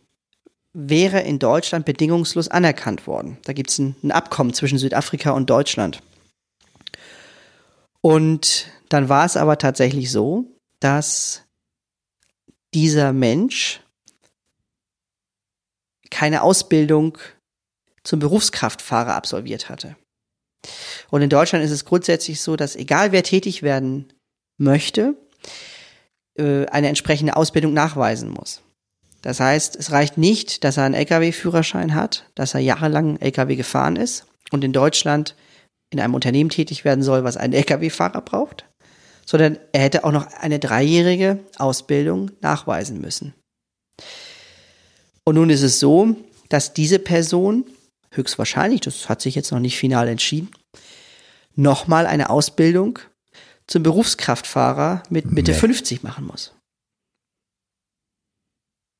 wäre 0.73 1.21
in 1.21 1.39
Deutschland 1.39 1.85
bedingungslos 1.85 2.47
anerkannt 2.47 3.07
worden. 3.07 3.37
Da 3.45 3.53
gibt 3.53 3.71
es 3.71 3.79
ein, 3.79 3.95
ein 4.03 4.11
Abkommen 4.11 4.53
zwischen 4.53 4.77
Südafrika 4.77 5.31
und 5.31 5.49
Deutschland. 5.49 6.03
Und 8.01 8.67
dann 8.89 9.09
war 9.09 9.25
es 9.25 9.35
aber 9.35 9.57
tatsächlich 9.57 10.11
so, 10.11 10.45
dass 10.79 11.43
dieser 12.73 13.11
Mensch 13.13 13.81
keine 16.11 16.43
Ausbildung 16.43 17.17
zum 18.07 18.19
Berufskraftfahrer 18.19 19.15
absolviert 19.15 19.67
hatte. 19.67 19.97
Und 21.09 21.21
in 21.21 21.29
Deutschland 21.29 21.63
ist 21.63 21.71
es 21.71 21.83
grundsätzlich 21.83 22.39
so, 22.39 22.55
dass 22.55 22.77
egal 22.77 23.11
wer 23.11 23.21
tätig 23.21 23.63
werden 23.63 24.13
möchte, 24.57 25.15
äh, 26.39 26.65
eine 26.67 26.87
entsprechende 26.87 27.35
Ausbildung 27.35 27.73
nachweisen 27.73 28.29
muss. 28.29 28.61
Das 29.21 29.41
heißt, 29.41 29.75
es 29.75 29.91
reicht 29.91 30.17
nicht, 30.17 30.63
dass 30.63 30.77
er 30.77 30.85
einen 30.85 30.95
Lkw-Führerschein 30.95 31.95
hat, 31.95 32.29
dass 32.33 32.53
er 32.53 32.61
jahrelang 32.61 33.17
Lkw 33.17 33.57
gefahren 33.57 33.97
ist 33.97 34.25
und 34.51 34.63
in 34.63 34.71
Deutschland 34.71 35.35
in 35.89 35.99
einem 35.99 36.15
Unternehmen 36.15 36.49
tätig 36.49 36.85
werden 36.85 37.03
soll, 37.03 37.25
was 37.25 37.35
einen 37.35 37.53
Lkw-Fahrer 37.53 38.21
braucht, 38.21 38.65
sondern 39.25 39.57
er 39.73 39.81
hätte 39.81 40.05
auch 40.05 40.13
noch 40.13 40.27
eine 40.27 40.59
dreijährige 40.59 41.39
Ausbildung 41.57 42.31
nachweisen 42.39 43.01
müssen. 43.01 43.33
Und 45.25 45.35
nun 45.35 45.49
ist 45.49 45.63
es 45.63 45.81
so, 45.81 46.15
dass 46.47 46.73
diese 46.73 46.99
Person 46.99 47.65
höchstwahrscheinlich, 48.17 48.81
das 48.81 49.09
hat 49.09 49.21
sich 49.21 49.35
jetzt 49.35 49.51
noch 49.51 49.59
nicht 49.59 49.77
final 49.77 50.07
entschieden, 50.07 50.51
nochmal 51.55 52.05
eine 52.05 52.29
Ausbildung 52.29 52.99
zum 53.67 53.83
Berufskraftfahrer 53.83 55.03
mit 55.09 55.31
Mitte 55.31 55.51
nee. 55.51 55.57
50 55.57 56.03
machen 56.03 56.25
muss. 56.25 56.53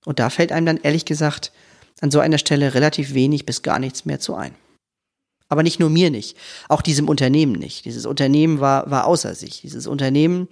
Und 0.05 0.19
da 0.19 0.29
fällt 0.29 0.51
einem 0.51 0.65
dann 0.65 0.77
ehrlich 0.77 1.05
gesagt 1.05 1.51
an 2.01 2.11
so 2.11 2.19
einer 2.19 2.37
Stelle 2.37 2.73
relativ 2.73 3.13
wenig 3.13 3.45
bis 3.45 3.61
gar 3.61 3.79
nichts 3.79 4.05
mehr 4.05 4.19
zu 4.19 4.35
ein. 4.35 4.55
Aber 5.49 5.63
nicht 5.63 5.79
nur 5.79 5.89
mir 5.89 6.11
nicht, 6.11 6.37
auch 6.67 6.81
diesem 6.81 7.07
Unternehmen 7.07 7.53
nicht. 7.53 7.85
Dieses 7.85 8.05
Unternehmen 8.05 8.59
war, 8.59 8.89
war 8.91 9.05
außer 9.05 9.33
sich. 9.33 9.61
Dieses 9.61 9.87
Unternehmen 9.87 10.49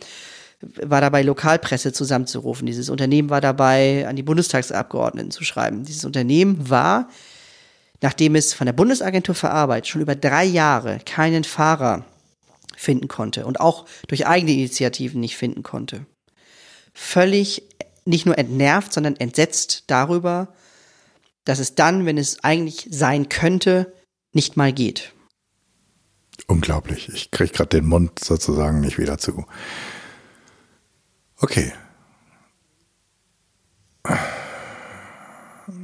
war 0.61 1.01
dabei, 1.01 1.21
Lokalpresse 1.21 1.91
zusammenzurufen. 1.91 2.65
Dieses 2.65 2.89
Unternehmen 2.89 3.29
war 3.29 3.41
dabei, 3.41 4.07
an 4.07 4.15
die 4.15 4.23
Bundestagsabgeordneten 4.23 5.31
zu 5.31 5.43
schreiben. 5.43 5.83
Dieses 5.83 6.05
Unternehmen 6.05 6.69
war, 6.69 7.09
nachdem 8.05 8.35
es 8.35 8.53
von 8.53 8.67
der 8.67 8.73
Bundesagentur 8.73 9.33
für 9.33 9.49
Arbeit 9.49 9.87
schon 9.87 9.99
über 9.99 10.13
drei 10.13 10.45
Jahre 10.45 10.99
keinen 11.07 11.43
Fahrer 11.43 12.05
finden 12.77 13.07
konnte 13.07 13.47
und 13.47 13.59
auch 13.59 13.87
durch 14.07 14.27
eigene 14.27 14.51
Initiativen 14.51 15.19
nicht 15.19 15.37
finden 15.37 15.63
konnte, 15.63 16.05
völlig 16.93 17.63
nicht 18.05 18.27
nur 18.27 18.37
entnervt, 18.37 18.93
sondern 18.93 19.15
entsetzt 19.15 19.85
darüber, 19.87 20.53
dass 21.45 21.57
es 21.57 21.73
dann, 21.73 22.05
wenn 22.05 22.19
es 22.19 22.43
eigentlich 22.43 22.87
sein 22.91 23.27
könnte, 23.27 23.91
nicht 24.33 24.55
mal 24.55 24.71
geht. 24.71 25.11
Unglaublich. 26.45 27.09
Ich 27.09 27.31
kriege 27.31 27.51
gerade 27.51 27.69
den 27.69 27.87
Mund 27.87 28.23
sozusagen 28.23 28.81
nicht 28.81 28.99
wieder 28.99 29.17
zu. 29.17 29.47
Okay. 31.37 31.73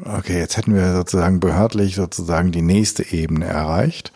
Okay, 0.04 0.38
jetzt 0.38 0.58
hätten 0.58 0.76
wir 0.76 0.94
sozusagen 0.94 1.40
behördlich 1.40 1.96
sozusagen 1.96 2.52
die 2.52 2.62
nächste 2.62 3.04
Ebene 3.12 3.46
erreicht. 3.46 4.12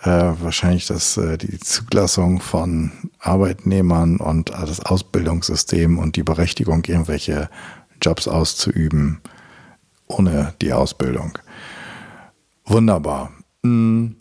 Äh, 0.00 0.32
wahrscheinlich 0.40 0.86
das, 0.86 1.16
äh, 1.16 1.38
die 1.38 1.58
Zulassung 1.60 2.40
von 2.40 2.92
Arbeitnehmern 3.18 4.16
und 4.16 4.50
das 4.50 4.80
Ausbildungssystem 4.80 5.98
und 5.98 6.16
die 6.16 6.22
Berechtigung, 6.22 6.84
irgendwelche 6.84 7.48
Jobs 8.00 8.26
auszuüben 8.26 9.20
ohne 10.08 10.54
die 10.60 10.72
Ausbildung. 10.72 11.38
Wunderbar. 12.64 13.32
Hm. 13.62 14.16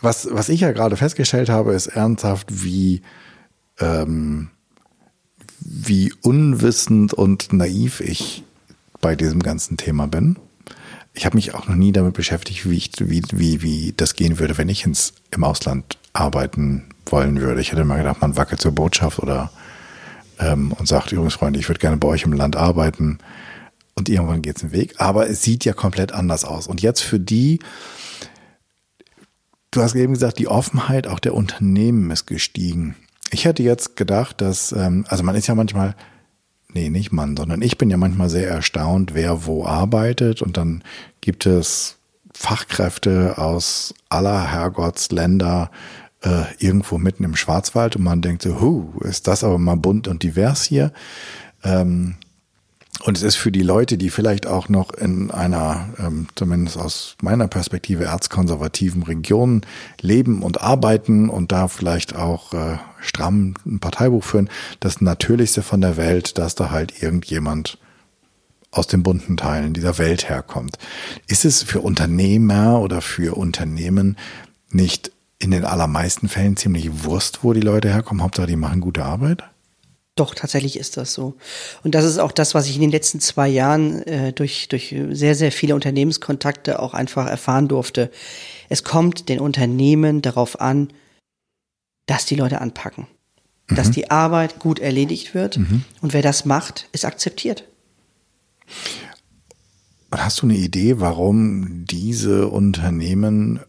Was, 0.00 0.28
was 0.30 0.48
ich 0.48 0.60
ja 0.60 0.72
gerade 0.72 0.96
festgestellt 0.96 1.48
habe, 1.48 1.72
ist 1.72 1.86
ernsthaft, 1.86 2.62
wie, 2.64 3.02
ähm, 3.78 4.50
wie 5.60 6.12
unwissend 6.20 7.14
und 7.14 7.52
naiv 7.52 8.00
ich 8.00 8.44
bei 9.04 9.16
diesem 9.16 9.42
ganzen 9.42 9.76
Thema 9.76 10.06
bin. 10.06 10.38
Ich 11.12 11.26
habe 11.26 11.36
mich 11.36 11.54
auch 11.54 11.68
noch 11.68 11.74
nie 11.74 11.92
damit 11.92 12.14
beschäftigt, 12.14 12.68
wie, 12.68 12.78
ich, 12.78 12.90
wie, 13.00 13.22
wie, 13.32 13.60
wie 13.60 13.92
das 13.94 14.14
gehen 14.14 14.38
würde, 14.38 14.56
wenn 14.56 14.70
ich 14.70 14.86
ins, 14.86 15.12
im 15.30 15.44
Ausland 15.44 15.98
arbeiten 16.14 16.88
wollen 17.04 17.38
würde. 17.38 17.60
Ich 17.60 17.70
hätte 17.70 17.84
mal 17.84 17.98
gedacht, 17.98 18.22
man 18.22 18.38
wackelt 18.38 18.62
zur 18.62 18.72
Botschaft 18.72 19.18
oder 19.18 19.50
ähm, 20.38 20.72
und 20.72 20.88
sagt, 20.88 21.12
übrigens, 21.12 21.34
Freunde, 21.34 21.58
ich 21.58 21.68
würde 21.68 21.80
gerne 21.80 21.98
bei 21.98 22.08
euch 22.08 22.22
im 22.22 22.32
Land 22.32 22.56
arbeiten 22.56 23.18
und 23.94 24.08
irgendwann 24.08 24.40
geht 24.40 24.56
es 24.56 24.62
den 24.62 24.72
Weg. 24.72 24.94
Aber 24.96 25.28
es 25.28 25.42
sieht 25.42 25.66
ja 25.66 25.74
komplett 25.74 26.12
anders 26.12 26.46
aus. 26.46 26.66
Und 26.66 26.80
jetzt 26.80 27.02
für 27.02 27.20
die, 27.20 27.58
du 29.70 29.82
hast 29.82 29.94
eben 29.96 30.14
gesagt, 30.14 30.38
die 30.38 30.48
Offenheit 30.48 31.08
auch 31.08 31.18
der 31.18 31.34
Unternehmen 31.34 32.10
ist 32.10 32.24
gestiegen. 32.24 32.96
Ich 33.30 33.44
hätte 33.44 33.62
jetzt 33.62 33.96
gedacht, 33.96 34.40
dass, 34.40 34.72
ähm, 34.72 35.04
also 35.08 35.24
man 35.24 35.34
ist 35.34 35.46
ja 35.46 35.54
manchmal, 35.54 35.94
nee, 36.74 36.90
nicht 36.90 37.12
Mann, 37.12 37.36
sondern 37.36 37.62
ich 37.62 37.78
bin 37.78 37.90
ja 37.90 37.96
manchmal 37.96 38.28
sehr 38.28 38.48
erstaunt, 38.48 39.14
wer 39.14 39.46
wo 39.46 39.64
arbeitet. 39.64 40.42
Und 40.42 40.56
dann 40.56 40.82
gibt 41.20 41.46
es 41.46 41.98
Fachkräfte 42.34 43.38
aus 43.38 43.94
aller 44.08 44.50
Herrgottsländer 44.50 45.70
äh, 46.22 46.44
irgendwo 46.58 46.98
mitten 46.98 47.24
im 47.24 47.36
Schwarzwald 47.36 47.96
und 47.96 48.02
man 48.02 48.22
denkt 48.22 48.42
so, 48.42 48.60
hu, 48.60 48.92
ist 49.00 49.26
das 49.28 49.44
aber 49.44 49.58
mal 49.58 49.76
bunt 49.76 50.08
und 50.08 50.22
divers 50.22 50.64
hier. 50.64 50.92
Ähm, 51.62 52.16
und 53.02 53.16
es 53.16 53.22
ist 53.22 53.36
für 53.36 53.52
die 53.52 53.62
Leute, 53.62 53.98
die 53.98 54.08
vielleicht 54.08 54.46
auch 54.46 54.68
noch 54.68 54.92
in 54.92 55.30
einer, 55.30 55.88
ähm, 55.98 56.28
zumindest 56.36 56.78
aus 56.78 57.16
meiner 57.20 57.48
Perspektive, 57.48 58.04
erzkonservativen 58.04 59.02
Region 59.02 59.62
leben 60.00 60.42
und 60.42 60.62
arbeiten 60.62 61.28
und 61.28 61.52
da 61.52 61.68
vielleicht 61.68 62.14
auch 62.14 62.54
äh, 62.54 62.78
stramm 63.00 63.54
ein 63.66 63.80
Parteibuch 63.80 64.24
führen, 64.24 64.48
das 64.80 65.00
Natürlichste 65.00 65.62
von 65.62 65.80
der 65.80 65.96
Welt, 65.96 66.38
dass 66.38 66.54
da 66.54 66.70
halt 66.70 67.02
irgendjemand 67.02 67.78
aus 68.70 68.86
den 68.86 69.02
bunten 69.02 69.36
Teilen 69.36 69.72
dieser 69.72 69.98
Welt 69.98 70.28
herkommt. 70.28 70.78
Ist 71.26 71.44
es 71.44 71.62
für 71.62 71.80
Unternehmer 71.80 72.80
oder 72.80 73.00
für 73.00 73.36
Unternehmen 73.36 74.16
nicht 74.70 75.12
in 75.38 75.50
den 75.50 75.64
allermeisten 75.64 76.28
Fällen 76.28 76.56
ziemlich 76.56 77.04
Wurst, 77.04 77.40
wo 77.42 77.52
die 77.52 77.60
Leute 77.60 77.88
herkommen? 77.88 78.22
Hauptsache, 78.22 78.46
die 78.46 78.56
machen 78.56 78.80
gute 78.80 79.04
Arbeit? 79.04 79.44
Doch, 80.16 80.34
tatsächlich 80.34 80.78
ist 80.78 80.96
das 80.96 81.12
so. 81.12 81.34
Und 81.82 81.96
das 81.96 82.04
ist 82.04 82.18
auch 82.18 82.30
das, 82.30 82.54
was 82.54 82.68
ich 82.68 82.76
in 82.76 82.82
den 82.82 82.92
letzten 82.92 83.18
zwei 83.18 83.48
Jahren 83.48 84.02
äh, 84.02 84.32
durch, 84.32 84.68
durch 84.68 84.94
sehr, 85.10 85.34
sehr 85.34 85.50
viele 85.50 85.74
Unternehmenskontakte 85.74 86.78
auch 86.78 86.94
einfach 86.94 87.26
erfahren 87.26 87.66
durfte. 87.66 88.12
Es 88.68 88.84
kommt 88.84 89.28
den 89.28 89.40
Unternehmen 89.40 90.22
darauf 90.22 90.60
an, 90.60 90.92
dass 92.06 92.26
die 92.26 92.36
Leute 92.36 92.60
anpacken. 92.60 93.08
Mhm. 93.68 93.74
Dass 93.74 93.90
die 93.90 94.10
Arbeit 94.10 94.60
gut 94.60 94.78
erledigt 94.78 95.34
wird. 95.34 95.58
Mhm. 95.58 95.84
Und 96.00 96.12
wer 96.12 96.22
das 96.22 96.44
macht, 96.44 96.88
ist 96.92 97.04
akzeptiert. 97.04 97.64
Hast 100.12 100.42
du 100.42 100.46
eine 100.46 100.56
Idee, 100.56 101.00
warum 101.00 101.86
diese 101.86 102.46
Unternehmen 102.48 103.60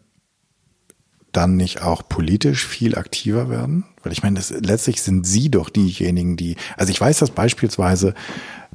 dann 1.31 1.57
nicht 1.57 1.81
auch 1.81 2.07
politisch 2.07 2.67
viel 2.67 2.95
aktiver 2.95 3.49
werden? 3.49 3.83
Weil 4.05 4.13
ich 4.13 4.23
meine, 4.23 4.35
das, 4.35 4.51
letztlich 4.51 5.01
sind 5.01 5.25
sie 5.25 5.49
doch 5.49 5.69
diejenigen, 5.69 6.37
die, 6.37 6.55
also 6.77 6.91
ich 6.91 7.01
weiß, 7.01 7.19
dass 7.19 7.31
beispielsweise 7.31 8.13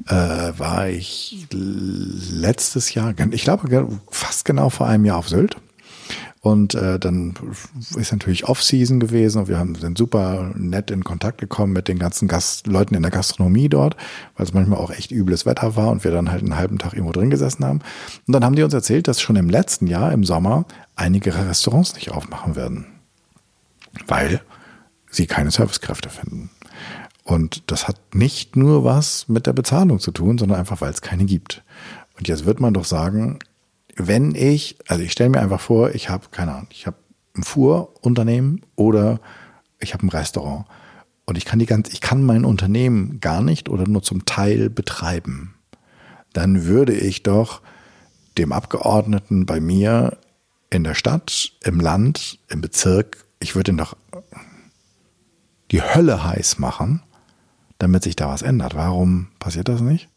äh, 0.07 0.13
war 0.13 0.89
ich 0.89 1.47
letztes 1.51 2.93
Jahr, 2.93 3.13
ich 3.31 3.43
glaube 3.43 3.99
fast 4.09 4.45
genau 4.45 4.69
vor 4.69 4.87
einem 4.87 5.05
Jahr 5.05 5.17
auf 5.17 5.29
Sylt 5.29 5.55
und 6.41 6.73
äh, 6.73 6.97
dann 6.97 7.35
ist 7.95 8.11
natürlich 8.11 8.47
Off-Season 8.47 8.99
gewesen 8.99 9.37
und 9.39 9.47
wir 9.47 9.59
haben, 9.59 9.75
sind 9.75 9.95
super 9.95 10.51
nett 10.55 10.89
in 10.89 11.03
Kontakt 11.03 11.37
gekommen 11.37 11.71
mit 11.71 11.87
den 11.87 11.99
ganzen 11.99 12.27
Gast 12.27 12.65
Leuten 12.65 12.95
in 12.95 13.03
der 13.03 13.11
Gastronomie 13.11 13.69
dort, 13.69 13.95
weil 14.35 14.47
es 14.47 14.53
manchmal 14.53 14.79
auch 14.79 14.89
echt 14.89 15.11
übles 15.11 15.45
Wetter 15.45 15.75
war 15.75 15.91
und 15.91 16.03
wir 16.03 16.09
dann 16.09 16.31
halt 16.31 16.41
einen 16.41 16.57
halben 16.57 16.79
Tag 16.79 16.93
irgendwo 16.93 17.11
drin 17.11 17.29
gesessen 17.29 17.63
haben. 17.63 17.81
Und 18.25 18.33
dann 18.33 18.43
haben 18.43 18.55
die 18.55 18.63
uns 18.63 18.73
erzählt, 18.73 19.07
dass 19.07 19.21
schon 19.21 19.35
im 19.35 19.51
letzten 19.51 19.85
Jahr, 19.85 20.11
im 20.11 20.23
Sommer, 20.23 20.65
einige 20.95 21.35
Restaurants 21.35 21.93
nicht 21.93 22.09
aufmachen 22.09 22.55
werden, 22.55 22.87
weil 24.07 24.41
sie 25.11 25.27
keine 25.27 25.51
Servicekräfte 25.51 26.09
finden. 26.09 26.49
Und 27.23 27.69
das 27.71 27.87
hat 27.87 28.15
nicht 28.15 28.55
nur 28.55 28.83
was 28.83 29.27
mit 29.27 29.45
der 29.45 29.53
Bezahlung 29.53 29.99
zu 29.99 30.11
tun, 30.11 30.37
sondern 30.37 30.59
einfach, 30.59 30.81
weil 30.81 30.91
es 30.91 31.01
keine 31.01 31.25
gibt. 31.25 31.63
Und 32.17 32.27
jetzt 32.27 32.45
wird 32.45 32.59
man 32.59 32.73
doch 32.73 32.85
sagen, 32.85 33.39
wenn 33.95 34.33
ich, 34.33 34.77
also 34.87 35.03
ich 35.03 35.11
stelle 35.11 35.29
mir 35.29 35.41
einfach 35.41 35.61
vor, 35.61 35.93
ich 35.93 36.09
habe, 36.09 36.27
keine 36.31 36.53
Ahnung, 36.53 36.67
ich 36.71 36.87
habe 36.87 36.97
ein 37.35 37.43
Fuhrunternehmen 37.43 38.61
oder 38.75 39.19
ich 39.79 39.93
habe 39.93 40.05
ein 40.05 40.09
Restaurant 40.09 40.65
und 41.25 41.37
ich 41.37 41.45
kann 41.45 41.59
die 41.59 41.65
ganz, 41.65 41.89
ich 41.89 42.01
kann 42.01 42.23
mein 42.23 42.45
Unternehmen 42.45 43.19
gar 43.19 43.41
nicht 43.41 43.69
oder 43.69 43.87
nur 43.87 44.03
zum 44.03 44.25
Teil 44.25 44.69
betreiben, 44.69 45.55
dann 46.33 46.65
würde 46.65 46.93
ich 46.93 47.23
doch 47.23 47.61
dem 48.37 48.51
Abgeordneten 48.51 49.45
bei 49.45 49.59
mir 49.59 50.17
in 50.69 50.83
der 50.83 50.95
Stadt, 50.95 51.51
im 51.63 51.79
Land, 51.79 52.39
im 52.49 52.61
Bezirk, 52.61 53.25
ich 53.39 53.55
würde 53.55 53.71
ihn 53.71 53.77
doch 53.77 53.95
die 55.71 55.81
Hölle 55.81 56.23
heiß 56.23 56.59
machen, 56.59 57.01
damit 57.79 58.03
sich 58.03 58.15
da 58.15 58.29
was 58.29 58.41
ändert. 58.41 58.75
Warum 58.75 59.27
passiert 59.39 59.67
das 59.67 59.81
nicht? 59.81 60.09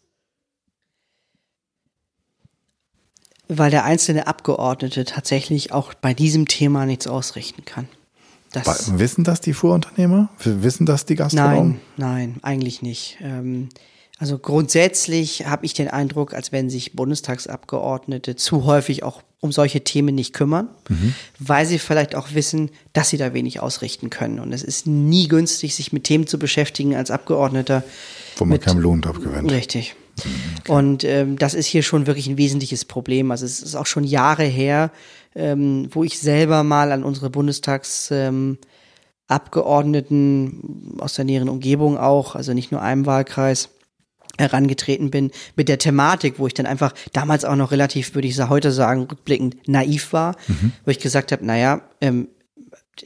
Weil 3.48 3.70
der 3.70 3.84
einzelne 3.84 4.26
Abgeordnete 4.26 5.04
tatsächlich 5.04 5.72
auch 5.72 5.94
bei 5.94 6.14
diesem 6.14 6.48
Thema 6.48 6.86
nichts 6.86 7.06
ausrichten 7.06 7.64
kann. 7.64 7.88
Das 8.52 8.98
wissen 8.98 9.24
das 9.24 9.40
die 9.40 9.52
Fuhrunternehmer? 9.52 10.28
Wissen 10.38 10.86
das 10.86 11.06
die 11.06 11.16
Gastronomen? 11.16 11.80
Nein, 11.96 12.30
nein, 12.32 12.36
eigentlich 12.42 12.82
nicht. 12.82 13.18
Ähm, 13.20 13.68
also 14.24 14.38
grundsätzlich 14.38 15.44
habe 15.44 15.66
ich 15.66 15.74
den 15.74 15.88
Eindruck, 15.88 16.32
als 16.32 16.50
wenn 16.50 16.70
sich 16.70 16.94
Bundestagsabgeordnete 16.94 18.36
zu 18.36 18.64
häufig 18.64 19.02
auch 19.02 19.20
um 19.40 19.52
solche 19.52 19.84
Themen 19.84 20.14
nicht 20.14 20.32
kümmern, 20.32 20.68
mhm. 20.88 21.14
weil 21.38 21.66
sie 21.66 21.78
vielleicht 21.78 22.14
auch 22.14 22.28
wissen, 22.32 22.70
dass 22.94 23.10
sie 23.10 23.18
da 23.18 23.34
wenig 23.34 23.60
ausrichten 23.60 24.08
können. 24.08 24.40
Und 24.40 24.54
es 24.54 24.62
ist 24.62 24.86
nie 24.86 25.28
günstig, 25.28 25.74
sich 25.74 25.92
mit 25.92 26.04
Themen 26.04 26.26
zu 26.26 26.38
beschäftigen 26.38 26.96
als 26.96 27.10
Abgeordneter. 27.10 27.84
Wo 28.36 28.46
man 28.46 28.52
mit, 28.52 28.62
keinen 28.62 28.80
Lohn 28.80 29.02
drauf 29.02 29.20
gewinnt. 29.20 29.52
Richtig. 29.52 29.94
Mhm, 30.24 30.30
okay. 30.60 30.72
Und 30.72 31.04
ähm, 31.04 31.38
das 31.38 31.52
ist 31.52 31.66
hier 31.66 31.82
schon 31.82 32.06
wirklich 32.06 32.26
ein 32.26 32.38
wesentliches 32.38 32.86
Problem. 32.86 33.30
Also 33.30 33.44
es 33.44 33.60
ist 33.60 33.74
auch 33.74 33.84
schon 33.84 34.04
Jahre 34.04 34.44
her, 34.44 34.90
ähm, 35.34 35.88
wo 35.90 36.02
ich 36.02 36.18
selber 36.18 36.64
mal 36.64 36.92
an 36.92 37.04
unsere 37.04 37.28
Bundestagsabgeordneten 37.28 40.14
ähm, 40.14 40.98
aus 40.98 41.12
der 41.12 41.26
näheren 41.26 41.50
Umgebung 41.50 41.98
auch, 41.98 42.36
also 42.36 42.54
nicht 42.54 42.72
nur 42.72 42.80
einem 42.80 43.04
Wahlkreis, 43.04 43.68
herangetreten 44.38 45.10
bin 45.10 45.30
mit 45.56 45.68
der 45.68 45.78
Thematik, 45.78 46.38
wo 46.38 46.46
ich 46.46 46.54
dann 46.54 46.66
einfach 46.66 46.92
damals 47.12 47.44
auch 47.44 47.56
noch 47.56 47.70
relativ, 47.70 48.14
würde 48.14 48.28
ich 48.28 48.38
heute 48.38 48.72
sagen, 48.72 49.02
rückblickend 49.02 49.68
naiv 49.68 50.12
war, 50.12 50.36
mhm. 50.48 50.72
wo 50.84 50.90
ich 50.90 50.98
gesagt 50.98 51.32
habe, 51.32 51.44
naja, 51.44 51.82
ähm, 52.00 52.28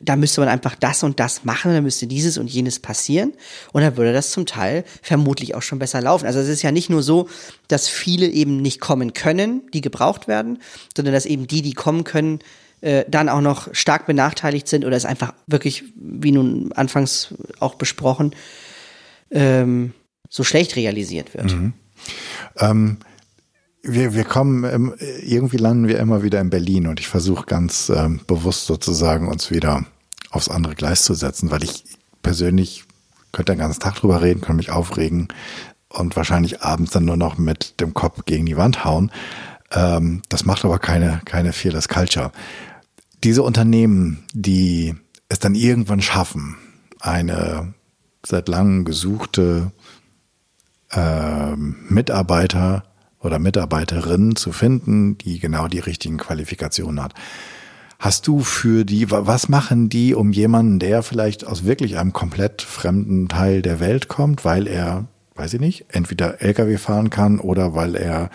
da 0.01 0.17
müsste 0.17 0.41
man 0.41 0.49
einfach 0.49 0.75
das 0.75 1.03
und 1.03 1.19
das 1.19 1.45
machen, 1.45 1.73
da 1.73 1.81
müsste 1.81 2.07
dieses 2.07 2.37
und 2.37 2.49
jenes 2.49 2.79
passieren 2.79 3.33
und 3.73 3.83
dann 3.83 3.97
würde 3.97 4.13
das 4.13 4.31
zum 4.31 4.45
Teil 4.45 4.85
vermutlich 5.03 5.55
auch 5.55 5.63
schon 5.63 5.79
besser 5.79 6.01
laufen. 6.01 6.27
Also 6.27 6.39
es 6.41 6.49
ist 6.49 6.63
ja 6.63 6.73
nicht 6.73 6.91
nur 6.91 7.03
so, 7.03 7.29
dass 7.69 7.89
viele 7.89 8.27
eben 8.27 8.61
nicht 8.61 8.81
kommen 8.81 9.15
können, 9.15 9.63
die 9.73 9.81
gebraucht 9.81 10.29
werden, 10.29 10.59
sondern 10.95 11.15
dass 11.15 11.27
eben 11.27 11.47
die, 11.47 11.63
die 11.63 11.73
kommen 11.73 12.05
können, 12.05 12.41
äh, 12.81 13.05
dann 13.09 13.29
auch 13.29 13.41
noch 13.41 13.75
stark 13.75 14.07
benachteiligt 14.07 14.69
sind 14.69 14.85
oder 14.85 14.97
es 14.97 15.05
einfach 15.05 15.33
wirklich, 15.47 15.85
wie 15.97 16.33
nun 16.33 16.73
anfangs 16.73 17.35
auch 17.59 17.75
besprochen, 17.75 18.35
ähm, 19.31 19.95
so 20.29 20.45
schlecht 20.45 20.77
realisiert 20.77 21.35
wird. 21.35 21.53
Mhm. 21.55 21.73
Ähm, 22.59 22.99
wir, 23.83 24.15
wir 24.15 24.25
kommen, 24.25 24.95
irgendwie 25.23 25.57
landen 25.57 25.89
wir 25.89 25.99
immer 25.99 26.23
wieder 26.23 26.41
in 26.41 26.51
Berlin 26.51 26.87
und 26.87 27.01
ich 27.01 27.09
versuche 27.09 27.47
ganz 27.47 27.91
ähm, 27.95 28.21
bewusst 28.27 28.67
sozusagen 28.67 29.29
uns 29.29 29.51
wieder 29.51 29.85
aufs 30.31 30.49
andere 30.49 30.75
Gleis 30.75 31.05
zu 31.05 31.15
setzen, 31.15 31.51
weil 31.51 31.65
ich 31.65 31.85
persönlich 32.23 32.85
könnte 33.33 33.53
den 33.53 33.61
ganzen 33.61 33.81
Tag 33.81 33.97
drüber 33.97 34.21
reden, 34.21 34.41
könnte 34.41 34.57
mich 34.57 34.71
aufregen 34.71 35.29
und 35.89 36.17
wahrscheinlich 36.17 36.63
abends 36.63 36.93
dann 36.93 37.05
nur 37.05 37.17
noch 37.17 37.39
mit 37.39 37.81
dem 37.81 37.95
Kopf 37.95 38.25
gegen 38.27 38.47
die 38.47 38.57
Wand 38.57 38.85
hauen. 38.85 39.11
Ähm, 39.71 40.23
das 40.29 40.45
macht 40.45 40.65
aber 40.65 40.79
keine, 40.79 41.21
keine 41.25 41.53
Fearless 41.53 41.89
Culture. 41.89 42.33
Diese 43.25 43.43
Unternehmen, 43.43 44.25
die 44.33 44.95
es 45.29 45.39
dann 45.39 45.55
irgendwann 45.55 46.03
schaffen, 46.03 46.57
eine 47.01 47.75
seit 48.27 48.49
langem 48.49 48.85
gesuchte 48.85 49.73
äh, 50.93 51.57
Mitarbeiter 51.57 52.85
oder 53.21 53.39
Mitarbeiterin 53.39 54.37
zu 54.37 54.53
finden, 54.53 55.19
die 55.19 55.39
genau 55.39 55.69
die 55.69 55.81
richtigen 55.81 56.19
Qualifikationen 56.19 57.03
hat. 57.03 57.15
Hast 57.99 58.29
du 58.29 58.41
für 58.41 58.85
die, 58.85 59.11
was 59.11 59.49
machen 59.49 59.89
die 59.89 60.15
um 60.15 60.31
jemanden, 60.31 60.79
der 60.79 61.03
vielleicht 61.03 61.45
aus 61.45 61.65
wirklich 61.65 61.99
einem 61.99 62.13
komplett 62.13 62.63
fremden 62.63 63.29
Teil 63.29 63.61
der 63.61 63.81
Welt 63.81 64.07
kommt, 64.07 64.45
weil 64.45 64.69
er, 64.69 65.07
weiß 65.39 65.55
ich 65.55 65.61
nicht, 65.61 65.87
entweder 65.89 66.43
Lkw 66.43 66.77
fahren 66.79 67.11
kann 67.11 67.39
oder 67.39 67.75
weil 67.75 67.95
er 67.95 68.31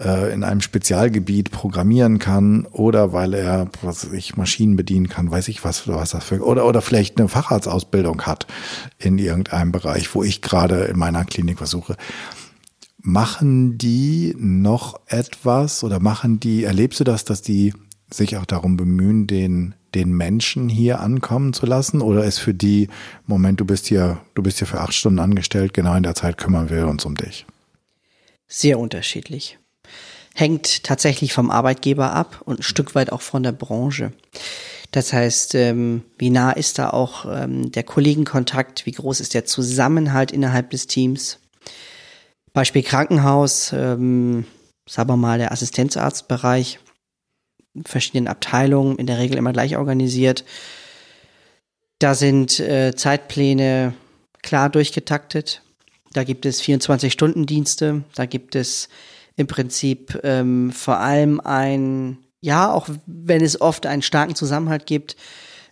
äh, 0.00 0.32
in 0.32 0.42
einem 0.42 0.60
Spezialgebiet 0.60 1.50
programmieren 1.50 2.18
kann 2.18 2.66
oder 2.66 3.12
weil 3.12 3.34
er, 3.34 3.68
was 3.82 4.06
weiß 4.06 4.12
ich, 4.12 4.36
Maschinen 4.36 4.76
bedienen 4.76 5.08
kann, 5.08 5.30
weiß 5.30 5.48
ich 5.48 5.64
was, 5.64 5.86
was 5.86 6.10
das 6.10 6.24
für, 6.24 6.44
oder, 6.44 6.66
oder 6.66 6.82
vielleicht 6.82 7.18
eine 7.18 7.28
Facharztausbildung 7.28 8.22
hat 8.22 8.46
in 8.98 9.18
irgendeinem 9.18 9.72
Bereich, 9.72 10.14
wo 10.14 10.22
ich 10.22 10.42
gerade 10.42 10.84
in 10.84 10.98
meiner 10.98 11.24
Klinik 11.24 11.58
versuche. 11.58 11.96
Machen 13.02 13.78
die 13.78 14.34
noch 14.38 15.00
etwas 15.06 15.84
oder 15.84 16.00
machen 16.00 16.40
die, 16.40 16.64
erlebst 16.64 17.00
du 17.00 17.04
das, 17.04 17.24
dass 17.24 17.40
die 17.40 17.72
sich 18.12 18.36
auch 18.36 18.46
darum 18.46 18.76
bemühen, 18.76 19.26
den, 19.26 19.74
den 19.94 20.12
Menschen 20.12 20.68
hier 20.68 21.00
ankommen 21.00 21.52
zu 21.52 21.66
lassen? 21.66 22.00
Oder 22.00 22.24
ist 22.24 22.38
für 22.38 22.54
die, 22.54 22.88
Moment, 23.26 23.60
du 23.60 23.64
bist 23.64 23.86
hier, 23.86 24.20
du 24.34 24.42
bist 24.42 24.58
hier 24.58 24.66
für 24.66 24.80
acht 24.80 24.94
Stunden 24.94 25.18
angestellt, 25.18 25.74
genau 25.74 25.94
in 25.94 26.02
der 26.02 26.14
Zeit 26.14 26.38
kümmern 26.38 26.70
wir 26.70 26.86
uns 26.88 27.04
um 27.04 27.14
dich? 27.14 27.46
Sehr 28.48 28.78
unterschiedlich. 28.78 29.58
Hängt 30.34 30.84
tatsächlich 30.84 31.32
vom 31.32 31.50
Arbeitgeber 31.50 32.12
ab 32.12 32.42
und 32.44 32.60
ein 32.60 32.64
Stück 32.64 32.94
weit 32.94 33.12
auch 33.12 33.20
von 33.20 33.42
der 33.42 33.52
Branche. 33.52 34.12
Das 34.90 35.12
heißt, 35.12 35.54
ähm, 35.54 36.02
wie 36.18 36.30
nah 36.30 36.50
ist 36.50 36.78
da 36.78 36.90
auch 36.90 37.24
ähm, 37.26 37.70
der 37.70 37.84
Kollegenkontakt? 37.84 38.86
Wie 38.86 38.92
groß 38.92 39.20
ist 39.20 39.34
der 39.34 39.44
Zusammenhalt 39.44 40.32
innerhalb 40.32 40.70
des 40.70 40.88
Teams? 40.88 41.38
Beispiel 42.52 42.82
Krankenhaus, 42.82 43.72
ähm, 43.72 44.44
sagen 44.88 45.08
wir 45.08 45.16
mal 45.16 45.38
der 45.38 45.52
Assistenzarztbereich, 45.52 46.80
verschiedenen 47.84 48.28
Abteilungen, 48.28 48.96
in 48.96 49.06
der 49.06 49.18
Regel 49.18 49.38
immer 49.38 49.52
gleich 49.52 49.76
organisiert. 49.76 50.44
Da 51.98 52.14
sind 52.14 52.60
äh, 52.60 52.94
Zeitpläne 52.96 53.94
klar 54.42 54.70
durchgetaktet. 54.70 55.62
Da 56.12 56.24
gibt 56.24 56.46
es 56.46 56.62
24-Stunden-Dienste. 56.62 58.04
Da 58.14 58.26
gibt 58.26 58.56
es 58.56 58.88
im 59.36 59.46
Prinzip 59.46 60.18
ähm, 60.24 60.72
vor 60.72 60.98
allem 60.98 61.40
ein, 61.40 62.18
ja, 62.40 62.72
auch 62.72 62.88
wenn 63.06 63.42
es 63.44 63.60
oft 63.60 63.86
einen 63.86 64.02
starken 64.02 64.34
Zusammenhalt 64.34 64.86
gibt, 64.86 65.16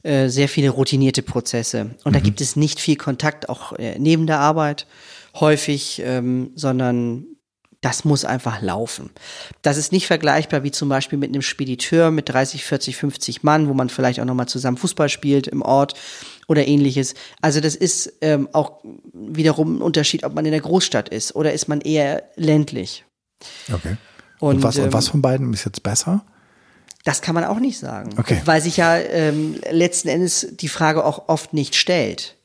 äh, 0.03 0.29
sehr 0.29 0.49
viele 0.49 0.71
routinierte 0.71 1.23
Prozesse. 1.23 1.97
Und 2.05 2.13
mhm. 2.13 2.13
da 2.13 2.21
gibt 2.21 2.41
es 2.41 2.57
nicht 2.57 2.79
viel 2.79 2.97
Kontakt, 2.97 3.49
auch 3.49 3.73
äh, 3.73 3.99
neben 3.99 4.27
der 4.27 4.39
Arbeit 4.39 4.87
häufig, 5.35 6.01
ähm, 6.05 6.53
sondern 6.55 7.27
das 7.81 8.05
muss 8.05 8.25
einfach 8.25 8.61
laufen. 8.61 9.11
Das 9.63 9.77
ist 9.77 9.93
nicht 9.93 10.07
vergleichbar 10.07 10.65
wie 10.65 10.73
zum 10.73 10.89
Beispiel 10.89 11.19
mit 11.19 11.29
einem 11.29 11.43
Spediteur 11.43 12.11
mit 12.11 12.29
30, 12.29 12.65
40, 12.65 12.97
50 12.97 13.43
Mann, 13.45 13.69
wo 13.69 13.75
man 13.75 13.89
vielleicht 13.89 14.21
auch 14.21 14.25
nochmal 14.25 14.49
zusammen 14.49 14.77
Fußball 14.77 15.09
spielt 15.09 15.47
im 15.47 15.63
Ort 15.63 15.95
oder 16.49 16.67
ähnliches. 16.67 17.15
Also 17.41 17.61
das 17.61 17.77
ist 17.77 18.15
ähm, 18.21 18.49
auch 18.53 18.83
wiederum 19.13 19.77
ein 19.77 19.83
Unterschied, 19.83 20.25
ob 20.25 20.35
man 20.35 20.45
in 20.45 20.51
der 20.51 20.61
Großstadt 20.61 21.09
ist 21.09 21.37
oder 21.37 21.53
ist 21.53 21.69
man 21.69 21.81
eher 21.81 22.25
ländlich. 22.35 23.05
Okay. 23.73 23.97
Und, 24.41 24.57
und 24.57 24.63
was, 24.65 24.79
ähm, 24.79 24.85
und 24.85 24.93
was 24.93 25.09
von 25.09 25.23
beiden 25.23 25.53
ist 25.53 25.65
jetzt 25.65 25.83
besser? 25.83 26.25
Das 27.05 27.23
kann 27.23 27.35
man 27.35 27.45
auch 27.45 27.61
nicht 27.61 27.79
sagen. 27.79 28.11
Okay. 28.19 28.43
Weil 28.45 28.61
sich 28.61 28.77
ja 28.77 28.97
ähm, 28.97 29.57
letzten 29.71 30.09
Endes 30.09 30.49
die 30.53 30.69
Frage 30.69 31.05
auch 31.05 31.29
oft 31.29 31.55
nicht 31.55 31.77
stellt. 31.77 32.38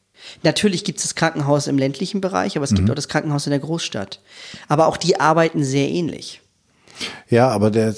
Natürlich 0.44 0.84
gibt 0.84 1.00
es 1.00 1.04
das 1.04 1.16
Krankenhaus 1.16 1.68
im 1.68 1.78
ländlichen 1.78 2.22
Bereich, 2.22 2.56
aber 2.56 2.64
es 2.64 2.72
mhm. 2.72 2.78
gibt 2.78 2.92
auch 2.92 2.96
das 2.96 3.08
Krankenhaus 3.08 3.46
in 3.46 3.52
der 3.52 3.60
Großstadt. 3.60 4.20
Aber 4.68 4.88
auch 4.88 4.98
die 4.98 5.20
arbeiten 5.20 5.64
sehr 5.64 5.90
ähnlich. 5.90 6.42
Ja, 7.30 7.50
aber 7.50 7.72
der, 7.72 7.96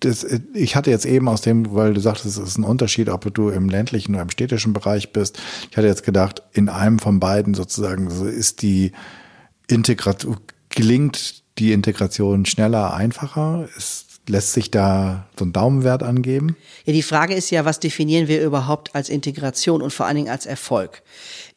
das, 0.00 0.26
ich 0.54 0.74
hatte 0.74 0.90
jetzt 0.90 1.06
eben 1.06 1.28
aus 1.28 1.42
dem, 1.42 1.74
weil 1.74 1.94
du 1.94 2.00
sagtest, 2.00 2.38
es 2.38 2.48
ist 2.48 2.58
ein 2.58 2.64
Unterschied, 2.64 3.08
ob 3.08 3.32
du 3.32 3.50
im 3.50 3.68
ländlichen 3.68 4.14
oder 4.14 4.22
im 4.22 4.30
städtischen 4.30 4.72
Bereich 4.72 5.12
bist. 5.12 5.38
Ich 5.70 5.76
hatte 5.76 5.86
jetzt 5.86 6.04
gedacht, 6.04 6.42
in 6.52 6.68
einem 6.68 6.98
von 6.98 7.20
beiden 7.20 7.54
sozusagen 7.54 8.08
ist 8.26 8.62
die 8.62 8.92
Integration, 9.68 10.38
gelingt 10.70 11.42
die 11.58 11.72
Integration 11.72 12.44
schneller, 12.46 12.94
einfacher? 12.94 13.68
Ist, 13.76 14.11
Lässt 14.28 14.52
sich 14.52 14.70
da 14.70 15.26
so 15.36 15.44
ein 15.44 15.52
Daumenwert 15.52 16.04
angeben? 16.04 16.56
Ja, 16.84 16.92
die 16.92 17.02
Frage 17.02 17.34
ist 17.34 17.50
ja, 17.50 17.64
was 17.64 17.80
definieren 17.80 18.28
wir 18.28 18.40
überhaupt 18.40 18.94
als 18.94 19.08
Integration 19.08 19.82
und 19.82 19.92
vor 19.92 20.06
allen 20.06 20.16
Dingen 20.16 20.28
als 20.28 20.46
Erfolg? 20.46 21.02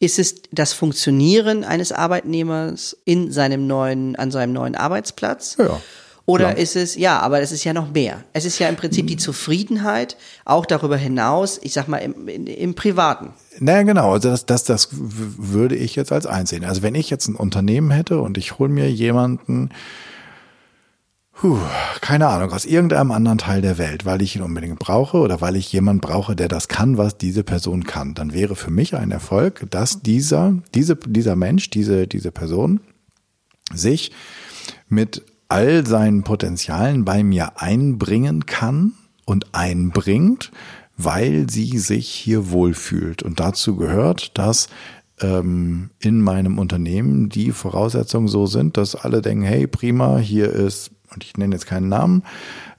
Ist 0.00 0.18
es 0.18 0.42
das 0.50 0.72
Funktionieren 0.72 1.62
eines 1.62 1.92
Arbeitnehmers 1.92 2.96
in 3.04 3.30
seinem 3.30 3.68
neuen, 3.68 4.16
an 4.16 4.32
seinem 4.32 4.52
neuen 4.52 4.74
Arbeitsplatz? 4.74 5.56
Ja. 5.60 5.80
Oder 6.28 6.46
Klar. 6.46 6.58
ist 6.58 6.74
es, 6.74 6.96
ja, 6.96 7.20
aber 7.20 7.40
es 7.40 7.52
ist 7.52 7.62
ja 7.62 7.72
noch 7.72 7.92
mehr. 7.92 8.24
Es 8.32 8.44
ist 8.44 8.58
ja 8.58 8.68
im 8.68 8.74
Prinzip 8.74 9.06
die 9.06 9.16
Zufriedenheit, 9.16 10.16
auch 10.44 10.66
darüber 10.66 10.96
hinaus, 10.96 11.60
ich 11.62 11.72
sag 11.72 11.86
mal, 11.86 11.98
im, 11.98 12.26
im, 12.26 12.48
im 12.48 12.74
Privaten. 12.74 13.32
Naja, 13.60 13.84
genau. 13.84 14.12
Also 14.12 14.30
das, 14.30 14.44
das, 14.44 14.64
das 14.64 14.88
würde 14.90 15.76
ich 15.76 15.94
jetzt 15.94 16.10
als 16.10 16.26
einsehen. 16.26 16.64
Also 16.64 16.82
wenn 16.82 16.96
ich 16.96 17.10
jetzt 17.10 17.28
ein 17.28 17.36
Unternehmen 17.36 17.92
hätte 17.92 18.20
und 18.20 18.38
ich 18.38 18.58
hole 18.58 18.68
mir 18.68 18.90
jemanden, 18.90 19.70
Puh, 21.38 21.58
keine 22.00 22.28
Ahnung, 22.28 22.50
aus 22.52 22.64
irgendeinem 22.64 23.10
anderen 23.10 23.36
Teil 23.36 23.60
der 23.60 23.76
Welt, 23.76 24.06
weil 24.06 24.22
ich 24.22 24.36
ihn 24.36 24.42
unbedingt 24.42 24.78
brauche 24.78 25.18
oder 25.18 25.42
weil 25.42 25.56
ich 25.56 25.70
jemanden 25.70 26.00
brauche, 26.00 26.34
der 26.34 26.48
das 26.48 26.66
kann, 26.66 26.96
was 26.96 27.18
diese 27.18 27.44
Person 27.44 27.84
kann, 27.84 28.14
dann 28.14 28.32
wäre 28.32 28.56
für 28.56 28.70
mich 28.70 28.96
ein 28.96 29.10
Erfolg, 29.10 29.66
dass 29.70 30.00
dieser, 30.00 30.54
diese, 30.74 30.96
dieser 30.96 31.36
Mensch, 31.36 31.68
diese, 31.68 32.06
diese 32.06 32.32
Person 32.32 32.80
sich 33.70 34.12
mit 34.88 35.26
all 35.48 35.86
seinen 35.86 36.22
Potenzialen 36.22 37.04
bei 37.04 37.22
mir 37.22 37.60
einbringen 37.60 38.46
kann 38.46 38.94
und 39.26 39.54
einbringt, 39.54 40.52
weil 40.96 41.50
sie 41.50 41.76
sich 41.76 42.08
hier 42.08 42.50
wohlfühlt. 42.50 43.22
Und 43.22 43.40
dazu 43.40 43.76
gehört, 43.76 44.38
dass 44.38 44.68
ähm, 45.20 45.90
in 45.98 46.22
meinem 46.22 46.58
Unternehmen 46.58 47.28
die 47.28 47.52
Voraussetzungen 47.52 48.28
so 48.28 48.46
sind, 48.46 48.78
dass 48.78 48.96
alle 48.96 49.20
denken, 49.20 49.44
hey, 49.44 49.66
prima, 49.66 50.16
hier 50.16 50.50
ist 50.50 50.92
und 51.12 51.24
ich 51.24 51.36
nenne 51.36 51.54
jetzt 51.54 51.66
keinen 51.66 51.88
Namen, 51.88 52.22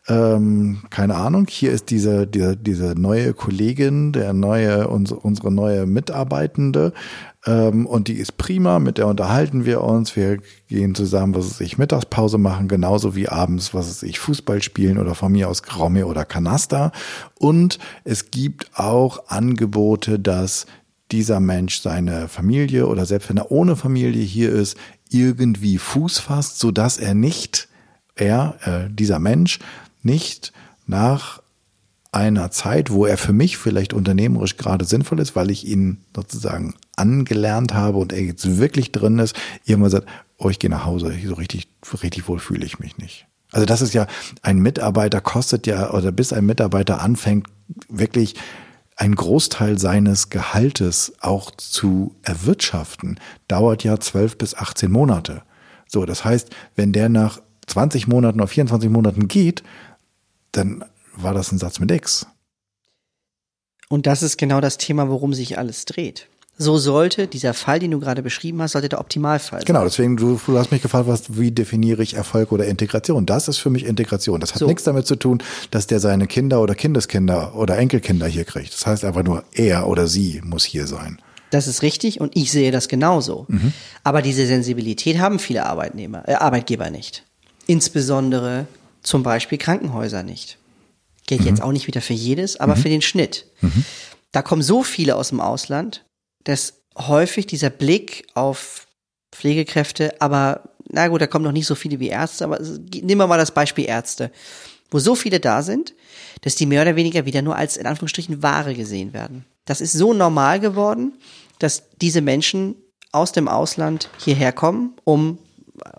ähm, 0.09 0.83
keine 0.89 1.15
Ahnung, 1.15 1.47
hier 1.49 1.71
ist 1.71 1.89
diese, 1.89 2.27
diese, 2.27 2.55
diese 2.55 2.95
neue 2.97 3.33
Kollegin, 3.33 4.13
der 4.13 4.33
neue, 4.33 4.87
unsere, 4.87 5.19
unsere 5.19 5.51
neue 5.51 5.85
Mitarbeitende, 5.85 6.93
ähm, 7.45 7.85
und 7.85 8.07
die 8.07 8.13
ist 8.13 8.37
prima, 8.37 8.79
mit 8.79 8.97
der 8.97 9.07
unterhalten 9.07 9.65
wir 9.65 9.81
uns, 9.81 10.15
wir 10.15 10.39
gehen 10.67 10.95
zusammen, 10.95 11.33
was 11.33 11.45
es 11.45 11.57
sich 11.57 11.77
Mittagspause 11.77 12.37
machen, 12.37 12.67
genauso 12.67 13.15
wie 13.15 13.29
abends, 13.29 13.73
was 13.73 13.87
es 13.87 14.01
sich 14.01 14.19
Fußball 14.19 14.61
spielen 14.61 14.97
oder 14.97 15.15
von 15.15 15.31
mir 15.31 15.49
aus 15.49 15.63
Gromme 15.63 16.05
oder 16.05 16.25
Kanasta. 16.25 16.91
Und 17.39 17.79
es 18.03 18.31
gibt 18.31 18.71
auch 18.77 19.27
Angebote, 19.27 20.19
dass 20.19 20.65
dieser 21.11 21.39
Mensch 21.39 21.79
seine 21.79 22.27
Familie 22.27 22.87
oder 22.87 23.05
selbst 23.05 23.29
wenn 23.29 23.37
er 23.37 23.51
ohne 23.51 23.77
Familie 23.77 24.23
hier 24.23 24.51
ist, 24.51 24.77
irgendwie 25.09 25.77
Fuß 25.77 26.19
fasst, 26.19 26.59
so 26.59 26.71
dass 26.71 26.97
er 26.97 27.13
nicht, 27.13 27.69
er, 28.17 28.55
äh, 28.63 28.89
dieser 28.93 29.19
Mensch, 29.19 29.59
nicht 30.03 30.53
nach 30.85 31.41
einer 32.11 32.51
Zeit, 32.51 32.89
wo 32.89 33.05
er 33.05 33.17
für 33.17 33.33
mich 33.33 33.57
vielleicht 33.57 33.93
unternehmerisch 33.93 34.57
gerade 34.57 34.85
sinnvoll 34.85 35.19
ist, 35.19 35.35
weil 35.35 35.51
ich 35.51 35.67
ihn 35.67 35.99
sozusagen 36.15 36.73
angelernt 36.95 37.73
habe 37.73 37.97
und 37.97 38.13
er 38.13 38.21
jetzt 38.21 38.57
wirklich 38.57 38.91
drin 38.91 39.19
ist, 39.19 39.35
irgendwann 39.65 39.91
sagt, 39.91 40.07
oh, 40.37 40.49
ich 40.49 40.59
gehe 40.59 40.69
nach 40.69 40.85
Hause, 40.85 41.13
so 41.25 41.35
richtig, 41.35 41.67
richtig 42.01 42.27
wohl 42.27 42.39
fühle 42.39 42.65
ich 42.65 42.79
mich 42.79 42.97
nicht. 42.97 43.27
Also 43.51 43.65
das 43.65 43.81
ist 43.81 43.93
ja, 43.93 44.07
ein 44.41 44.59
Mitarbeiter 44.59 45.21
kostet 45.21 45.67
ja, 45.67 45.91
oder 45.91 46.11
bis 46.11 46.33
ein 46.33 46.45
Mitarbeiter 46.45 47.01
anfängt, 47.01 47.47
wirklich 47.87 48.35
ein 48.95 49.13
Großteil 49.13 49.77
seines 49.77 50.29
Gehaltes 50.29 51.13
auch 51.21 51.51
zu 51.51 52.15
erwirtschaften, 52.23 53.19
dauert 53.47 53.83
ja 53.83 53.99
12 53.99 54.37
bis 54.37 54.55
18 54.55 54.91
Monate. 54.91 55.43
So, 55.87 56.05
das 56.05 56.25
heißt, 56.25 56.49
wenn 56.75 56.91
der 56.91 57.07
nach 57.07 57.39
20 57.67 58.07
Monaten 58.07 58.39
oder 58.39 58.47
24 58.47 58.89
Monaten 58.89 59.27
geht, 59.27 59.63
dann 60.51 60.83
war 61.15 61.33
das 61.33 61.51
ein 61.51 61.57
Satz 61.57 61.79
mit 61.79 61.91
X. 61.91 62.27
Und 63.89 64.05
das 64.05 64.23
ist 64.23 64.37
genau 64.37 64.61
das 64.61 64.77
Thema, 64.77 65.09
worum 65.09 65.33
sich 65.33 65.57
alles 65.57 65.85
dreht. 65.85 66.27
So 66.59 66.77
sollte 66.77 67.27
dieser 67.27 67.53
Fall, 67.53 67.77
den 67.77 67.91
du 67.91 67.99
gerade 67.99 68.23
beschrieben 68.23 68.61
hast, 68.63 68.71
sollte 68.71 68.89
der 68.89 68.99
Optimalfall 68.99 69.59
sein. 69.59 69.65
Genau, 69.65 69.83
deswegen, 69.83 70.17
du, 70.17 70.39
du 70.43 70.57
hast 70.57 70.71
mich 70.71 70.81
gefragt, 70.81 71.07
was, 71.07 71.37
wie 71.37 71.51
definiere 71.51 72.01
ich 72.01 72.15
Erfolg 72.15 72.51
oder 72.51 72.65
Integration? 72.65 73.27
Das 73.27 73.47
ist 73.47 73.57
für 73.57 73.69
mich 73.69 73.85
Integration. 73.85 74.39
Das 74.39 74.53
hat 74.53 74.59
so. 74.59 74.65
nichts 74.65 74.83
damit 74.83 75.05
zu 75.05 75.15
tun, 75.15 75.43
dass 75.69 75.85
der 75.85 75.99
seine 75.99 76.25
Kinder 76.25 76.59
oder 76.59 76.73
Kindeskinder 76.73 77.55
oder 77.55 77.77
Enkelkinder 77.77 78.25
hier 78.25 78.43
kriegt. 78.43 78.73
Das 78.73 78.87
heißt 78.87 79.05
einfach 79.05 79.23
nur, 79.23 79.43
er 79.53 79.87
oder 79.87 80.07
sie 80.07 80.41
muss 80.43 80.63
hier 80.65 80.87
sein. 80.87 81.21
Das 81.51 81.67
ist 81.67 81.83
richtig 81.83 82.19
und 82.19 82.35
ich 82.35 82.51
sehe 82.51 82.71
das 82.71 82.87
genauso. 82.87 83.45
Mhm. 83.49 83.71
Aber 84.03 84.23
diese 84.23 84.47
Sensibilität 84.47 85.19
haben 85.19 85.37
viele 85.37 85.65
Arbeitnehmer, 85.65 86.27
äh, 86.27 86.33
Arbeitgeber 86.33 86.89
nicht. 86.89 87.23
Insbesondere 87.67 88.67
zum 89.03 89.23
Beispiel 89.23 89.57
Krankenhäuser 89.57 90.23
nicht. 90.23 90.57
Gilt 91.27 91.41
mhm. 91.41 91.47
jetzt 91.47 91.61
auch 91.61 91.71
nicht 91.71 91.87
wieder 91.87 92.01
für 92.01 92.13
jedes, 92.13 92.57
aber 92.57 92.75
mhm. 92.75 92.79
für 92.79 92.89
den 92.89 93.01
Schnitt. 93.01 93.45
Mhm. 93.61 93.85
Da 94.31 94.41
kommen 94.41 94.61
so 94.61 94.83
viele 94.83 95.15
aus 95.15 95.29
dem 95.29 95.41
Ausland, 95.41 96.05
dass 96.43 96.81
häufig 96.97 97.45
dieser 97.45 97.69
Blick 97.69 98.27
auf 98.33 98.87
Pflegekräfte, 99.31 100.19
aber 100.21 100.61
na 100.89 101.07
gut, 101.09 101.21
da 101.21 101.27
kommen 101.27 101.43
noch 101.43 101.51
nicht 101.51 101.67
so 101.67 101.75
viele 101.75 101.99
wie 101.99 102.07
Ärzte, 102.07 102.45
aber 102.45 102.59
nehmen 102.59 103.19
wir 103.19 103.27
mal 103.27 103.37
das 103.37 103.51
Beispiel 103.51 103.85
Ärzte, 103.85 104.31
wo 104.89 104.99
so 104.99 105.15
viele 105.15 105.39
da 105.39 105.61
sind, 105.61 105.93
dass 106.41 106.55
die 106.55 106.65
mehr 106.65 106.81
oder 106.81 106.95
weniger 106.95 107.25
wieder 107.25 107.41
nur 107.41 107.55
als 107.55 107.77
in 107.77 107.85
Anführungsstrichen 107.85 108.41
Ware 108.41 108.73
gesehen 108.73 109.13
werden. 109.13 109.45
Das 109.65 109.81
ist 109.81 109.91
so 109.91 110.13
normal 110.13 110.59
geworden, 110.59 111.13
dass 111.59 111.83
diese 112.01 112.21
Menschen 112.21 112.75
aus 113.11 113.31
dem 113.31 113.47
Ausland 113.47 114.09
hierher 114.23 114.53
kommen, 114.53 114.93
um 115.03 115.39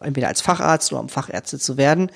entweder 0.00 0.28
als 0.28 0.40
Facharzt 0.40 0.92
oder 0.92 1.00
um 1.00 1.08
Fachärzte 1.08 1.58
zu 1.58 1.76
werden, 1.76 2.10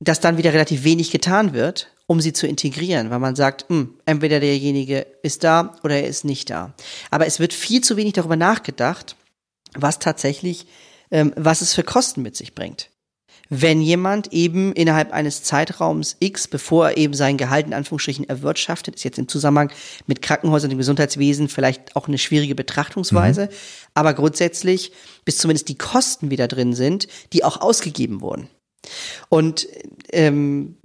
dass 0.00 0.20
dann 0.20 0.36
wieder 0.36 0.52
relativ 0.52 0.84
wenig 0.84 1.10
getan 1.10 1.54
wird, 1.54 1.90
um 2.06 2.20
sie 2.20 2.32
zu 2.32 2.46
integrieren, 2.46 3.10
weil 3.10 3.18
man 3.18 3.34
sagt, 3.34 3.68
mh, 3.68 3.76
hm, 3.76 4.00
entweder 4.04 4.40
derjenige 4.40 5.06
ist 5.22 5.44
da 5.44 5.76
oder 5.82 5.96
er 5.96 6.06
ist 6.06 6.24
nicht 6.24 6.50
da. 6.50 6.74
Aber 7.10 7.26
es 7.26 7.40
wird 7.40 7.52
viel 7.52 7.80
zu 7.80 7.96
wenig 7.96 8.12
darüber 8.12 8.36
nachgedacht, 8.36 9.16
was 9.74 9.98
tatsächlich, 9.98 10.66
ähm, 11.10 11.32
was 11.36 11.60
es 11.60 11.74
für 11.74 11.82
Kosten 11.82 12.22
mit 12.22 12.36
sich 12.36 12.54
bringt. 12.54 12.90
Wenn 13.48 13.80
jemand 13.80 14.32
eben 14.32 14.72
innerhalb 14.72 15.12
eines 15.12 15.42
Zeitraums 15.42 16.16
X, 16.18 16.48
bevor 16.48 16.90
er 16.90 16.96
eben 16.96 17.14
sein 17.14 17.36
Gehalt 17.36 17.66
in 17.66 17.74
Anführungsstrichen 17.74 18.28
erwirtschaftet, 18.28 18.96
ist 18.96 19.04
jetzt 19.04 19.18
im 19.18 19.28
Zusammenhang 19.28 19.70
mit 20.06 20.20
Krankenhäusern 20.22 20.72
und 20.72 20.78
Gesundheitswesen 20.78 21.48
vielleicht 21.48 21.94
auch 21.94 22.08
eine 22.08 22.18
schwierige 22.18 22.54
Betrachtungsweise, 22.54 23.46
mhm. 23.46 23.50
aber 23.94 24.14
grundsätzlich, 24.14 24.92
bis 25.24 25.38
zumindest 25.38 25.68
die 25.68 25.78
Kosten 25.78 26.30
wieder 26.30 26.48
drin 26.48 26.74
sind, 26.74 27.06
die 27.32 27.44
auch 27.44 27.60
ausgegeben 27.60 28.20
wurden. 28.20 28.48
Und 29.28 29.66
ähm, 30.12 30.76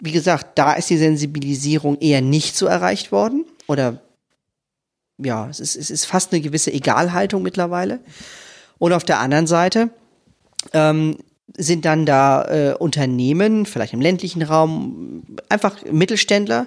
wie 0.00 0.12
gesagt, 0.12 0.58
da 0.58 0.74
ist 0.74 0.90
die 0.90 0.98
Sensibilisierung 0.98 1.98
eher 2.00 2.20
nicht 2.20 2.56
so 2.56 2.66
erreicht 2.66 3.12
worden. 3.12 3.44
Oder 3.66 4.02
ja, 5.18 5.48
es 5.48 5.60
ist, 5.60 5.76
es 5.76 5.90
ist 5.90 6.04
fast 6.04 6.32
eine 6.32 6.42
gewisse 6.42 6.72
Egalhaltung 6.72 7.42
mittlerweile. 7.42 8.00
Und 8.78 8.92
auf 8.92 9.04
der 9.04 9.20
anderen 9.20 9.46
Seite 9.46 9.90
ähm, 10.72 11.16
sind 11.56 11.84
dann 11.84 12.06
da 12.06 12.44
äh, 12.44 12.74
Unternehmen, 12.74 13.66
vielleicht 13.66 13.92
im 13.92 14.00
ländlichen 14.00 14.42
Raum, 14.42 15.22
einfach 15.48 15.84
Mittelständler 15.90 16.66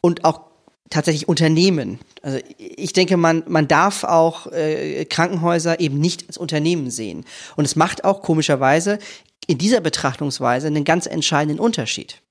und 0.00 0.24
auch 0.24 0.42
tatsächlich 0.90 1.28
Unternehmen. 1.28 1.98
Also 2.22 2.38
ich 2.58 2.92
denke, 2.92 3.16
man, 3.16 3.42
man 3.48 3.68
darf 3.68 4.04
auch 4.04 4.52
äh, 4.52 5.04
Krankenhäuser 5.04 5.80
eben 5.80 5.98
nicht 5.98 6.26
als 6.28 6.38
Unternehmen 6.38 6.90
sehen. 6.90 7.24
Und 7.56 7.64
es 7.64 7.76
macht 7.76 8.04
auch 8.04 8.22
komischerweise 8.22 8.98
in 9.46 9.58
dieser 9.58 9.80
Betrachtungsweise 9.80 10.66
einen 10.66 10.84
ganz 10.84 11.06
entscheidenden 11.06 11.60
Unterschied. 11.60 12.22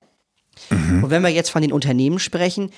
Mhm. 0.70 1.04
Und 1.04 1.10
wenn 1.10 1.22
wir 1.22 1.30
jetzt 1.30 1.50
von 1.50 1.62
den 1.62 1.74
Unternehmen 1.74 2.20
sprechen, 2.20 2.72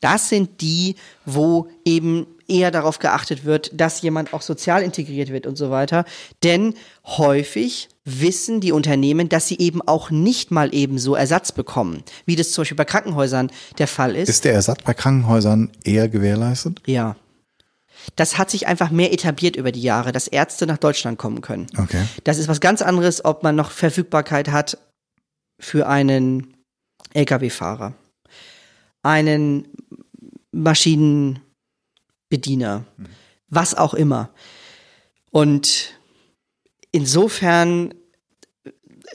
das 0.00 0.28
sind 0.28 0.60
die, 0.60 0.96
wo 1.24 1.68
eben 1.84 2.26
eher 2.46 2.70
darauf 2.70 2.98
geachtet 2.98 3.44
wird, 3.44 3.70
dass 3.72 4.02
jemand 4.02 4.34
auch 4.34 4.42
sozial 4.42 4.82
integriert 4.82 5.30
wird 5.30 5.46
und 5.46 5.56
so 5.56 5.70
weiter. 5.70 6.04
Denn 6.42 6.74
häufig 7.06 7.88
wissen 8.04 8.60
die 8.60 8.72
Unternehmen, 8.72 9.28
dass 9.28 9.48
sie 9.48 9.58
eben 9.58 9.80
auch 9.82 10.10
nicht 10.10 10.50
mal 10.50 10.74
eben 10.74 10.98
so 10.98 11.14
Ersatz 11.14 11.52
bekommen, 11.52 12.02
wie 12.26 12.36
das 12.36 12.52
zum 12.52 12.62
Beispiel 12.62 12.76
bei 12.76 12.84
Krankenhäusern 12.84 13.50
der 13.78 13.88
Fall 13.88 14.14
ist. 14.14 14.28
Ist 14.28 14.44
der 14.44 14.52
Ersatz 14.52 14.82
bei 14.84 14.94
Krankenhäusern 14.94 15.70
eher 15.84 16.08
gewährleistet? 16.08 16.82
Ja. 16.86 17.16
Das 18.16 18.36
hat 18.36 18.50
sich 18.50 18.66
einfach 18.66 18.90
mehr 18.90 19.14
etabliert 19.14 19.56
über 19.56 19.72
die 19.72 19.80
Jahre, 19.80 20.12
dass 20.12 20.28
Ärzte 20.28 20.66
nach 20.66 20.76
Deutschland 20.76 21.18
kommen 21.18 21.40
können. 21.40 21.66
Okay. 21.78 22.04
Das 22.24 22.36
ist 22.36 22.48
was 22.48 22.60
ganz 22.60 22.82
anderes, 22.82 23.24
ob 23.24 23.42
man 23.42 23.56
noch 23.56 23.70
Verfügbarkeit 23.70 24.50
hat 24.50 24.76
für 25.58 25.88
einen 25.88 26.54
Lkw-Fahrer, 27.14 27.94
einen 29.02 29.68
Maschinenbediener, 30.52 32.84
mhm. 32.96 33.06
was 33.48 33.74
auch 33.74 33.94
immer. 33.94 34.28
Und 35.30 35.94
insofern 36.94 37.92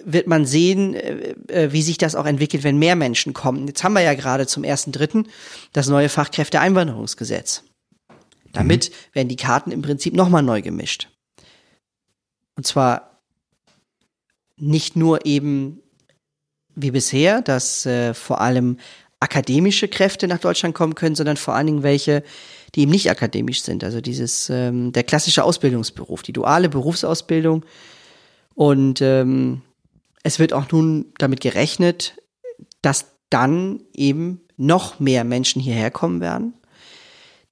wird 0.03 0.27
man 0.27 0.45
sehen, 0.45 0.93
äh, 0.93 1.36
äh, 1.47 1.71
wie 1.71 1.82
sich 1.82 1.97
das 1.97 2.15
auch 2.15 2.25
entwickelt, 2.25 2.63
wenn 2.63 2.77
mehr 2.77 2.95
Menschen 2.95 3.34
kommen. 3.34 3.67
Jetzt 3.67 3.84
haben 3.84 3.93
wir 3.93 4.01
ja 4.01 4.13
gerade 4.13 4.47
zum 4.47 4.63
ersten 4.63 4.91
Dritten 4.91 5.27
das 5.71 5.88
neue 5.88 6.09
Fachkräfteeinwanderungsgesetz. 6.09 7.63
Damit 8.51 8.89
mhm. 8.89 8.93
werden 9.13 9.27
die 9.30 9.36
Karten 9.36 9.71
im 9.71 9.82
Prinzip 9.82 10.13
nochmal 10.13 10.43
neu 10.43 10.61
gemischt. 10.61 11.07
Und 12.55 12.67
zwar 12.67 13.21
nicht 14.57 14.97
nur 14.97 15.25
eben 15.25 15.82
wie 16.75 16.91
bisher, 16.91 17.41
dass 17.41 17.86
äh, 17.86 18.13
vor 18.13 18.41
allem 18.41 18.77
akademische 19.21 19.88
Kräfte 19.88 20.27
nach 20.27 20.39
Deutschland 20.39 20.75
kommen 20.75 20.95
können, 20.95 21.15
sondern 21.15 21.38
vor 21.38 21.55
allen 21.55 21.67
Dingen 21.67 21.84
welche, 21.84 22.23
die 22.76 22.82
eben 22.82 22.91
nicht 22.91 23.09
akademisch 23.09 23.61
sind. 23.61 23.84
Also 23.84 24.01
dieses 24.01 24.49
ähm, 24.49 24.91
der 24.91 25.03
klassische 25.03 25.43
Ausbildungsberuf, 25.43 26.22
die 26.24 26.34
duale 26.34 26.70
Berufsausbildung. 26.70 27.65
Und 28.55 29.01
ähm, 29.01 29.61
es 30.24 30.39
wird 30.39 30.53
auch 30.53 30.72
nun 30.72 31.13
damit 31.17 31.41
gerechnet, 31.41 32.15
dass 32.82 33.05
dann 33.30 33.82
eben 33.93 34.41
noch 34.57 34.99
mehr 34.99 35.24
Menschen 35.24 35.61
hierher 35.61 35.91
kommen 35.91 36.20
werden 36.22 36.53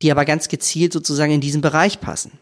die 0.02 0.12
aber 0.12 0.26
ganz 0.26 0.48
gezielt 0.48 0.94
sozusagen 0.94 1.32
in 1.32 1.42
diesen 1.42 1.62
Bereich 1.62 2.00
passen. 2.00 2.40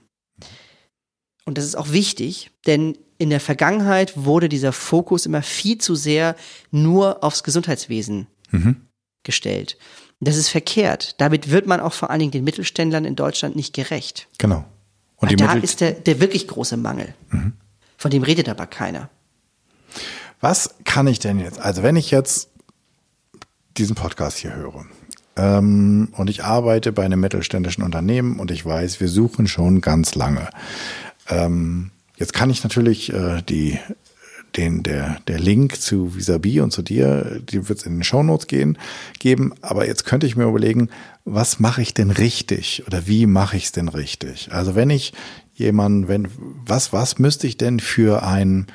Und 1.46 1.58
das 1.58 1.66
ist 1.66 1.76
auch 1.76 1.92
wichtig, 1.92 2.52
denn 2.66 2.98
in 3.18 3.30
der 3.30 3.40
Vergangenheit 3.40 4.26
wurde 4.26 4.50
dieser 4.50 4.74
Fokus 4.74 5.26
immer 5.26 5.42
viel 5.42 5.78
zu 5.78 5.96
sehr 5.96 6.36
nur 6.72 7.24
aufs 7.24 7.44
Gesundheitswesen 7.44 8.28
mhm. 8.52 8.88
gestellt. 9.24 9.78
Das 10.20 10.38
ist 10.38 10.50
verkehrt. 10.50 11.20
Damit 11.20 11.52
wird 11.52 11.68
man 11.68 11.80
auch 11.80 11.94
vor 11.94 12.10
allen 12.10 12.20
Dingen 12.20 12.32
den 12.32 12.44
Mittelständlern 12.44 13.06
in 13.06 13.16
Deutschland 13.16 13.56
nicht 13.56 13.74
gerecht. 13.74 14.28
Genau. 14.38 14.66
Und 15.18 15.40
da 15.40 15.54
ist 15.54 15.82
der, 15.82 15.92
der 15.92 16.20
wirklich 16.20 16.48
große 16.48 16.78
Mangel. 16.78 17.14
Mhm. 17.30 17.54
Von 17.98 18.12
dem 18.12 18.24
redet 18.24 18.50
aber 18.50 18.68
keiner. 18.68 19.10
Was 20.42 20.76
kann 20.84 21.08
ich 21.08 21.20
denn 21.20 21.40
jetzt? 21.40 21.60
Also 21.60 21.84
wenn 21.84 21.96
ich 21.96 22.12
jetzt 22.12 22.50
diesen 23.78 23.96
Podcast 23.96 24.38
hier 24.38 24.56
höre 24.56 24.86
ähm, 25.36 26.10
und 26.16 26.30
ich 26.30 26.44
arbeite 26.44 26.92
bei 26.92 27.04
einem 27.04 27.20
mittelständischen 27.20 27.84
Unternehmen 27.84 28.40
und 28.40 28.52
ich 28.52 28.66
weiß, 28.66 29.00
wir 29.00 29.08
suchen 29.08 29.48
schon 29.48 29.82
ganz 29.82 30.16
lange. 30.16 30.50
Ähm, 31.30 31.92
jetzt 32.18 32.34
kann 32.34 32.50
ich 32.50 32.64
natürlich 32.64 33.12
äh, 33.12 33.42
die 33.42 33.80
den, 34.58 34.84
der, 34.84 35.18
der 35.28 35.40
Link 35.40 35.80
zu 35.80 36.16
Visabi 36.16 36.62
und 36.62 36.72
zu 36.72 36.82
dir, 36.82 37.42
die 37.42 37.68
wird 37.68 37.80
es 37.80 37.86
in 37.86 37.94
den 37.94 38.04
Shownotes 38.04 38.48
gehen, 38.48 38.78
geben. 39.20 39.54
Aber 39.62 39.88
jetzt 39.88 40.06
könnte 40.06 40.28
ich 40.28 40.36
mir 40.36 40.46
überlegen, 40.46 40.90
was 41.26 41.60
mache 41.60 41.82
ich 41.82 41.94
denn 41.94 42.12
richtig 42.12 42.84
oder 42.88 43.08
wie 43.08 43.26
mache 43.26 43.58
ich 43.58 43.66
es 43.66 43.72
denn 43.72 43.88
richtig? 43.88 44.50
Also 44.52 44.76
wenn 44.76 44.90
ich 44.90 45.14
jemanden, 45.54 46.08
wenn, 46.08 46.28
was, 46.66 46.94
was 46.94 47.20
müsste 47.20 47.48
ich 47.48 47.58
denn 47.58 47.80
für 47.80 48.24
ein, 48.24 48.68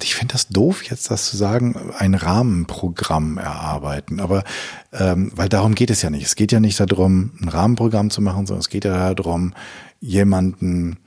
ich 0.00 0.14
finde 0.14 0.32
das 0.32 0.48
doof, 0.48 0.84
jetzt 0.84 1.10
das 1.10 1.26
zu 1.26 1.36
sagen, 1.36 1.74
ein 1.98 2.14
Rahmenprogramm 2.14 3.38
erarbeiten. 3.38 4.20
Aber 4.20 4.44
ähm, 4.92 5.32
weil 5.34 5.48
darum 5.48 5.74
geht 5.74 5.90
es 5.90 6.02
ja 6.02 6.10
nicht. 6.10 6.26
Es 6.26 6.36
geht 6.36 6.52
ja 6.52 6.60
nicht 6.60 6.78
darum, 6.78 7.32
ein 7.40 7.48
Rahmenprogramm 7.48 8.10
zu 8.10 8.22
machen, 8.22 8.46
sondern 8.46 8.60
es 8.60 8.68
geht 8.68 8.84
ja 8.84 9.14
darum, 9.14 9.54
jemanden 10.00 10.98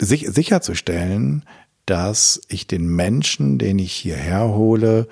sich, 0.00 0.28
sicherzustellen, 0.28 1.44
dass 1.90 2.40
ich 2.46 2.68
den 2.68 2.86
Menschen, 2.86 3.58
den 3.58 3.80
ich 3.80 3.92
hierher 3.92 4.48
hole, 4.50 5.08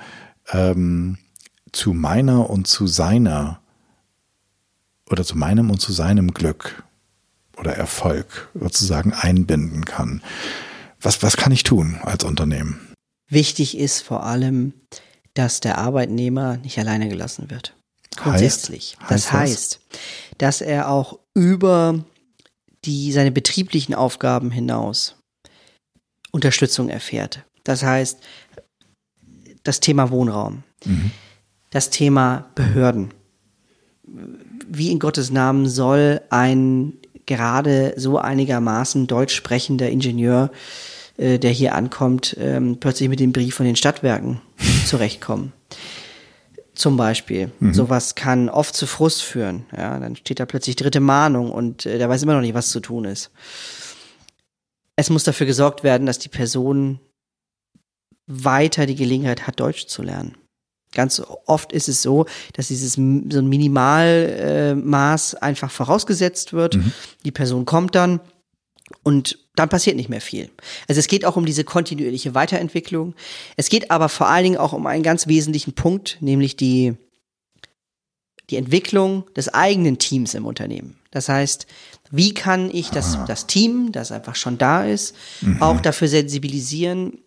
ähm, 0.52 1.18
zu 1.72 1.92
meiner 1.92 2.48
und 2.48 2.68
zu 2.68 2.86
seiner 2.86 3.60
oder 5.10 5.24
zu 5.24 5.36
meinem 5.36 5.70
und 5.70 5.80
zu 5.80 5.92
seinem 5.92 6.32
Glück 6.32 6.84
oder 7.56 7.74
Erfolg 7.74 8.48
sozusagen 8.54 9.12
einbinden 9.12 9.86
kann. 9.86 10.22
Was, 11.00 11.20
was 11.24 11.36
kann 11.36 11.50
ich 11.50 11.64
tun 11.64 11.98
als 12.02 12.22
Unternehmen? 12.22 12.94
Wichtig 13.28 13.76
ist 13.76 14.02
vor 14.02 14.24
allem, 14.24 14.72
dass 15.34 15.58
der 15.58 15.78
Arbeitnehmer 15.78 16.58
nicht 16.58 16.78
alleine 16.78 17.08
gelassen 17.08 17.50
wird. 17.50 17.74
Grundsätzlich. 18.16 18.96
Heißt, 19.00 19.10
das 19.10 19.32
heißt, 19.32 19.80
dass 20.38 20.60
er 20.60 20.88
auch 20.88 21.18
über 21.34 22.04
die, 22.84 23.10
seine 23.10 23.32
betrieblichen 23.32 23.96
Aufgaben 23.96 24.52
hinaus 24.52 25.17
Unterstützung 26.38 26.88
erfährt. 26.88 27.44
Das 27.64 27.82
heißt, 27.82 28.20
das 29.64 29.80
Thema 29.80 30.10
Wohnraum, 30.10 30.62
mhm. 30.84 31.10
das 31.70 31.90
Thema 31.90 32.48
Behörden. 32.54 33.12
Wie 34.68 34.92
in 34.92 35.00
Gottes 35.00 35.32
Namen 35.32 35.68
soll 35.68 36.20
ein 36.30 36.92
gerade 37.26 37.92
so 37.96 38.18
einigermaßen 38.18 39.08
deutsch 39.08 39.34
sprechender 39.34 39.90
Ingenieur, 39.90 40.52
äh, 41.16 41.40
der 41.40 41.50
hier 41.50 41.74
ankommt, 41.74 42.36
ähm, 42.38 42.78
plötzlich 42.78 43.08
mit 43.08 43.18
dem 43.18 43.32
Brief 43.32 43.56
von 43.56 43.66
den 43.66 43.76
Stadtwerken 43.76 44.40
zurechtkommen? 44.86 45.52
Zum 46.74 46.96
Beispiel. 46.96 47.50
Mhm. 47.58 47.74
Sowas 47.74 48.14
kann 48.14 48.48
oft 48.48 48.76
zu 48.76 48.86
Frust 48.86 49.22
führen. 49.22 49.66
Ja, 49.76 49.98
dann 49.98 50.14
steht 50.14 50.38
da 50.38 50.46
plötzlich 50.46 50.76
dritte 50.76 51.00
Mahnung 51.00 51.50
und 51.50 51.84
äh, 51.84 51.98
der 51.98 52.08
weiß 52.08 52.22
immer 52.22 52.34
noch 52.34 52.42
nicht, 52.42 52.54
was 52.54 52.70
zu 52.70 52.78
tun 52.78 53.04
ist. 53.04 53.32
Es 54.98 55.10
muss 55.10 55.22
dafür 55.22 55.46
gesorgt 55.46 55.84
werden, 55.84 56.08
dass 56.08 56.18
die 56.18 56.28
Person 56.28 56.98
weiter 58.26 58.84
die 58.84 58.96
Gelegenheit 58.96 59.46
hat, 59.46 59.60
Deutsch 59.60 59.86
zu 59.86 60.02
lernen. 60.02 60.36
Ganz 60.92 61.22
oft 61.46 61.72
ist 61.72 61.88
es 61.88 62.02
so, 62.02 62.26
dass 62.54 62.66
dieses 62.66 62.94
so 62.94 63.00
ein 63.00 63.48
Minimalmaß 63.48 65.34
äh, 65.34 65.38
einfach 65.38 65.70
vorausgesetzt 65.70 66.52
wird. 66.52 66.78
Mhm. 66.78 66.92
Die 67.24 67.30
Person 67.30 67.64
kommt 67.64 67.94
dann 67.94 68.18
und 69.04 69.38
dann 69.54 69.68
passiert 69.68 69.94
nicht 69.94 70.08
mehr 70.08 70.20
viel. 70.20 70.50
Also 70.88 70.98
es 70.98 71.06
geht 71.06 71.24
auch 71.24 71.36
um 71.36 71.46
diese 71.46 71.62
kontinuierliche 71.62 72.34
Weiterentwicklung. 72.34 73.14
Es 73.56 73.68
geht 73.68 73.92
aber 73.92 74.08
vor 74.08 74.26
allen 74.26 74.42
Dingen 74.42 74.56
auch 74.56 74.72
um 74.72 74.84
einen 74.88 75.04
ganz 75.04 75.28
wesentlichen 75.28 75.74
Punkt, 75.74 76.18
nämlich 76.18 76.56
die, 76.56 76.94
die 78.50 78.56
Entwicklung 78.56 79.32
des 79.36 79.48
eigenen 79.48 79.98
Teams 79.98 80.34
im 80.34 80.44
Unternehmen. 80.44 80.98
Das 81.12 81.28
heißt, 81.28 81.68
wie 82.10 82.34
kann 82.34 82.70
ich 82.70 82.90
das, 82.90 83.16
ah. 83.16 83.24
das 83.26 83.46
Team, 83.46 83.92
das 83.92 84.12
einfach 84.12 84.36
schon 84.36 84.58
da 84.58 84.84
ist, 84.84 85.14
mhm. 85.40 85.62
auch 85.62 85.80
dafür 85.80 86.08
sensibilisieren, 86.08 87.18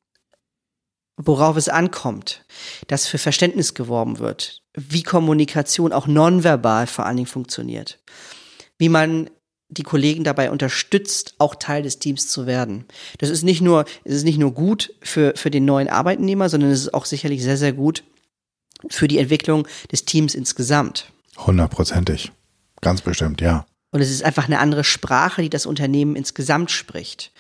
worauf 1.18 1.58
es 1.58 1.70
ankommt, 1.70 2.46
dass 2.88 3.08
für 3.08 3.18
Verständnis 3.18 3.74
geworben 3.74 4.20
wird, 4.20 4.62
wie 4.76 5.04
Kommunikation 5.04 5.94
auch 5.94 6.08
nonverbal 6.08 6.88
vor 6.88 7.06
allen 7.06 7.18
Dingen 7.18 7.28
funktioniert, 7.28 8.00
wie 8.78 8.90
man 8.90 9.30
die 9.70 9.84
Kollegen 9.84 10.24
dabei 10.24 10.52
unterstützt, 10.52 11.36
auch 11.38 11.56
Teil 11.56 11.84
des 11.84 12.00
Teams 12.00 12.28
zu 12.28 12.46
werden. 12.46 12.86
Das 13.20 13.30
ist 13.30 13.44
nicht 13.44 13.62
nur, 13.62 13.86
es 14.04 14.16
ist 14.16 14.26
nicht 14.26 14.38
nur 14.38 14.54
gut 14.54 14.94
für, 15.02 15.34
für 15.36 15.50
den 15.50 15.64
neuen 15.64 15.88
Arbeitnehmer, 15.88 16.50
sondern 16.50 16.72
es 16.72 16.82
ist 16.82 16.94
auch 16.94 17.06
sicherlich 17.06 17.42
sehr, 17.42 17.58
sehr 17.58 17.72
gut 17.72 18.04
für 18.90 19.08
die 19.08 19.18
Entwicklung 19.18 19.68
des 19.92 20.04
Teams 20.04 20.36
insgesamt. 20.36 21.12
Hundertprozentig. 21.38 22.32
Ganz 22.82 23.02
bestimmt, 23.02 23.40
ja. 23.40 23.66
Und 23.92 24.02
es 24.02 24.10
ist 24.10 24.24
einfach 24.24 24.46
eine 24.46 24.60
andere 24.60 24.84
Sprache, 24.84 25.42
die 25.42 25.50
das 25.50 25.66
Unternehmen 25.66 26.16
insgesamt 26.16 26.72
spricht. 26.72 27.32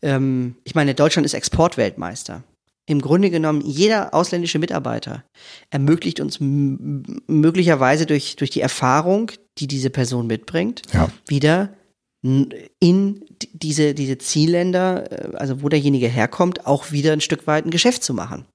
Ähm, 0.00 0.56
ich 0.64 0.74
meine, 0.74 0.94
Deutschland 0.94 1.26
ist 1.26 1.34
Exportweltmeister 1.34 2.42
im 2.86 3.00
Grunde 3.00 3.30
genommen 3.30 3.62
jeder 3.64 4.12
ausländische 4.12 4.58
Mitarbeiter 4.58 5.24
ermöglicht 5.70 6.20
uns 6.20 6.38
möglicherweise 6.40 8.06
durch, 8.06 8.36
durch 8.36 8.50
die 8.50 8.60
Erfahrung, 8.60 9.30
die 9.58 9.66
diese 9.66 9.90
Person 9.90 10.26
mitbringt, 10.26 10.82
ja. 10.92 11.08
wieder 11.28 11.74
in 12.22 13.24
diese, 13.52 13.94
diese 13.94 14.18
Zielländer, 14.18 15.10
äh, 15.10 15.36
also 15.36 15.62
wo 15.62 15.68
derjenige 15.68 16.06
herkommt, 16.06 16.66
auch 16.66 16.92
wieder 16.92 17.12
ein 17.12 17.20
Stück 17.20 17.46
weit 17.48 17.66
ein 17.66 17.70
Geschäft 17.70 18.04
zu 18.04 18.14
machen. 18.14 18.46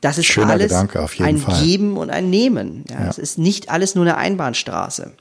Das 0.00 0.18
ist 0.18 0.26
Schöner 0.26 0.50
alles 0.50 0.72
ein 0.72 1.38
Fall. 1.38 1.62
Geben 1.62 1.96
und 1.96 2.10
ein 2.10 2.30
Nehmen. 2.30 2.84
Ja, 2.88 3.06
Es 3.08 3.18
ist 3.18 3.38
nicht 3.38 3.68
alles 3.68 3.94
nur 3.94 4.04
eine 4.04 4.16
Einbahnstraße, 4.16 5.12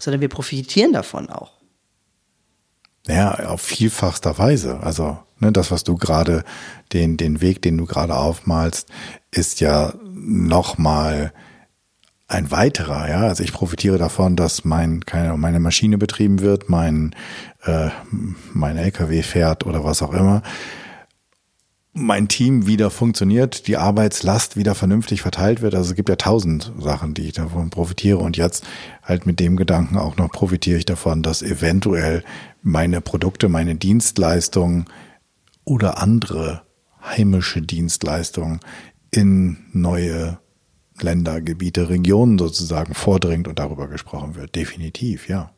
sondern 0.00 0.20
wir 0.20 0.28
profitieren 0.28 0.92
davon 0.92 1.28
auch. 1.28 1.52
Ja, 3.06 3.34
auf 3.48 3.62
vielfachster 3.62 4.38
Weise. 4.38 4.80
Also 4.80 5.18
ne, 5.38 5.52
das, 5.52 5.70
was 5.70 5.84
du 5.84 5.96
gerade, 5.96 6.44
den, 6.92 7.16
den 7.16 7.40
Weg, 7.40 7.62
den 7.62 7.78
du 7.78 7.86
gerade 7.86 8.16
aufmalst, 8.16 8.88
ist 9.30 9.60
ja 9.60 9.94
nochmal 10.02 11.32
ein 12.26 12.50
weiterer, 12.50 13.08
ja. 13.08 13.20
Also 13.22 13.42
ich 13.42 13.54
profitiere 13.54 13.96
davon, 13.96 14.36
dass 14.36 14.64
mein, 14.64 15.06
keine, 15.06 15.36
meine 15.38 15.60
Maschine 15.60 15.96
betrieben 15.96 16.40
wird, 16.40 16.68
mein, 16.68 17.14
äh, 17.64 17.88
mein 18.52 18.76
LKW 18.76 19.22
fährt 19.22 19.64
oder 19.64 19.82
was 19.84 20.02
auch 20.02 20.12
immer 20.12 20.42
mein 21.98 22.28
Team 22.28 22.66
wieder 22.66 22.90
funktioniert, 22.90 23.66
die 23.66 23.76
Arbeitslast 23.76 24.56
wieder 24.56 24.74
vernünftig 24.74 25.22
verteilt 25.22 25.62
wird. 25.62 25.74
Also 25.74 25.90
es 25.90 25.96
gibt 25.96 26.08
ja 26.08 26.16
tausend 26.16 26.72
Sachen, 26.78 27.14
die 27.14 27.26
ich 27.26 27.32
davon 27.32 27.70
profitiere. 27.70 28.18
Und 28.18 28.36
jetzt 28.36 28.64
halt 29.02 29.26
mit 29.26 29.40
dem 29.40 29.56
Gedanken 29.56 29.98
auch 29.98 30.16
noch 30.16 30.30
profitiere 30.30 30.78
ich 30.78 30.86
davon, 30.86 31.22
dass 31.22 31.42
eventuell 31.42 32.24
meine 32.62 33.00
Produkte, 33.00 33.48
meine 33.48 33.74
Dienstleistungen 33.74 34.86
oder 35.64 36.02
andere 36.02 36.62
heimische 37.02 37.62
Dienstleistungen 37.62 38.60
in 39.10 39.58
neue 39.72 40.38
Länder, 41.00 41.40
Gebiete, 41.40 41.88
Regionen 41.88 42.38
sozusagen 42.38 42.94
vordringt 42.94 43.48
und 43.48 43.58
darüber 43.58 43.88
gesprochen 43.88 44.34
wird. 44.34 44.54
Definitiv, 44.54 45.28
ja. 45.28 45.52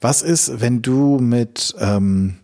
Was 0.00 0.22
ist, 0.22 0.60
wenn 0.60 0.82
du 0.82 1.18
mit 1.18 1.74
ähm, 1.78 2.38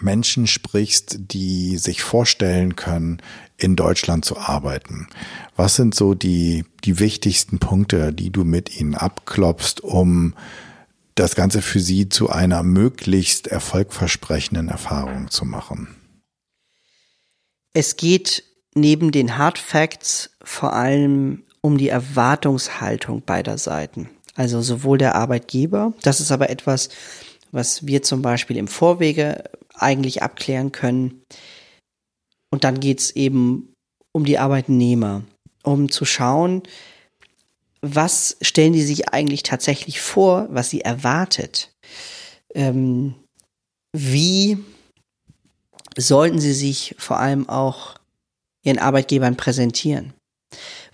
Menschen 0.00 0.46
sprichst, 0.46 1.18
die 1.32 1.76
sich 1.76 2.02
vorstellen 2.02 2.76
können, 2.76 3.20
in 3.56 3.76
Deutschland 3.76 4.24
zu 4.24 4.38
arbeiten. 4.38 5.08
Was 5.56 5.76
sind 5.76 5.94
so 5.94 6.14
die, 6.14 6.64
die 6.84 6.98
wichtigsten 6.98 7.58
Punkte, 7.58 8.12
die 8.12 8.30
du 8.30 8.44
mit 8.44 8.80
ihnen 8.80 8.94
abklopfst, 8.94 9.80
um 9.82 10.34
das 11.14 11.34
Ganze 11.34 11.62
für 11.62 11.80
sie 11.80 12.08
zu 12.08 12.30
einer 12.30 12.62
möglichst 12.62 13.46
erfolgversprechenden 13.46 14.68
Erfahrung 14.68 15.30
zu 15.30 15.44
machen? 15.44 15.88
Es 17.74 17.96
geht 17.96 18.44
neben 18.74 19.12
den 19.12 19.36
Hard 19.36 19.58
Facts 19.58 20.30
vor 20.42 20.72
allem 20.72 21.44
um 21.60 21.78
die 21.78 21.88
Erwartungshaltung 21.88 23.22
beider 23.22 23.58
Seiten. 23.58 24.08
Also 24.34 24.62
sowohl 24.62 24.98
der 24.98 25.14
Arbeitgeber, 25.14 25.92
das 26.02 26.20
ist 26.20 26.32
aber 26.32 26.50
etwas, 26.50 26.88
was 27.52 27.86
wir 27.86 28.02
zum 28.02 28.22
Beispiel 28.22 28.56
im 28.56 28.66
Vorwege 28.66 29.44
eigentlich 29.82 30.22
abklären 30.22 30.72
können. 30.72 31.22
Und 32.50 32.64
dann 32.64 32.80
geht 32.80 33.00
es 33.00 33.10
eben 33.16 33.72
um 34.12 34.24
die 34.24 34.38
Arbeitnehmer, 34.38 35.22
um 35.62 35.90
zu 35.90 36.04
schauen, 36.04 36.62
was 37.80 38.36
stellen 38.40 38.72
die 38.72 38.82
sich 38.82 39.08
eigentlich 39.08 39.42
tatsächlich 39.42 40.00
vor, 40.00 40.46
was 40.50 40.70
sie 40.70 40.82
erwartet. 40.82 41.72
Ähm, 42.54 43.14
wie 43.92 44.58
sollten 45.96 46.38
sie 46.38 46.54
sich 46.54 46.94
vor 46.98 47.18
allem 47.18 47.48
auch 47.48 47.96
ihren 48.64 48.78
Arbeitgebern 48.78 49.36
präsentieren? 49.36 50.14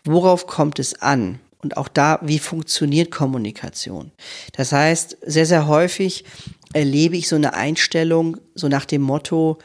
Worauf 0.04 0.46
kommt 0.46 0.78
es 0.78 1.00
an? 1.02 1.40
Und 1.60 1.76
auch 1.76 1.88
da, 1.88 2.20
wie 2.22 2.38
funktioniert 2.38 3.10
Kommunikation? 3.10 4.12
Das 4.52 4.72
heißt, 4.72 5.18
sehr, 5.22 5.44
sehr 5.44 5.66
häufig 5.66 6.24
erlebe 6.72 7.16
ich 7.16 7.28
so 7.28 7.36
eine 7.36 7.54
Einstellung, 7.54 8.38
so 8.54 8.68
nach 8.68 8.84
dem 8.84 9.02
Motto, 9.02 9.58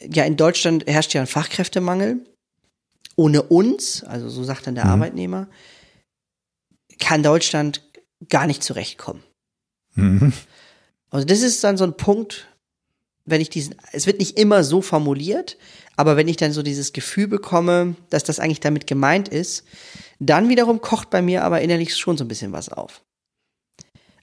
ja, 0.00 0.24
in 0.24 0.36
Deutschland 0.36 0.86
herrscht 0.86 1.14
ja 1.14 1.20
ein 1.20 1.26
Fachkräftemangel. 1.26 2.20
Ohne 3.14 3.42
uns, 3.42 4.02
also 4.04 4.28
so 4.28 4.42
sagt 4.42 4.66
dann 4.66 4.74
der 4.74 4.86
mhm. 4.86 4.92
Arbeitnehmer, 4.92 5.48
kann 6.98 7.22
Deutschland 7.22 7.82
gar 8.28 8.46
nicht 8.46 8.62
zurechtkommen. 8.62 9.22
Mhm. 9.94 10.32
Also 11.10 11.26
das 11.26 11.42
ist 11.42 11.62
dann 11.62 11.76
so 11.76 11.84
ein 11.84 11.96
Punkt, 11.96 12.48
wenn 13.24 13.40
ich 13.40 13.50
diesen, 13.50 13.74
es 13.92 14.06
wird 14.06 14.18
nicht 14.18 14.38
immer 14.38 14.64
so 14.64 14.80
formuliert, 14.82 15.58
aber 15.96 16.16
wenn 16.16 16.28
ich 16.28 16.36
dann 16.36 16.52
so 16.52 16.62
dieses 16.62 16.92
Gefühl 16.92 17.28
bekomme, 17.28 17.96
dass 18.10 18.24
das 18.24 18.40
eigentlich 18.40 18.60
damit 18.60 18.86
gemeint 18.86 19.28
ist, 19.28 19.64
dann 20.18 20.48
wiederum 20.48 20.80
kocht 20.80 21.10
bei 21.10 21.22
mir 21.22 21.44
aber 21.44 21.60
innerlich 21.60 21.94
schon 21.96 22.16
so 22.16 22.24
ein 22.24 22.28
bisschen 22.28 22.52
was 22.52 22.70
auf. 22.70 23.02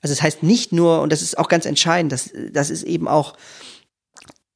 Also 0.02 0.14
das 0.14 0.22
heißt 0.22 0.44
nicht 0.44 0.72
nur, 0.72 1.02
und 1.02 1.12
das 1.12 1.22
ist 1.22 1.38
auch 1.38 1.50
ganz 1.50 1.66
entscheidend, 1.66 2.12
das, 2.12 2.32
das 2.52 2.70
ist 2.70 2.84
eben 2.84 3.08
auch 3.08 3.36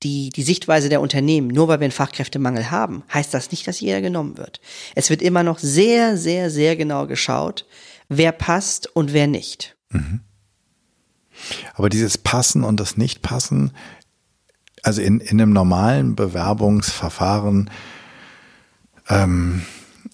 die, 0.04 0.30
die 0.30 0.44
Sichtweise 0.44 0.90
der 0.90 1.02
Unternehmen. 1.02 1.48
Nur 1.48 1.68
weil 1.68 1.80
wir 1.80 1.86
einen 1.86 1.92
Fachkräftemangel 1.92 2.72
haben, 2.72 3.04
heißt 3.14 3.34
das 3.34 3.52
nicht, 3.52 3.68
dass 3.68 3.80
jeder 3.80 4.02
genommen 4.02 4.38
wird. 4.38 4.60
Es 4.96 5.10
wird 5.10 5.22
immer 5.22 5.44
noch 5.44 5.60
sehr, 5.60 6.18
sehr, 6.18 6.50
sehr 6.50 6.76
genau 6.76 7.08
geschaut, 7.08 7.66
wer 8.10 8.32
passt 8.32 8.94
und 8.96 9.14
wer 9.14 9.28
nicht. 9.28 9.76
Mhm. 9.90 10.22
Aber 11.74 11.90
dieses 11.90 12.18
Passen 12.18 12.64
und 12.64 12.80
das 12.80 12.98
Nicht-Passen, 12.98 13.72
also 14.84 15.02
in, 15.02 15.20
in 15.20 15.42
einem 15.42 15.54
normalen 15.54 16.16
Bewerbungsverfahren, 16.16 17.70
ähm, 19.10 19.66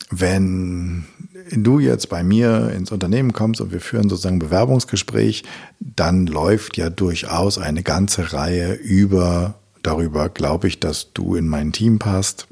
wenn 0.10 1.06
du 1.52 1.80
jetzt 1.80 2.10
bei 2.10 2.24
mir 2.24 2.72
ins 2.72 2.92
Unternehmen 2.92 3.34
kommst 3.34 3.62
und 3.62 3.72
wir 3.72 3.82
führen 3.82 4.10
sozusagen 4.10 4.38
ein 4.38 4.40
Bewerbungsgespräch, 4.40 5.44
dann 5.80 6.28
läuft 6.28 6.78
ja 6.78 6.90
durchaus 6.90 7.58
eine 7.58 7.84
ganze 7.84 8.34
Reihe 8.34 8.74
über 8.74 9.56
darüber, 9.82 10.30
glaube 10.30 10.68
ich, 10.68 10.80
dass 10.80 11.14
du 11.14 11.36
in 11.36 11.48
mein 11.48 11.72
Team 11.72 12.00
passt, 12.00 12.48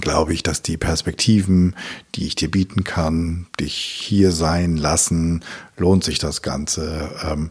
glaube 0.00 0.32
ich, 0.32 0.42
dass 0.42 0.62
die 0.62 0.76
Perspektiven, 0.76 1.74
die 2.14 2.26
ich 2.26 2.34
dir 2.34 2.50
bieten 2.50 2.84
kann, 2.84 3.46
dich 3.60 3.74
hier 3.74 4.32
sein 4.32 4.76
lassen, 4.76 5.44
lohnt 5.76 6.04
sich 6.04 6.18
das 6.18 6.42
Ganze. 6.42 7.10
Ähm, 7.24 7.50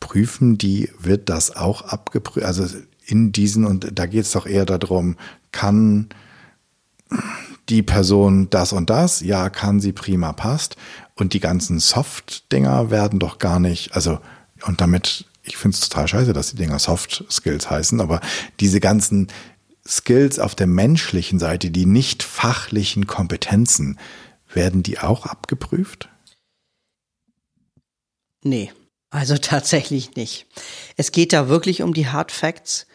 prüfen 0.00 0.58
die, 0.58 0.90
wird 0.98 1.28
das 1.28 1.56
auch 1.56 1.82
abgeprüft? 1.82 2.44
Also 2.44 2.66
in 3.06 3.32
diesen, 3.32 3.64
und 3.64 3.98
da 3.98 4.06
geht 4.06 4.24
es 4.24 4.32
doch 4.32 4.46
eher 4.46 4.66
darum, 4.66 5.16
kann 5.52 6.08
die 7.70 7.82
Person 7.82 8.50
das 8.50 8.72
und 8.72 8.90
das? 8.90 9.20
Ja, 9.20 9.48
kann 9.48 9.80
sie 9.80 9.92
prima, 9.92 10.32
passt. 10.32 10.76
Und 11.14 11.32
die 11.32 11.40
ganzen 11.40 11.78
Soft-Dinger 11.78 12.90
werden 12.90 13.18
doch 13.18 13.38
gar 13.38 13.60
nicht, 13.60 13.94
also, 13.94 14.18
und 14.66 14.80
damit, 14.80 15.26
ich 15.42 15.56
finde 15.56 15.76
es 15.76 15.88
total 15.88 16.08
scheiße, 16.08 16.32
dass 16.32 16.50
die 16.50 16.56
Dinger 16.56 16.78
Soft 16.78 17.24
Skills 17.30 17.70
heißen, 17.70 18.00
aber 18.00 18.20
diese 18.58 18.80
ganzen 18.80 19.28
Skills 19.86 20.38
auf 20.38 20.54
der 20.54 20.66
menschlichen 20.66 21.38
Seite, 21.38 21.70
die 21.70 21.86
nicht 21.86 22.22
fachlichen 22.22 23.06
Kompetenzen, 23.06 23.98
werden 24.52 24.82
die 24.82 24.98
auch 24.98 25.26
abgeprüft? 25.26 26.08
Nee, 28.42 28.72
also 29.10 29.36
tatsächlich 29.40 30.16
nicht. 30.16 30.46
Es 30.96 31.12
geht 31.12 31.32
da 31.32 31.48
wirklich 31.48 31.82
um 31.82 31.94
die 31.94 32.08
Hard 32.08 32.32
Facts. 32.32 32.86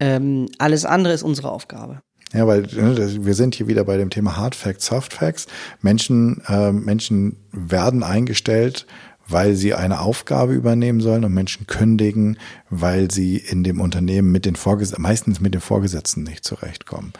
Ähm, 0.00 0.48
alles 0.58 0.84
andere 0.84 1.12
ist 1.12 1.22
unsere 1.22 1.50
Aufgabe. 1.50 2.02
Ja, 2.32 2.46
weil 2.46 2.62
ne, 2.62 3.24
wir 3.24 3.34
sind 3.34 3.54
hier 3.54 3.68
wieder 3.68 3.84
bei 3.84 3.96
dem 3.96 4.10
Thema 4.10 4.36
Hard 4.36 4.54
Facts, 4.54 4.86
Soft 4.86 5.14
Facts. 5.14 5.46
Menschen, 5.80 6.42
äh, 6.46 6.72
Menschen 6.72 7.36
werden 7.52 8.02
eingestellt, 8.02 8.86
weil 9.26 9.54
sie 9.54 9.74
eine 9.74 10.00
Aufgabe 10.00 10.54
übernehmen 10.54 11.00
sollen 11.00 11.24
und 11.24 11.32
Menschen 11.32 11.66
kündigen, 11.66 12.38
weil 12.70 13.10
sie 13.10 13.36
in 13.36 13.64
dem 13.64 13.80
Unternehmen 13.80 14.32
mit 14.32 14.44
den 14.44 14.56
Vorgesetzten, 14.56 15.02
meistens 15.02 15.40
mit 15.40 15.54
den 15.54 15.60
Vorgesetzten 15.60 16.22
nicht 16.22 16.44
zurechtkommen. 16.44 17.12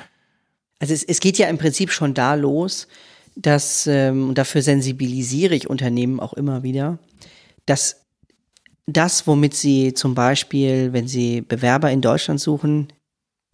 Also 0.79 0.95
es, 0.95 1.03
es 1.03 1.21
geht 1.21 1.39
ja 1.39 1.49
im 1.49 1.59
Prinzip 1.59 1.91
schon 1.91 2.15
da 2.15 2.35
los, 2.35 2.89
dass, 3.37 3.87
ähm, 3.87 4.31
und 4.31 4.39
dafür 4.39 4.63
sensibilisiere 4.63 5.55
ich 5.55 5.71
Unternehmen 5.71 6.21
auch 6.21 6.33
immer 6.33 6.63
wieder, 6.63 6.99
dass 7.67 8.05
das, 8.87 9.27
womit 9.27 9.55
sie 9.55 9.93
zum 9.93 10.15
Beispiel, 10.15 10.93
wenn 10.93 11.09
sie 11.09 11.43
Bewerber 11.43 11.91
in 11.91 12.01
Deutschland 12.01 12.41
suchen, 12.41 12.89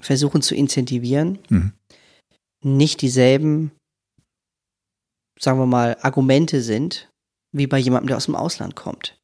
versuchen 0.01 0.43
zu 0.43 0.55
incentivieren, 0.55 1.39
mhm. 1.49 1.73
nicht 2.63 3.03
dieselben, 3.03 3.73
sagen 5.39 5.59
wir 5.59 5.67
mal, 5.67 5.97
Argumente 6.01 6.63
sind, 6.63 7.11
wie 7.53 7.67
bei 7.67 7.79
jemandem, 7.79 8.09
der 8.09 8.17
aus 8.17 8.27
dem 8.27 8.37
Ausland 8.37 8.77
kommt. 8.77 9.17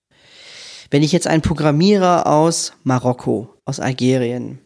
Wenn 0.90 1.02
ich 1.02 1.12
jetzt 1.12 1.26
einen 1.26 1.42
Programmierer 1.42 2.26
aus 2.26 2.72
Marokko, 2.82 3.54
aus 3.64 3.80
Algerien, 3.80 4.58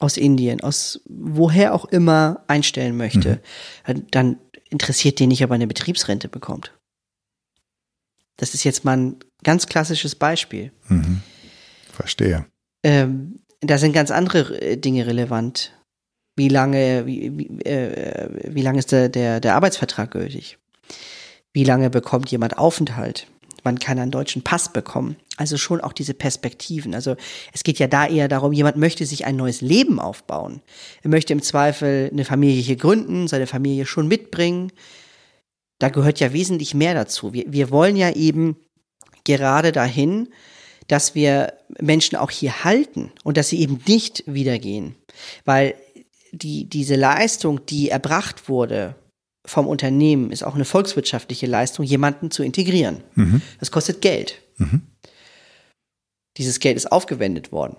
aus 0.00 0.16
Indien, 0.16 0.60
aus 0.60 1.00
woher 1.08 1.74
auch 1.74 1.84
immer 1.86 2.44
einstellen 2.48 2.96
möchte, 2.96 3.40
mhm. 3.86 4.06
dann 4.10 4.38
interessiert 4.70 5.20
den 5.20 5.28
nicht, 5.28 5.44
ob 5.44 5.50
er 5.50 5.54
eine 5.54 5.66
Betriebsrente 5.66 6.28
bekommt. 6.28 6.72
Das 8.36 8.54
ist 8.54 8.64
jetzt 8.64 8.84
mal 8.84 8.96
ein 8.96 9.16
ganz 9.44 9.66
klassisches 9.66 10.14
Beispiel. 10.14 10.72
Mhm. 10.88 11.22
Verstehe. 11.92 12.46
Ähm, 12.82 13.41
da 13.62 13.78
sind 13.78 13.92
ganz 13.92 14.10
andere 14.10 14.60
äh, 14.60 14.76
Dinge 14.76 15.06
relevant. 15.06 15.72
Wie 16.36 16.48
lange, 16.48 17.06
wie, 17.06 17.38
wie, 17.38 17.46
äh, 17.64 18.28
wie 18.54 18.62
lange 18.62 18.78
ist 18.78 18.92
der, 18.92 19.08
der, 19.08 19.40
der 19.40 19.54
Arbeitsvertrag 19.54 20.10
gültig? 20.10 20.58
Wie 21.52 21.64
lange 21.64 21.90
bekommt 21.90 22.30
jemand 22.30 22.58
Aufenthalt? 22.58 23.26
Wann 23.62 23.78
kann 23.78 23.98
er 23.98 24.02
einen 24.02 24.10
deutschen 24.10 24.42
Pass 24.42 24.72
bekommen? 24.72 25.16
Also 25.36 25.56
schon 25.56 25.80
auch 25.80 25.92
diese 25.92 26.14
Perspektiven. 26.14 26.94
Also 26.94 27.16
es 27.52 27.62
geht 27.62 27.78
ja 27.78 27.86
da 27.86 28.06
eher 28.06 28.28
darum, 28.28 28.52
jemand 28.52 28.76
möchte 28.76 29.06
sich 29.06 29.24
ein 29.24 29.36
neues 29.36 29.60
Leben 29.60 30.00
aufbauen. 30.00 30.62
Er 31.02 31.10
möchte 31.10 31.32
im 31.32 31.42
Zweifel 31.42 32.08
eine 32.10 32.24
Familie 32.24 32.60
hier 32.60 32.76
gründen, 32.76 33.28
seine 33.28 33.46
Familie 33.46 33.86
schon 33.86 34.08
mitbringen. 34.08 34.72
Da 35.78 35.90
gehört 35.90 36.18
ja 36.18 36.32
wesentlich 36.32 36.74
mehr 36.74 36.94
dazu. 36.94 37.32
Wir, 37.32 37.44
wir 37.46 37.70
wollen 37.70 37.96
ja 37.96 38.10
eben 38.10 38.56
gerade 39.24 39.70
dahin, 39.70 40.28
dass 40.92 41.14
wir 41.14 41.54
Menschen 41.80 42.16
auch 42.16 42.30
hier 42.30 42.64
halten 42.64 43.12
und 43.24 43.38
dass 43.38 43.48
sie 43.48 43.60
eben 43.60 43.80
nicht 43.88 44.24
wiedergehen. 44.26 44.94
Weil 45.46 45.74
die, 46.32 46.66
diese 46.68 46.96
Leistung, 46.96 47.64
die 47.64 47.88
erbracht 47.88 48.50
wurde 48.50 48.94
vom 49.46 49.66
Unternehmen, 49.66 50.30
ist 50.30 50.42
auch 50.42 50.54
eine 50.54 50.66
volkswirtschaftliche 50.66 51.46
Leistung, 51.46 51.86
jemanden 51.86 52.30
zu 52.30 52.42
integrieren. 52.42 53.02
Mhm. 53.14 53.40
Das 53.58 53.70
kostet 53.70 54.02
Geld. 54.02 54.42
Mhm. 54.58 54.82
Dieses 56.36 56.60
Geld 56.60 56.76
ist 56.76 56.92
aufgewendet 56.92 57.52
worden. 57.52 57.76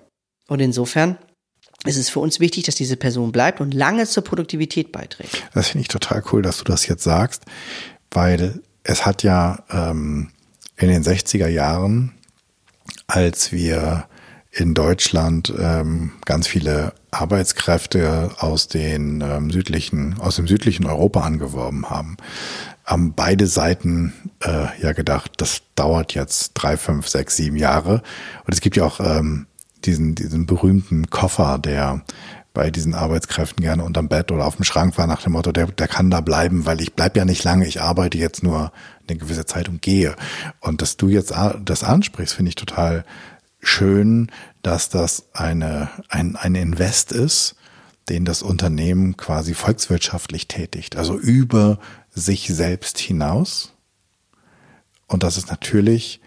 Und 0.47 0.59
insofern 0.59 1.19
ist 1.85 1.97
es 1.97 2.09
für 2.09 2.19
uns 2.19 2.39
wichtig, 2.39 2.63
dass 2.63 2.73
diese 2.73 2.97
Person 2.97 3.31
bleibt 3.31 3.61
und 3.61 3.75
lange 3.75 4.07
zur 4.07 4.23
Produktivität 4.23 4.91
beiträgt. 4.91 5.43
Das 5.53 5.67
finde 5.67 5.83
ich 5.83 5.87
total 5.87 6.23
cool, 6.31 6.41
dass 6.41 6.57
du 6.57 6.63
das 6.63 6.87
jetzt 6.87 7.03
sagst, 7.03 7.43
weil 8.09 8.63
es 8.83 9.05
hat 9.05 9.21
ja 9.21 9.63
ähm, 9.69 10.31
in 10.77 10.87
den 10.87 11.03
60er 11.03 11.47
Jahren 11.47 12.13
als 13.07 13.51
wir 13.51 14.05
in 14.51 14.73
Deutschland 14.75 15.51
ähm, 15.57 16.11
ganz 16.25 16.47
viele 16.47 16.93
Arbeitskräfte 17.09 18.31
aus 18.37 18.67
den 18.67 19.21
ähm, 19.21 19.49
südlichen, 19.49 20.19
aus 20.19 20.35
dem 20.35 20.47
südlichen 20.47 20.85
Europa 20.85 21.21
angeworben 21.21 21.89
haben, 21.89 22.17
haben 22.85 23.13
beide 23.13 23.47
Seiten 23.47 24.13
äh, 24.41 24.67
ja 24.81 24.91
gedacht, 24.93 25.31
das 25.37 25.63
dauert 25.75 26.13
jetzt 26.13 26.51
drei, 26.53 26.77
fünf, 26.77 27.07
sechs, 27.07 27.35
sieben 27.35 27.55
Jahre. 27.55 28.03
Und 28.45 28.53
es 28.53 28.61
gibt 28.61 28.75
ja 28.75 28.85
auch 28.85 28.99
ähm, 28.99 29.47
diesen, 29.85 30.15
diesen 30.15 30.45
berühmten 30.45 31.09
Koffer, 31.09 31.57
der 31.57 32.03
bei 32.53 32.69
diesen 32.69 32.93
Arbeitskräften 32.93 33.63
gerne 33.63 33.83
unterm 33.83 34.07
Bett 34.07 34.31
oder 34.31 34.45
auf 34.45 34.57
dem 34.57 34.63
Schrank 34.63 34.97
war, 34.97 35.07
nach 35.07 35.23
dem 35.23 35.33
Motto, 35.33 35.51
der, 35.51 35.67
der 35.67 35.87
kann 35.87 36.11
da 36.11 36.21
bleiben, 36.21 36.65
weil 36.65 36.81
ich 36.81 36.93
bleib 36.93 37.17
ja 37.17 37.25
nicht 37.25 37.43
lange, 37.43 37.67
ich 37.67 37.81
arbeite 37.81 38.17
jetzt 38.17 38.43
nur 38.43 38.71
eine 39.07 39.17
gewisse 39.17 39.45
Zeit 39.45 39.69
und 39.69 39.81
gehe. 39.81 40.15
Und 40.59 40.81
dass 40.81 40.95
du 40.95 41.09
jetzt 41.09 41.33
das 41.65 41.83
ansprichst, 41.83 42.35
finde 42.35 42.49
ich 42.49 42.55
total 42.55 43.05
schön, 43.59 44.31
dass 44.61 44.89
das 44.89 45.29
eine, 45.33 45.89
ein, 46.09 46.35
ein 46.35 46.53
Invest 46.53 47.11
ist, 47.11 47.55
den 48.09 48.23
das 48.23 48.43
Unternehmen 48.43 49.17
quasi 49.17 49.53
volkswirtschaftlich 49.53 50.47
tätigt, 50.47 50.95
also 50.95 51.17
über 51.17 51.79
sich 52.13 52.47
selbst 52.47 52.99
hinaus. 52.99 53.73
Und 55.07 55.23
das 55.23 55.37
ist 55.37 55.49
natürlich 55.49 56.21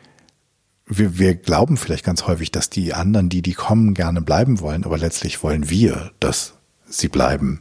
wir, 0.87 1.19
wir 1.19 1.35
glauben 1.35 1.77
vielleicht 1.77 2.05
ganz 2.05 2.27
häufig, 2.27 2.53
dass 2.53 2.71
die 2.71 2.95
anderen, 2.95 3.29
die 3.29 3.43
die 3.43 3.55
kommen, 3.55 3.95
gerne 3.95 4.21
bleiben 4.21 4.61
wollen, 4.61 4.85
aber 4.85 4.99
letztlich 4.99 5.43
wollen 5.43 5.69
wir, 5.69 6.13
dass 6.21 6.55
sie 6.89 7.09
bleiben, 7.09 7.61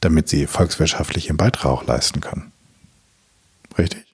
damit 0.00 0.28
sie 0.28 0.46
volkswirtschaftlich 0.46 1.26
ihren 1.26 1.36
Beitrag 1.36 1.66
auch 1.66 1.86
leisten 1.86 2.20
können. 2.20 2.52
Richtig? 3.76 4.04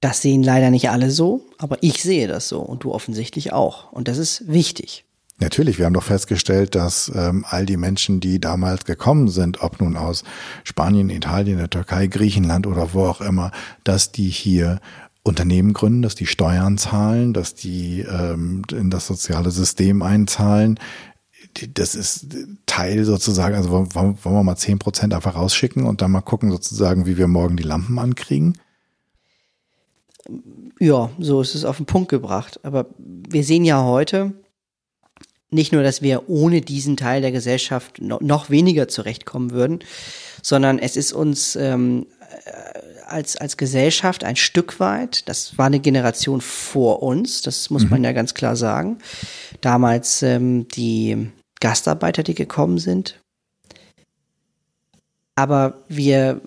Das 0.00 0.22
sehen 0.22 0.42
leider 0.42 0.70
nicht 0.70 0.90
alle 0.90 1.10
so, 1.10 1.44
aber 1.58 1.82
ich 1.82 2.02
sehe 2.02 2.28
das 2.28 2.48
so 2.48 2.60
und 2.60 2.84
du 2.84 2.92
offensichtlich 2.92 3.52
auch. 3.52 3.92
Und 3.92 4.08
das 4.08 4.16
ist 4.16 4.44
wichtig. 4.46 5.04
Natürlich, 5.40 5.78
wir 5.78 5.86
haben 5.86 5.94
doch 5.94 6.02
festgestellt, 6.02 6.74
dass 6.74 7.12
ähm, 7.14 7.44
all 7.48 7.64
die 7.64 7.76
Menschen, 7.76 8.18
die 8.18 8.40
damals 8.40 8.84
gekommen 8.84 9.28
sind, 9.28 9.60
ob 9.62 9.80
nun 9.80 9.96
aus 9.96 10.24
Spanien, 10.64 11.10
Italien, 11.10 11.58
der 11.58 11.70
Türkei, 11.70 12.08
Griechenland 12.08 12.66
oder 12.66 12.92
wo 12.92 13.04
auch 13.06 13.20
immer, 13.20 13.52
dass 13.84 14.10
die 14.10 14.30
hier 14.30 14.80
Unternehmen 15.28 15.72
gründen, 15.72 16.02
dass 16.02 16.14
die 16.14 16.26
Steuern 16.26 16.78
zahlen, 16.78 17.32
dass 17.32 17.54
die 17.54 18.00
ähm, 18.00 18.62
in 18.72 18.90
das 18.90 19.06
soziale 19.06 19.50
System 19.50 20.02
einzahlen. 20.02 20.78
Das 21.74 21.94
ist 21.94 22.26
Teil 22.66 23.04
sozusagen, 23.04 23.54
also 23.54 23.70
wollen, 23.70 24.18
wir 24.22 24.42
mal 24.42 24.56
zehn 24.56 24.78
Prozent 24.78 25.14
einfach 25.14 25.36
rausschicken 25.36 25.84
und 25.84 26.02
dann 26.02 26.10
mal 26.10 26.20
gucken 26.20 26.50
sozusagen, 26.50 27.06
wie 27.06 27.16
wir 27.16 27.28
morgen 27.28 27.56
die 27.56 27.62
Lampen 27.62 27.98
ankriegen? 27.98 28.58
Ja, 30.78 31.10
so 31.18 31.40
ist 31.40 31.54
es 31.54 31.64
auf 31.64 31.78
den 31.78 31.86
Punkt 31.86 32.08
gebracht. 32.08 32.60
Aber 32.62 32.86
wir 32.98 33.44
sehen 33.44 33.64
ja 33.64 33.82
heute, 33.82 34.32
nicht 35.50 35.72
nur, 35.72 35.82
dass 35.82 36.02
wir 36.02 36.28
ohne 36.28 36.60
diesen 36.60 36.96
Teil 36.96 37.22
der 37.22 37.32
Gesellschaft 37.32 38.00
noch 38.00 38.50
weniger 38.50 38.86
zurechtkommen 38.88 39.50
würden, 39.50 39.80
sondern 40.42 40.78
es 40.78 40.96
ist 40.96 41.12
uns 41.12 41.56
ähm, 41.56 42.06
als, 43.10 43.36
als 43.36 43.56
Gesellschaft 43.56 44.24
ein 44.24 44.36
Stück 44.36 44.80
weit, 44.80 45.28
das 45.28 45.58
war 45.58 45.66
eine 45.66 45.80
Generation 45.80 46.40
vor 46.40 47.02
uns, 47.02 47.42
das 47.42 47.70
muss 47.70 47.84
mhm. 47.84 47.90
man 47.90 48.04
ja 48.04 48.12
ganz 48.12 48.34
klar 48.34 48.56
sagen. 48.56 48.98
Damals 49.60 50.22
ähm, 50.22 50.68
die 50.68 51.30
Gastarbeiter, 51.60 52.22
die 52.22 52.34
gekommen 52.34 52.78
sind. 52.78 53.20
Aber 55.34 55.84
wir 55.88 56.40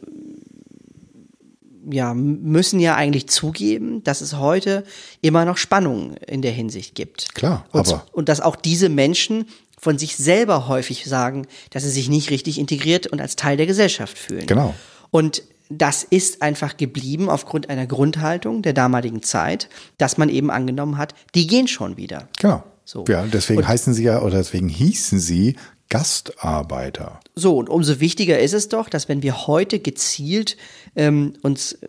ja, 1.89 2.13
müssen 2.13 2.79
ja 2.79 2.95
eigentlich 2.95 3.27
zugeben, 3.27 4.03
dass 4.03 4.21
es 4.21 4.37
heute 4.37 4.83
immer 5.21 5.45
noch 5.45 5.57
Spannungen 5.57 6.15
in 6.17 6.41
der 6.41 6.51
Hinsicht 6.51 6.95
gibt. 6.95 7.33
Klar, 7.33 7.65
und, 7.71 7.87
aber. 7.87 8.05
Und 8.11 8.29
dass 8.29 8.41
auch 8.41 8.55
diese 8.55 8.89
Menschen 8.89 9.45
von 9.79 9.97
sich 9.97 10.15
selber 10.15 10.67
häufig 10.67 11.05
sagen, 11.05 11.47
dass 11.71 11.83
sie 11.83 11.89
sich 11.89 12.07
nicht 12.07 12.29
richtig 12.29 12.59
integriert 12.59 13.07
und 13.07 13.19
als 13.19 13.35
Teil 13.35 13.57
der 13.57 13.65
Gesellschaft 13.65 14.17
fühlen. 14.17 14.45
Genau. 14.45 14.75
Und 15.09 15.43
das 15.77 16.03
ist 16.03 16.41
einfach 16.41 16.77
geblieben 16.77 17.29
aufgrund 17.29 17.69
einer 17.69 17.87
Grundhaltung 17.87 18.61
der 18.61 18.73
damaligen 18.73 19.23
Zeit, 19.23 19.69
dass 19.97 20.17
man 20.17 20.29
eben 20.29 20.51
angenommen 20.51 20.97
hat, 20.97 21.15
die 21.35 21.47
gehen 21.47 21.67
schon 21.67 21.97
wieder. 21.97 22.27
Genau. 22.39 22.63
So. 22.83 23.05
Ja, 23.07 23.25
deswegen 23.25 23.59
und, 23.59 23.67
heißen 23.67 23.93
sie 23.93 24.03
ja 24.03 24.21
oder 24.21 24.37
deswegen 24.37 24.67
hießen 24.67 25.19
sie 25.19 25.55
Gastarbeiter. 25.91 27.19
So, 27.35 27.57
und 27.57 27.69
umso 27.69 27.99
wichtiger 27.99 28.39
ist 28.39 28.53
es 28.53 28.69
doch, 28.69 28.87
dass 28.87 29.09
wenn 29.09 29.23
wir 29.23 29.45
heute 29.45 29.79
gezielt 29.79 30.55
ähm, 30.95 31.33
uns, 31.41 31.73
äh, 31.73 31.87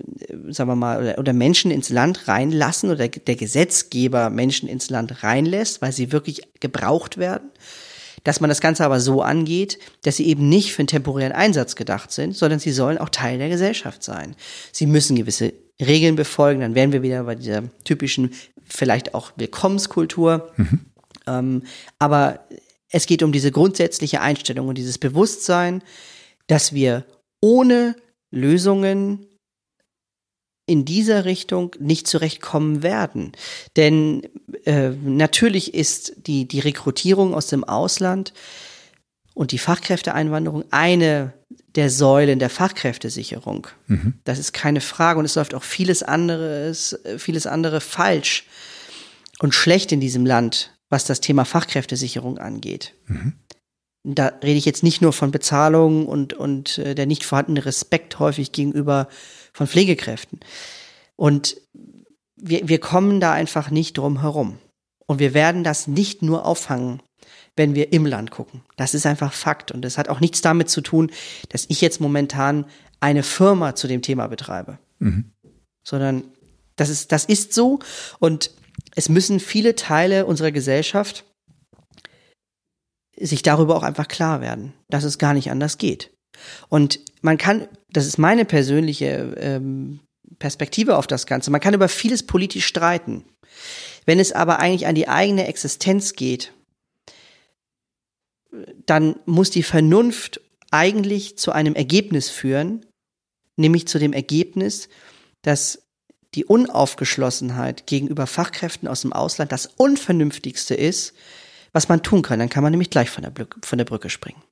sagen 0.48 0.70
wir 0.70 0.76
mal, 0.76 1.00
oder, 1.00 1.18
oder 1.18 1.32
Menschen 1.32 1.70
ins 1.70 1.88
Land 1.88 2.26
reinlassen 2.26 2.90
oder 2.90 3.06
der 3.08 3.36
Gesetzgeber 3.36 4.28
Menschen 4.28 4.68
ins 4.68 4.90
Land 4.90 5.22
reinlässt, 5.22 5.82
weil 5.82 5.92
sie 5.92 6.10
wirklich 6.10 6.42
gebraucht 6.58 7.16
werden, 7.16 7.50
dass 8.24 8.40
man 8.40 8.48
das 8.48 8.60
Ganze 8.60 8.84
aber 8.84 9.00
so 9.00 9.22
angeht, 9.22 9.78
dass 10.02 10.16
sie 10.16 10.26
eben 10.26 10.48
nicht 10.48 10.72
für 10.72 10.80
einen 10.80 10.88
temporären 10.88 11.32
Einsatz 11.32 11.76
gedacht 11.76 12.12
sind, 12.12 12.36
sondern 12.36 12.58
sie 12.58 12.72
sollen 12.72 12.98
auch 12.98 13.08
Teil 13.08 13.38
der 13.38 13.48
Gesellschaft 13.48 14.02
sein. 14.02 14.36
Sie 14.72 14.86
müssen 14.86 15.16
gewisse 15.16 15.52
Regeln 15.80 16.16
befolgen, 16.16 16.60
dann 16.60 16.74
wären 16.74 16.92
wir 16.92 17.02
wieder 17.02 17.24
bei 17.24 17.34
dieser 17.34 17.64
typischen, 17.84 18.32
vielleicht 18.64 19.14
auch 19.14 19.32
Willkommenskultur. 19.36 20.52
Mhm. 20.56 20.80
Ähm, 21.26 21.62
aber 21.98 22.46
es 22.90 23.06
geht 23.06 23.22
um 23.22 23.32
diese 23.32 23.50
grundsätzliche 23.50 24.20
Einstellung 24.20 24.68
und 24.68 24.76
dieses 24.76 24.98
Bewusstsein, 24.98 25.82
dass 26.46 26.72
wir 26.72 27.04
ohne 27.40 27.96
Lösungen 28.30 29.26
in 30.66 30.84
dieser 30.84 31.24
Richtung 31.24 31.74
nicht 31.78 32.06
zurechtkommen 32.06 32.82
werden. 32.82 33.32
Denn 33.76 34.22
äh, 34.64 34.90
natürlich 34.90 35.74
ist 35.74 36.14
die, 36.26 36.46
die 36.46 36.60
Rekrutierung 36.60 37.34
aus 37.34 37.48
dem 37.48 37.64
Ausland 37.64 38.32
und 39.34 39.52
die 39.52 39.58
Fachkräfteeinwanderung 39.58 40.64
eine 40.70 41.32
der 41.74 41.90
Säulen 41.90 42.38
der 42.38 42.50
Fachkräftesicherung. 42.50 43.66
Mhm. 43.86 44.14
Das 44.24 44.38
ist 44.38 44.52
keine 44.52 44.80
Frage 44.80 45.18
und 45.18 45.24
es 45.24 45.34
läuft 45.34 45.54
auch 45.54 45.62
vieles 45.62 46.02
anderes, 46.02 46.98
vieles 47.18 47.46
andere 47.46 47.80
falsch 47.80 48.46
und 49.40 49.54
schlecht 49.54 49.90
in 49.90 50.00
diesem 50.00 50.26
Land, 50.26 50.74
was 50.90 51.04
das 51.04 51.20
Thema 51.20 51.44
Fachkräftesicherung 51.44 52.38
angeht. 52.38 52.94
Mhm. 53.06 53.32
Da 54.04 54.32
rede 54.42 54.58
ich 54.58 54.64
jetzt 54.64 54.82
nicht 54.82 55.00
nur 55.00 55.12
von 55.12 55.30
Bezahlung 55.30 56.06
und, 56.06 56.34
und 56.34 56.78
äh, 56.78 56.94
der 56.94 57.06
nicht 57.06 57.24
vorhandene 57.24 57.64
Respekt 57.64 58.18
häufig 58.18 58.52
gegenüber 58.52 59.08
von 59.52 59.66
Pflegekräften. 59.66 60.40
Und 61.16 61.56
wir, 62.36 62.68
wir 62.68 62.80
kommen 62.80 63.20
da 63.20 63.32
einfach 63.32 63.70
nicht 63.70 63.98
drum 63.98 64.20
herum. 64.20 64.58
Und 65.06 65.18
wir 65.18 65.34
werden 65.34 65.64
das 65.64 65.86
nicht 65.86 66.22
nur 66.22 66.46
auffangen, 66.46 67.02
wenn 67.56 67.74
wir 67.74 67.92
im 67.92 68.06
Land 68.06 68.30
gucken. 68.30 68.62
Das 68.76 68.94
ist 68.94 69.06
einfach 69.06 69.32
Fakt. 69.32 69.70
Und 69.70 69.82
das 69.82 69.98
hat 69.98 70.08
auch 70.08 70.20
nichts 70.20 70.40
damit 70.40 70.70
zu 70.70 70.80
tun, 70.80 71.10
dass 71.50 71.66
ich 71.68 71.80
jetzt 71.80 72.00
momentan 72.00 72.66
eine 73.00 73.22
Firma 73.22 73.74
zu 73.74 73.88
dem 73.88 74.02
Thema 74.02 74.26
betreibe. 74.28 74.78
Mhm. 74.98 75.32
Sondern 75.84 76.24
das 76.76 76.88
ist, 76.88 77.12
das 77.12 77.24
ist 77.24 77.52
so. 77.52 77.80
Und 78.18 78.52
es 78.94 79.08
müssen 79.08 79.40
viele 79.40 79.74
Teile 79.74 80.26
unserer 80.26 80.52
Gesellschaft 80.52 81.24
sich 83.18 83.42
darüber 83.42 83.76
auch 83.76 83.82
einfach 83.82 84.08
klar 84.08 84.40
werden, 84.40 84.72
dass 84.88 85.04
es 85.04 85.18
gar 85.18 85.34
nicht 85.34 85.50
anders 85.50 85.78
geht. 85.78 86.10
Und 86.68 87.00
man 87.20 87.38
kann, 87.38 87.68
das 87.90 88.06
ist 88.06 88.18
meine 88.18 88.44
persönliche 88.44 89.34
ähm, 89.38 90.00
Perspektive 90.38 90.96
auf 90.96 91.06
das 91.06 91.26
Ganze, 91.26 91.50
man 91.50 91.60
kann 91.60 91.74
über 91.74 91.88
vieles 91.88 92.24
politisch 92.24 92.66
streiten. 92.66 93.24
Wenn 94.06 94.18
es 94.18 94.32
aber 94.32 94.58
eigentlich 94.58 94.86
an 94.86 94.94
die 94.94 95.08
eigene 95.08 95.46
Existenz 95.46 96.14
geht, 96.14 96.52
dann 98.86 99.16
muss 99.24 99.50
die 99.50 99.62
Vernunft 99.62 100.40
eigentlich 100.70 101.38
zu 101.38 101.52
einem 101.52 101.74
Ergebnis 101.74 102.28
führen, 102.28 102.84
nämlich 103.56 103.86
zu 103.86 103.98
dem 103.98 104.12
Ergebnis, 104.12 104.88
dass 105.42 105.82
die 106.34 106.44
Unaufgeschlossenheit 106.44 107.86
gegenüber 107.86 108.26
Fachkräften 108.26 108.88
aus 108.88 109.02
dem 109.02 109.12
Ausland 109.12 109.52
das 109.52 109.66
Unvernünftigste 109.66 110.74
ist, 110.74 111.14
was 111.72 111.88
man 111.88 112.02
tun 112.02 112.22
kann. 112.22 112.38
Dann 112.38 112.48
kann 112.48 112.62
man 112.62 112.70
nämlich 112.70 112.90
gleich 112.90 113.10
von 113.10 113.22
der, 113.22 113.32
von 113.62 113.78
der 113.78 113.84
Brücke 113.84 114.08
springen. 114.08 114.42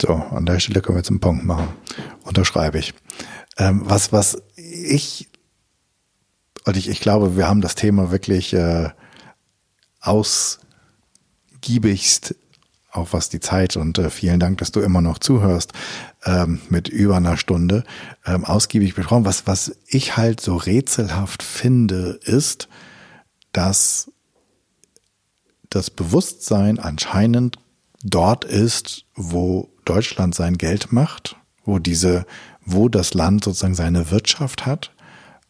So, 0.00 0.14
an 0.14 0.46
der 0.46 0.60
Stelle 0.60 0.80
können 0.80 0.96
wir 0.96 1.00
jetzt 1.00 1.10
einen 1.10 1.20
Punkt 1.20 1.44
machen. 1.44 1.68
Unterschreibe 2.24 2.78
ich. 2.78 2.94
Ähm, 3.56 3.82
was, 3.84 4.12
was 4.12 4.42
ich, 4.56 5.28
und 6.64 6.76
ich, 6.76 6.88
ich 6.88 7.00
glaube, 7.00 7.36
wir 7.36 7.48
haben 7.48 7.60
das 7.60 7.76
Thema 7.76 8.10
wirklich 8.10 8.52
äh, 8.52 8.90
ausgiebigst, 10.00 12.34
auch 12.90 13.12
was 13.12 13.28
die 13.28 13.40
Zeit 13.40 13.76
und 13.76 13.98
äh, 13.98 14.10
vielen 14.10 14.40
Dank, 14.40 14.58
dass 14.58 14.72
du 14.72 14.80
immer 14.80 15.00
noch 15.00 15.18
zuhörst, 15.18 15.72
ähm, 16.24 16.60
mit 16.68 16.88
über 16.88 17.16
einer 17.16 17.36
Stunde 17.36 17.84
ähm, 18.26 18.44
ausgiebig 18.44 18.94
besprochen. 18.94 19.24
Was, 19.24 19.46
was 19.46 19.76
ich 19.86 20.16
halt 20.16 20.40
so 20.40 20.56
rätselhaft 20.56 21.42
finde, 21.42 22.18
ist, 22.22 22.68
dass 23.52 24.10
das 25.70 25.90
Bewusstsein 25.90 26.78
anscheinend 26.78 27.58
dort 28.02 28.44
ist, 28.44 29.06
wo 29.14 29.73
Deutschland 29.84 30.34
sein 30.34 30.58
Geld 30.58 30.92
macht, 30.92 31.36
wo 31.64 31.78
diese, 31.78 32.26
wo 32.64 32.88
das 32.88 33.14
Land 33.14 33.44
sozusagen 33.44 33.74
seine 33.74 34.10
Wirtschaft 34.10 34.66
hat, 34.66 34.92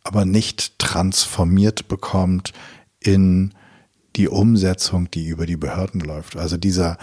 aber 0.02 0.24
nicht 0.24 0.78
transformiert 0.78 1.88
bekommt 1.88 2.52
in 3.00 3.54
die 4.16 4.28
Umsetzung, 4.28 5.10
die 5.10 5.26
über 5.26 5.46
die 5.46 5.56
Behörden 5.56 6.00
läuft. 6.00 6.36
Also 6.36 6.56
dieser, 6.56 6.98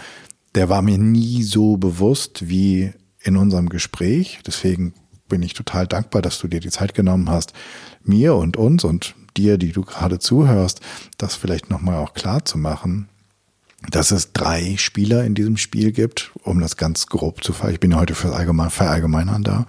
der 0.54 0.68
war 0.68 0.82
mir 0.82 0.98
nie 0.98 1.42
so 1.42 1.76
bewusst 1.76 2.48
wie 2.48 2.92
in 3.22 3.36
unserem 3.36 3.68
Gespräch. 3.68 4.40
Deswegen 4.46 4.94
bin 5.28 5.42
ich 5.42 5.54
total 5.54 5.86
dankbar, 5.86 6.22
dass 6.22 6.38
du 6.38 6.48
dir 6.48 6.60
die 6.60 6.70
Zeit 6.70 6.94
genommen 6.94 7.30
hast, 7.30 7.52
mir 8.02 8.34
und 8.34 8.56
uns 8.56 8.84
und 8.84 9.14
dir, 9.36 9.58
die 9.58 9.72
du 9.72 9.82
gerade 9.82 10.18
zuhörst, 10.18 10.80
das 11.18 11.34
vielleicht 11.34 11.70
nochmal 11.70 11.96
auch 11.96 12.14
klar 12.14 12.44
zu 12.44 12.58
machen, 12.58 13.08
dass 13.90 14.10
es 14.10 14.32
drei 14.32 14.76
Spieler 14.76 15.24
in 15.24 15.34
diesem 15.34 15.56
Spiel 15.56 15.92
gibt, 15.92 16.32
um 16.42 16.60
das 16.60 16.76
ganz 16.76 17.06
grob 17.06 17.42
zu 17.42 17.52
ver. 17.52 17.70
Ich 17.70 17.80
bin 17.80 17.96
heute 17.96 18.14
für 18.14 18.34
allgemein, 18.34 18.70
verallgemeinern 18.70 19.42
da. 19.42 19.66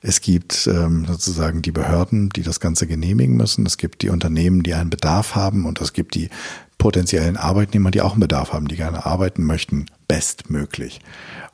Es 0.00 0.20
gibt 0.20 0.66
ähm, 0.66 1.06
sozusagen 1.06 1.62
die 1.62 1.72
Behörden, 1.72 2.30
die 2.30 2.42
das 2.42 2.60
Ganze 2.60 2.86
genehmigen 2.86 3.36
müssen. 3.36 3.64
Es 3.64 3.76
gibt 3.76 4.02
die 4.02 4.10
Unternehmen, 4.10 4.62
die 4.62 4.74
einen 4.74 4.90
Bedarf 4.90 5.34
haben 5.34 5.66
und 5.66 5.80
es 5.80 5.92
gibt 5.92 6.14
die 6.14 6.30
potenziellen 6.78 7.36
Arbeitnehmer, 7.36 7.90
die 7.90 8.02
auch 8.02 8.12
einen 8.12 8.20
Bedarf 8.20 8.52
haben, 8.52 8.68
die 8.68 8.76
gerne 8.76 9.06
arbeiten 9.06 9.44
möchten, 9.44 9.86
bestmöglich. 10.08 11.00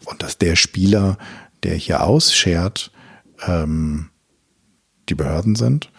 Und 0.06 0.22
dass 0.22 0.38
der 0.38 0.56
Spieler, 0.56 1.18
der 1.62 1.74
hier 1.74 2.02
ausschert, 2.02 2.90
ähm, 3.46 4.08
die 5.08 5.14
Behörden 5.14 5.54
sind, 5.54 5.90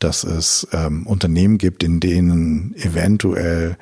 dass 0.00 0.24
es 0.24 0.66
ähm, 0.72 1.06
Unternehmen 1.06 1.58
gibt, 1.58 1.82
in 1.82 2.00
denen 2.00 2.74
eventuell 2.76 3.78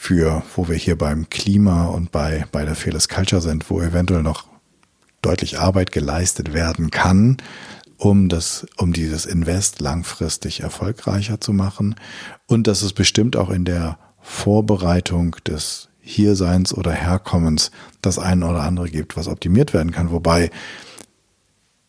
für, 0.00 0.42
wo 0.56 0.66
wir 0.66 0.76
hier 0.76 0.96
beim 0.96 1.28
Klima 1.28 1.84
und 1.84 2.10
bei, 2.10 2.46
bei 2.52 2.64
der 2.64 2.74
Fearless 2.74 3.10
Culture 3.10 3.42
sind, 3.42 3.68
wo 3.68 3.82
eventuell 3.82 4.22
noch 4.22 4.46
deutlich 5.20 5.58
Arbeit 5.58 5.92
geleistet 5.92 6.54
werden 6.54 6.90
kann, 6.90 7.36
um 7.98 8.30
das, 8.30 8.66
um 8.78 8.94
dieses 8.94 9.26
Invest 9.26 9.78
langfristig 9.82 10.60
erfolgreicher 10.60 11.38
zu 11.38 11.52
machen. 11.52 11.96
Und 12.46 12.66
dass 12.66 12.80
es 12.80 12.94
bestimmt 12.94 13.36
auch 13.36 13.50
in 13.50 13.66
der 13.66 13.98
Vorbereitung 14.22 15.36
des 15.46 15.90
Hierseins 16.00 16.72
oder 16.72 16.92
Herkommens 16.92 17.70
das 18.00 18.18
eine 18.18 18.48
oder 18.48 18.62
andere 18.62 18.88
gibt, 18.88 19.18
was 19.18 19.28
optimiert 19.28 19.74
werden 19.74 19.92
kann. 19.92 20.10
Wobei 20.10 20.50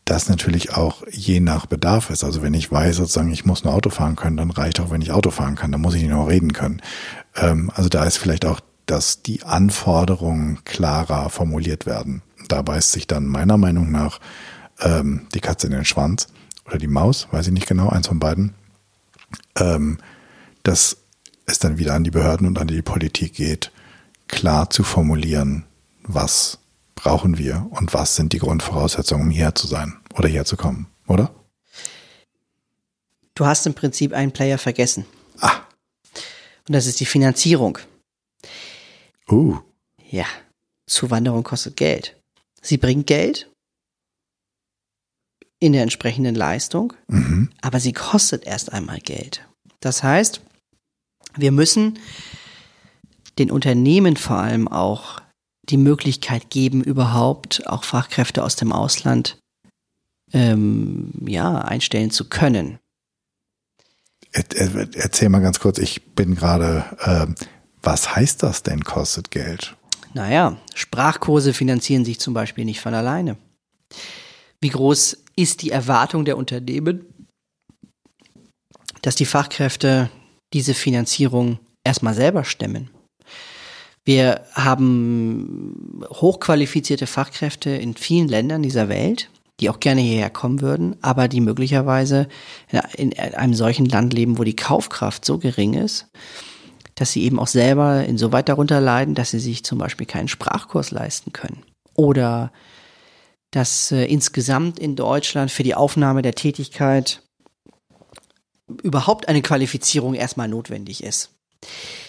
das 0.04 0.28
natürlich 0.28 0.74
auch 0.74 1.04
je 1.10 1.40
nach 1.40 1.66
Bedarf 1.66 2.10
ist. 2.10 2.26
Also 2.26 2.42
wenn 2.42 2.54
ich 2.54 2.70
weiß, 2.70 2.98
sozusagen, 2.98 3.32
ich 3.32 3.46
muss 3.46 3.64
nur 3.64 3.74
Auto 3.74 3.90
fahren 3.90 4.18
können, 4.18 4.36
dann 4.36 4.52
reicht 4.52 4.82
auch, 4.82 4.92
wenn 4.92 5.02
ich 5.02 5.14
Auto 5.14 5.32
fahren 5.32 5.56
kann, 5.56 5.72
dann 5.72 5.80
muss 5.80 5.96
ich 5.96 6.02
nicht 6.02 6.12
noch 6.12 6.28
reden 6.28 6.52
können. 6.52 6.82
Ähm, 7.36 7.72
also 7.74 7.90
da 7.90 8.04
ist 8.06 8.18
vielleicht 8.18 8.46
auch, 8.46 8.60
dass 8.86 9.22
die 9.22 9.44
Anforderungen 9.44 10.60
klarer 10.66 11.30
formuliert 11.30 11.86
werden. 11.86 12.22
Da 12.48 12.62
beißt 12.62 12.92
sich 12.92 13.08
dann 13.08 13.26
meiner 13.26 13.58
Meinung 13.58 13.92
nach 13.92 14.20
ähm, 14.80 15.28
die 15.34 15.40
Katze 15.40 15.68
in 15.68 15.74
den 15.74 15.86
Schwanz 15.86 16.28
oder 16.66 16.78
die 16.78 16.88
Maus, 16.88 17.28
weiß 17.32 17.48
ich 17.48 17.54
nicht 17.54 17.68
genau, 17.68 17.90
eins 17.90 18.08
von 18.08 18.20
beiden, 18.20 18.54
ähm, 19.58 19.98
dass 20.64 20.98
es 21.46 21.60
dann 21.60 21.78
wieder 21.78 21.94
an 21.94 22.04
die 22.04 22.12
Behörden 22.12 22.48
und 22.48 22.60
an 22.60 22.68
die 22.68 22.82
Politik 22.82 23.34
geht, 23.34 23.72
klar 24.28 24.70
zu 24.70 24.84
formulieren, 24.84 25.66
was 26.04 26.60
brauchen 26.96 27.38
wir 27.38 27.68
und 27.72 27.94
was 27.94 28.16
sind 28.16 28.34
die 28.34 28.40
Grundvoraussetzungen, 28.40 29.26
um 29.26 29.32
hierher 29.32 29.56
zu 29.56 29.68
sein 29.68 29.98
oder 30.16 30.28
hierher 30.28 30.46
zu 30.46 30.58
kommen, 30.58 30.88
oder? 31.08 31.32
Du 33.36 33.46
hast 33.46 33.66
im 33.66 33.74
Prinzip 33.74 34.14
einen 34.14 34.32
Player 34.32 34.58
vergessen. 34.58 35.06
Und 36.68 36.74
das 36.74 36.86
ist 36.88 37.00
die 37.00 37.06
Finanzierung. 37.06 37.78
Uh. 39.30 39.58
Ja, 40.10 40.26
Zuwanderung 40.88 41.44
kostet 41.44 41.78
Geld. 41.78 42.20
Sie 42.62 42.78
bringt 42.78 43.08
Geld 43.08 43.50
in 45.60 45.74
der 45.74 45.84
entsprechenden 45.84 46.36
Leistung, 46.36 46.94
Mhm. 47.08 47.50
aber 47.62 47.80
sie 47.80 47.94
kostet 47.94 48.46
erst 48.46 48.74
einmal 48.74 49.00
Geld. 49.00 49.48
Das 49.80 50.04
heißt, 50.04 50.42
wir 51.36 51.52
müssen 51.52 52.00
den 53.40 53.52
Unternehmen 53.52 54.18
vor 54.18 54.38
allem 54.38 54.68
auch 54.68 55.22
die 55.70 55.78
Möglichkeit 55.78 56.50
geben, 56.50 56.84
überhaupt 56.84 57.66
auch 57.68 57.84
Fachkräfte 57.84 58.44
aus 58.44 58.56
dem 58.56 58.72
Ausland 58.72 59.38
ähm, 60.34 61.12
ja, 61.26 61.60
einstellen 61.60 62.12
zu 62.12 62.28
können. 62.28 62.80
Er, 64.32 64.46
er, 64.56 64.88
erzähl 64.96 65.30
mal 65.30 65.42
ganz 65.42 65.60
kurz, 65.60 65.78
ich 65.78 66.16
bin 66.16 66.36
gerade, 66.36 66.86
ähm, 67.06 67.36
was 67.82 68.16
heißt 68.16 68.44
das 68.44 68.64
denn, 68.64 68.84
kostet 68.84 69.32
Geld? 69.32 69.76
Naja, 70.14 70.58
Sprachkurse 70.76 71.54
finanzieren 71.54 72.06
sich 72.06 72.20
zum 72.20 72.34
Beispiel 72.34 72.66
nicht 72.66 72.82
von 72.82 72.94
alleine. 72.94 73.38
Wie 74.62 74.70
groß 74.70 75.18
ist 75.36 75.64
die 75.64 75.72
Erwartung 75.72 76.26
der 76.26 76.38
Unternehmen, 76.38 77.06
dass 79.02 79.16
die 79.16 79.26
Fachkräfte 79.26 80.10
diese 80.54 80.74
Finanzierung 80.74 81.60
erstmal 81.84 82.14
selber 82.14 82.44
stemmen? 82.44 82.90
Wir 84.04 84.46
haben 84.54 86.06
hochqualifizierte 86.10 87.08
Fachkräfte 87.08 87.72
in 87.72 87.96
vielen 87.96 88.28
Ländern 88.28 88.64
dieser 88.64 88.90
Welt, 88.90 89.30
die 89.62 89.70
auch 89.70 89.80
gerne 89.80 90.02
hierher 90.02 90.32
kommen 90.32 90.62
würden, 90.62 90.96
aber 91.02 91.28
die 91.28 91.40
möglicherweise 91.40 92.28
in 92.98 93.18
einem 93.18 93.54
solchen 93.54 93.86
Land 93.86 94.14
leben, 94.14 94.38
wo 94.38 94.44
die 94.44 94.56
Kaufkraft 94.56 95.24
so 95.24 95.38
gering 95.38 95.76
ist, 95.76 96.08
dass 96.96 97.12
sie 97.12 97.24
eben 97.24 97.40
auch 97.40 97.48
selber 97.48 98.04
insoweit 98.04 98.50
darunter 98.50 98.82
leiden, 98.82 99.16
dass 99.16 99.32
sie 99.32 99.40
sich 99.40 99.64
zum 99.64 99.78
Beispiel 99.78 100.08
keinen 100.08 100.28
Sprachkurs 100.28 100.92
leisten 100.92 101.32
können. 101.32 101.64
Oder 101.96 102.52
dass 103.52 103.92
äh, 103.92 104.06
insgesamt 104.06 104.80
in 104.80 104.96
Deutschland 104.96 105.52
für 105.52 105.64
die 105.64 105.76
Aufnahme 105.76 106.22
der 106.22 106.36
Tätigkeit 106.36 107.22
überhaupt 108.82 109.28
eine 109.28 109.42
Qualifizierung 109.42 110.14
erstmal 110.14 110.48
notwendig 110.48 111.04
ist. 111.04 111.32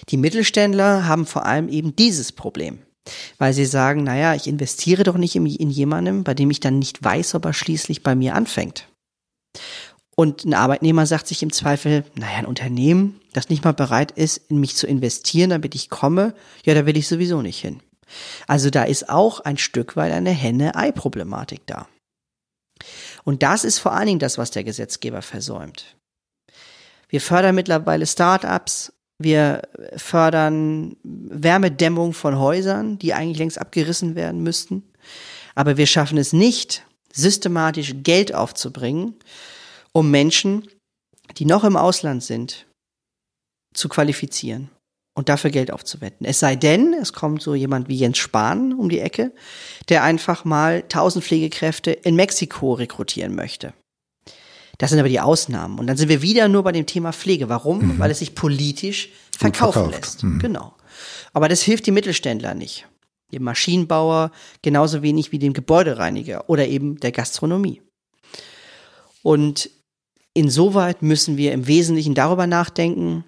Die 0.09 0.17
Mittelständler 0.17 1.07
haben 1.07 1.27
vor 1.27 1.45
allem 1.45 1.69
eben 1.69 1.95
dieses 1.97 2.33
Problem, 2.33 2.79
weil 3.39 3.53
sie 3.53 3.67
sagen, 3.67 4.05
naja, 4.05 4.35
ich 4.35 4.47
investiere 4.47 5.03
doch 5.03 5.17
nicht 5.17 5.35
in, 5.37 5.47
in 5.47 5.71
jemandem, 5.71 6.25
bei 6.25 6.35
dem 6.35 6.51
ich 6.51 6.61
dann 6.61 6.79
nicht 6.79 7.03
weiß, 7.03 7.35
ob 7.35 7.45
er 7.45 7.53
schließlich 7.53 8.03
bei 8.03 8.15
mir 8.15 8.35
anfängt. 8.35 8.89
Und 10.15 10.45
ein 10.45 10.55
Arbeitnehmer 10.55 11.07
sagt 11.07 11.27
sich 11.27 11.43
im 11.43 11.53
Zweifel, 11.53 12.05
naja, 12.15 12.39
ein 12.39 12.47
Unternehmen, 12.47 13.21
das 13.33 13.49
nicht 13.49 13.65
mal 13.65 13.73
bereit 13.73 14.13
ist, 14.13 14.37
in 14.49 14.61
mich 14.61 14.77
zu 14.77 14.87
investieren, 14.87 15.51
damit 15.51 15.75
ich 15.75 15.91
komme, 15.91 16.35
ja, 16.65 16.75
da 16.75 16.87
will 16.87 16.97
ich 16.97 17.09
sowieso 17.09 17.43
nicht 17.43 17.61
hin. 17.61 17.81
Also 18.47 18.69
da 18.69 18.85
ist 18.85 19.09
auch 19.09 19.41
ein 19.41 19.57
Stück 19.57 19.97
weit 19.97 20.13
eine 20.13 20.31
Henne-Ei-Problematik 20.31 21.67
da. 21.67 21.89
Und 23.25 23.43
das 23.43 23.65
ist 23.65 23.79
vor 23.79 23.93
allen 23.93 24.07
Dingen 24.07 24.19
das, 24.19 24.39
was 24.39 24.51
der 24.51 24.65
Gesetzgeber 24.65 25.23
versäumt. 25.23 25.97
Wir 27.09 27.21
fördern 27.21 27.55
mittlerweile 27.55 28.07
Start-ups, 28.07 28.93
wir 29.23 29.63
fördern 29.97 30.97
Wärmedämmung 31.03 32.13
von 32.13 32.39
Häusern, 32.39 32.99
die 32.99 33.15
eigentlich 33.15 33.39
längst 33.39 33.59
abgerissen 33.59 34.15
werden 34.15 34.43
müssten. 34.43 34.83
Aber 35.55 35.77
wir 35.77 35.87
schaffen 35.87 36.19
es 36.19 36.33
nicht, 36.33 36.85
systematisch 37.13 37.95
Geld 38.03 38.35
aufzubringen, 38.35 39.15
um 39.93 40.11
Menschen, 40.11 40.69
die 41.37 41.45
noch 41.45 41.65
im 41.65 41.77
Ausland 41.77 42.23
sind, 42.23 42.67
zu 43.75 43.89
qualifizieren 43.89 44.71
und 45.15 45.29
dafür 45.29 45.51
Geld 45.51 45.71
aufzuwenden. 45.71 46.27
Es 46.27 46.41
sei 46.41 46.57
denn, 46.57 46.95
es 46.95 47.13
kommt 47.13 47.43
so 47.43 47.55
jemand 47.55 47.89
wie 47.89 47.97
Jens 47.97 48.19
Spahn 48.19 48.73
um 48.73 48.89
die 48.89 49.01
Ecke, 49.01 49.33
der 49.89 50.05
einfach 50.05 50.45
mal 50.45 50.83
tausend 50.89 51.25
Pflegekräfte 51.25 51.91
in 51.91 52.17
Mexiko 52.17 52.75
rekrutieren 52.75 53.35
möchte. 53.35 53.75
Das 54.79 54.91
sind 54.91 54.99
aber 54.99 55.09
die 55.09 55.21
Ausnahmen. 55.21 55.79
Und 55.79 55.87
dann 55.87 55.97
sind 55.97 56.09
wir 56.09 56.23
wieder 56.23 56.49
nur 56.49 56.63
bei 56.63 56.73
dem 56.73 56.87
Thema 56.87 57.13
Pflege. 57.13 57.49
Warum? 57.49 57.79
Mhm. 57.79 57.99
Weil 57.99 58.11
es 58.11 58.19
sich 58.19 58.35
politisch 58.35 59.11
verkaufen 59.37 59.91
lässt. 59.91 60.23
Mhm. 60.23 60.39
Genau. 60.39 60.75
Aber 61.33 61.49
das 61.49 61.63
hilft 61.63 61.87
die 61.87 61.93
Mittelständler 61.93 62.55
nicht. 62.55 62.87
Dem 63.33 63.45
Maschinenbauer 63.45 64.31
genauso 64.63 65.03
wenig 65.03 65.33
wie 65.33 65.39
dem 65.39 65.53
Gebäudereiniger 65.53 66.49
oder 66.51 66.69
eben 66.69 67.01
der 67.01 67.13
Gastronomie. 67.13 67.81
Und 69.23 69.71
insoweit 70.35 71.03
müssen 71.03 71.37
wir 71.37 71.53
im 71.53 71.67
Wesentlichen 71.67 72.15
darüber 72.15 72.47
nachdenken, 72.47 73.25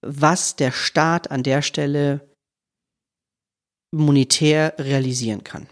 was 0.00 0.56
der 0.56 0.72
Staat 0.72 1.30
an 1.30 1.42
der 1.42 1.62
Stelle 1.62 2.28
monetär 3.90 4.74
realisieren 4.78 5.44
kann, 5.44 5.66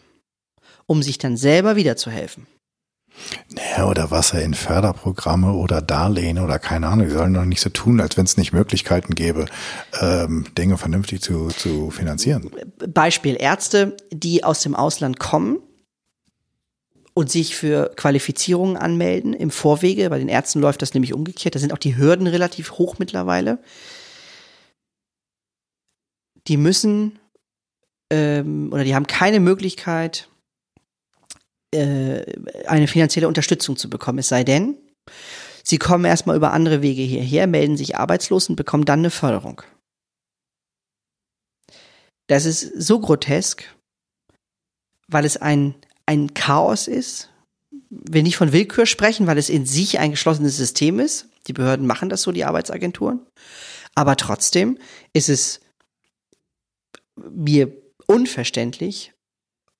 um 0.86 1.02
sich 1.02 1.18
dann 1.18 1.36
selber 1.36 1.76
wieder 1.76 1.96
zu 1.96 2.10
helfen. 2.10 2.46
Naja, 3.50 3.88
oder 3.88 4.10
was 4.10 4.32
er 4.32 4.42
in 4.42 4.54
Förderprogramme 4.54 5.52
oder 5.52 5.82
Darlehen 5.82 6.38
oder 6.38 6.58
keine 6.58 6.88
Ahnung, 6.88 7.06
die 7.06 7.12
sollen 7.12 7.34
doch 7.34 7.44
nicht 7.44 7.60
so 7.60 7.70
tun, 7.70 8.00
als 8.00 8.16
wenn 8.16 8.24
es 8.24 8.36
nicht 8.36 8.52
Möglichkeiten 8.52 9.14
gäbe, 9.14 9.46
ähm, 10.00 10.46
Dinge 10.56 10.76
vernünftig 10.76 11.22
zu, 11.22 11.48
zu 11.48 11.90
finanzieren. 11.90 12.50
Beispiel 12.88 13.36
Ärzte, 13.38 13.96
die 14.10 14.44
aus 14.44 14.60
dem 14.60 14.74
Ausland 14.74 15.18
kommen 15.18 15.58
und 17.14 17.30
sich 17.30 17.56
für 17.56 17.92
Qualifizierungen 17.96 18.76
anmelden 18.76 19.32
im 19.32 19.50
Vorwege. 19.50 20.10
Bei 20.10 20.18
den 20.18 20.28
Ärzten 20.28 20.60
läuft 20.60 20.82
das 20.82 20.92
nämlich 20.92 21.14
umgekehrt. 21.14 21.54
Da 21.54 21.58
sind 21.58 21.72
auch 21.72 21.78
die 21.78 21.96
Hürden 21.96 22.26
relativ 22.26 22.72
hoch 22.72 22.96
mittlerweile. 22.98 23.58
Die 26.46 26.58
müssen 26.58 27.18
ähm, 28.10 28.68
oder 28.72 28.84
die 28.84 28.94
haben 28.94 29.06
keine 29.06 29.40
Möglichkeit, 29.40 30.28
äh, 31.72 32.24
eine 32.66 32.86
finanzielle 32.86 33.28
Unterstützung 33.28 33.76
zu 33.76 33.90
bekommen. 33.90 34.18
Es 34.18 34.28
sei 34.28 34.44
denn, 34.44 34.76
sie 35.62 35.78
kommen 35.78 36.04
erstmal 36.04 36.36
über 36.36 36.52
andere 36.52 36.82
Wege 36.82 37.02
hierher, 37.02 37.46
melden 37.46 37.76
sich 37.76 37.96
arbeitslos 37.96 38.48
und 38.48 38.56
bekommen 38.56 38.84
dann 38.84 39.00
eine 39.00 39.10
Förderung. 39.10 39.62
Das 42.28 42.44
ist 42.44 42.72
so 42.80 42.98
grotesk, 43.00 43.64
weil 45.08 45.24
es 45.24 45.36
ein, 45.36 45.74
ein 46.06 46.34
Chaos 46.34 46.88
ist. 46.88 47.30
Wir 47.90 48.22
nicht 48.22 48.36
von 48.36 48.52
Willkür 48.52 48.86
sprechen, 48.86 49.26
weil 49.26 49.38
es 49.38 49.48
in 49.48 49.64
sich 49.66 49.98
ein 49.98 50.10
geschlossenes 50.10 50.56
System 50.56 50.98
ist. 50.98 51.28
Die 51.46 51.52
Behörden 51.52 51.86
machen 51.86 52.08
das 52.08 52.22
so, 52.22 52.32
die 52.32 52.44
Arbeitsagenturen. 52.44 53.24
Aber 53.94 54.16
trotzdem 54.16 54.78
ist 55.12 55.28
es 55.28 55.60
mir 57.16 57.72
unverständlich, 58.06 59.12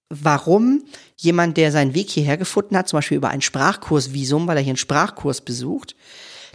warum 0.09 0.85
jemand, 1.17 1.57
der 1.57 1.73
seinen 1.73 1.95
Weg 1.95 2.11
hierher 2.11 2.37
gefunden 2.37 2.77
hat, 2.77 2.89
zum 2.89 2.99
Beispiel 2.99 3.17
über 3.17 3.31
ein 3.31 3.41
Sprachkursvisum, 3.41 4.47
weil 4.47 4.57
er 4.57 4.63
hier 4.63 4.71
einen 4.71 4.77
Sprachkurs 4.77 5.41
besucht, 5.41 5.97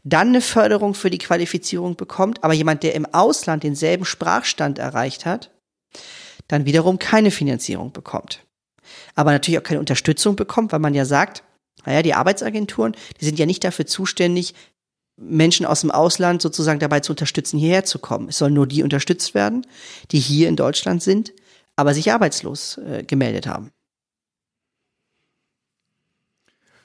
dann 0.03 0.29
eine 0.29 0.41
Förderung 0.41 0.93
für 0.93 1.09
die 1.09 1.17
Qualifizierung 1.17 1.95
bekommt, 1.95 2.43
aber 2.43 2.53
jemand, 2.53 2.83
der 2.83 2.95
im 2.95 3.05
Ausland 3.05 3.63
denselben 3.63 4.05
Sprachstand 4.05 4.79
erreicht 4.79 5.25
hat, 5.25 5.51
dann 6.47 6.65
wiederum 6.65 6.97
keine 6.97 7.31
Finanzierung 7.31 7.91
bekommt. 7.91 8.45
Aber 9.15 9.31
natürlich 9.31 9.59
auch 9.59 9.63
keine 9.63 9.79
Unterstützung 9.79 10.35
bekommt, 10.35 10.71
weil 10.71 10.79
man 10.79 10.93
ja 10.93 11.05
sagt, 11.05 11.43
naja, 11.85 12.01
die 12.01 12.13
Arbeitsagenturen, 12.13 12.95
die 13.19 13.25
sind 13.25 13.39
ja 13.39 13.45
nicht 13.45 13.63
dafür 13.63 13.85
zuständig, 13.85 14.53
Menschen 15.17 15.65
aus 15.65 15.81
dem 15.81 15.91
Ausland 15.91 16.41
sozusagen 16.41 16.79
dabei 16.79 16.99
zu 16.99 17.13
unterstützen, 17.13 17.59
hierher 17.59 17.85
zu 17.85 17.99
kommen. 17.99 18.29
Es 18.29 18.37
sollen 18.37 18.53
nur 18.53 18.65
die 18.65 18.81
unterstützt 18.81 19.35
werden, 19.35 19.67
die 20.11 20.19
hier 20.19 20.47
in 20.47 20.55
Deutschland 20.55 21.03
sind, 21.03 21.31
aber 21.81 21.93
sich 21.93 22.11
arbeitslos 22.11 22.77
äh, 22.77 23.03
gemeldet 23.03 23.47
haben. 23.47 23.71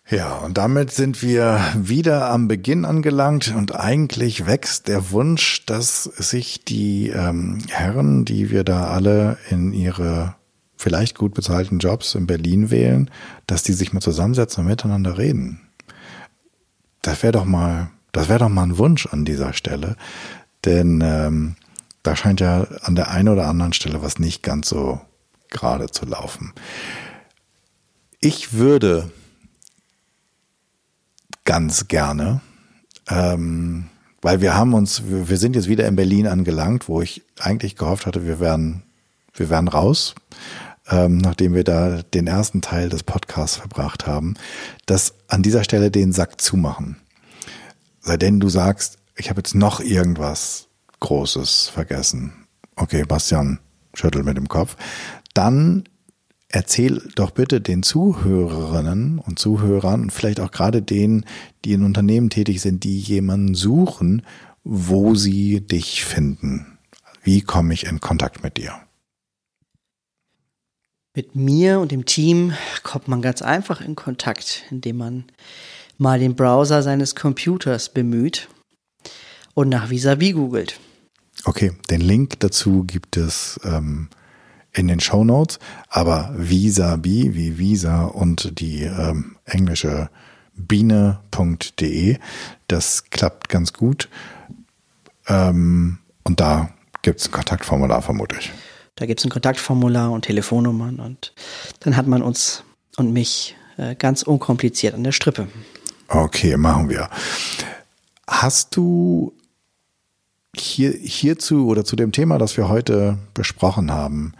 Ja, 0.08 0.36
und 0.36 0.56
damit 0.56 0.92
sind 0.92 1.20
wir 1.20 1.60
wieder 1.74 2.30
am 2.30 2.46
Beginn 2.46 2.84
angelangt 2.84 3.52
und 3.56 3.74
eigentlich 3.74 4.46
wächst 4.46 4.86
der 4.86 5.10
Wunsch, 5.10 5.66
dass 5.66 6.04
sich 6.04 6.64
die 6.64 7.08
ähm, 7.08 7.58
Herren, 7.68 8.24
die 8.24 8.50
wir 8.50 8.62
da 8.62 8.86
alle 8.86 9.36
in 9.50 9.72
ihre 9.72 10.36
vielleicht 10.76 11.18
gut 11.18 11.34
bezahlten 11.34 11.80
Jobs 11.80 12.14
in 12.14 12.28
Berlin 12.28 12.70
wählen, 12.70 13.10
dass 13.48 13.64
die 13.64 13.72
sich 13.72 13.92
mal 13.92 14.00
zusammensetzen 14.00 14.62
und 14.62 14.70
miteinander 14.70 15.18
reden. 15.18 15.60
Das 17.02 17.24
wäre 17.24 17.32
doch 17.32 17.44
mal, 17.44 17.90
das 18.12 18.28
wäre 18.28 18.40
doch 18.40 18.48
mal 18.48 18.62
ein 18.62 18.78
Wunsch 18.78 19.06
an 19.06 19.24
dieser 19.24 19.54
Stelle, 19.54 19.96
denn 20.64 21.02
ähm, 21.04 21.56
da 22.06 22.16
scheint 22.16 22.40
ja 22.40 22.66
an 22.82 22.94
der 22.94 23.10
einen 23.10 23.28
oder 23.28 23.46
anderen 23.46 23.72
Stelle 23.72 24.02
was 24.02 24.18
nicht 24.18 24.42
ganz 24.42 24.68
so 24.68 25.00
gerade 25.48 25.90
zu 25.90 26.06
laufen. 26.06 26.52
Ich 28.20 28.54
würde 28.54 29.10
ganz 31.44 31.88
gerne, 31.88 32.40
ähm, 33.08 33.88
Weil 34.22 34.40
wir 34.40 34.54
haben 34.56 34.74
uns, 34.74 35.02
wir 35.06 35.36
sind 35.36 35.54
jetzt 35.54 35.68
wieder 35.68 35.86
in 35.86 35.94
Berlin 35.94 36.26
angelangt, 36.26 36.88
wo 36.88 37.00
ich 37.00 37.22
eigentlich 37.38 37.76
gehofft 37.76 38.06
hatte, 38.06 38.26
wir 38.26 38.40
wären, 38.40 38.82
wir 39.34 39.50
wären 39.50 39.68
raus, 39.68 40.16
ähm, 40.88 41.18
nachdem 41.18 41.54
wir 41.54 41.62
da 41.62 42.02
den 42.02 42.26
ersten 42.26 42.60
Teil 42.60 42.88
des 42.88 43.04
Podcasts 43.04 43.56
verbracht 43.56 44.06
haben, 44.06 44.34
dass 44.86 45.14
an 45.28 45.42
dieser 45.42 45.62
Stelle 45.62 45.92
den 45.92 46.12
Sack 46.12 46.40
zumachen. 46.40 46.96
Sei 48.00 48.16
denn 48.16 48.40
du 48.40 48.48
sagst, 48.48 48.98
ich 49.16 49.30
habe 49.30 49.38
jetzt 49.38 49.54
noch 49.54 49.78
irgendwas 49.78 50.65
Großes 51.06 51.68
vergessen. 51.68 52.32
Okay, 52.74 53.04
Bastian 53.04 53.60
schüttelt 53.94 54.24
mit 54.24 54.36
dem 54.36 54.48
Kopf. 54.48 54.76
Dann 55.34 55.84
erzähl 56.48 57.00
doch 57.14 57.30
bitte 57.30 57.60
den 57.60 57.84
Zuhörerinnen 57.84 59.20
und 59.20 59.38
Zuhörern 59.38 60.02
und 60.02 60.12
vielleicht 60.12 60.40
auch 60.40 60.50
gerade 60.50 60.82
denen, 60.82 61.24
die 61.64 61.74
in 61.74 61.84
Unternehmen 61.84 62.28
tätig 62.28 62.60
sind, 62.60 62.82
die 62.82 62.98
jemanden 62.98 63.54
suchen, 63.54 64.22
wo 64.64 65.14
sie 65.14 65.60
dich 65.60 66.04
finden. 66.04 66.76
Wie 67.22 67.40
komme 67.40 67.72
ich 67.72 67.84
in 67.84 68.00
Kontakt 68.00 68.42
mit 68.42 68.56
dir? 68.56 68.74
Mit 71.14 71.36
mir 71.36 71.78
und 71.78 71.92
dem 71.92 72.04
Team 72.04 72.52
kommt 72.82 73.06
man 73.06 73.22
ganz 73.22 73.42
einfach 73.42 73.80
in 73.80 73.94
Kontakt, 73.94 74.64
indem 74.72 74.96
man 74.96 75.24
mal 75.98 76.18
den 76.18 76.34
Browser 76.34 76.82
seines 76.82 77.14
Computers 77.14 77.90
bemüht 77.90 78.48
und 79.54 79.68
nach 79.68 79.88
Visavi 79.88 80.32
googelt. 80.32 80.80
Okay, 81.44 81.72
den 81.90 82.00
Link 82.00 82.40
dazu 82.40 82.84
gibt 82.84 83.16
es 83.16 83.60
ähm, 83.64 84.08
in 84.72 84.88
den 84.88 85.00
Show 85.00 85.24
Notes, 85.24 85.58
aber 85.88 86.32
Visabi 86.36 87.34
wie 87.34 87.58
Visa 87.58 88.04
und 88.04 88.58
die 88.60 88.82
ähm, 88.82 89.36
englische 89.44 90.10
biene.de, 90.54 92.18
das 92.68 93.10
klappt 93.10 93.48
ganz 93.48 93.72
gut. 93.72 94.08
Ähm, 95.28 95.98
und 96.24 96.40
da 96.40 96.70
gibt 97.02 97.20
es 97.20 97.28
ein 97.28 97.32
Kontaktformular, 97.32 98.02
vermute 98.02 98.36
ich. 98.38 98.52
Da 98.96 99.06
gibt 99.06 99.20
es 99.20 99.26
ein 99.26 99.30
Kontaktformular 99.30 100.10
und 100.10 100.22
Telefonnummern 100.22 100.98
und 101.00 101.34
dann 101.80 101.96
hat 101.96 102.06
man 102.06 102.22
uns 102.22 102.64
und 102.96 103.12
mich 103.12 103.54
äh, 103.76 103.94
ganz 103.94 104.22
unkompliziert 104.22 104.94
an 104.94 105.04
der 105.04 105.12
Strippe. 105.12 105.48
Okay, 106.08 106.56
machen 106.56 106.88
wir. 106.88 107.10
Hast 108.26 108.74
du 108.74 109.35
hier, 110.60 110.92
hierzu 110.92 111.66
oder 111.66 111.84
zu 111.84 111.96
dem 111.96 112.12
Thema, 112.12 112.38
das 112.38 112.56
wir 112.56 112.68
heute 112.68 113.18
besprochen 113.34 113.92
haben, 113.92 114.32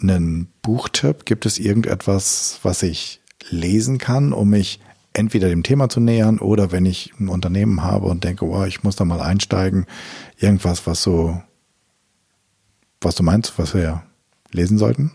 einen 0.00 0.48
Buchtipp? 0.62 1.24
Gibt 1.24 1.46
es 1.46 1.58
irgendetwas, 1.58 2.58
was 2.62 2.82
ich 2.82 3.20
lesen 3.50 3.98
kann, 3.98 4.32
um 4.32 4.50
mich 4.50 4.80
entweder 5.12 5.48
dem 5.48 5.62
Thema 5.62 5.88
zu 5.88 6.00
nähern 6.00 6.38
oder 6.38 6.72
wenn 6.72 6.86
ich 6.86 7.12
ein 7.20 7.28
Unternehmen 7.28 7.82
habe 7.82 8.06
und 8.06 8.24
denke, 8.24 8.46
wow, 8.46 8.66
ich 8.66 8.82
muss 8.82 8.96
da 8.96 9.04
mal 9.04 9.20
einsteigen, 9.20 9.86
irgendwas, 10.38 10.86
was 10.86 11.02
so, 11.02 11.42
was 13.00 13.14
du 13.14 13.22
meinst, 13.22 13.58
was 13.58 13.74
wir 13.74 14.02
lesen 14.52 14.78
sollten? 14.78 15.12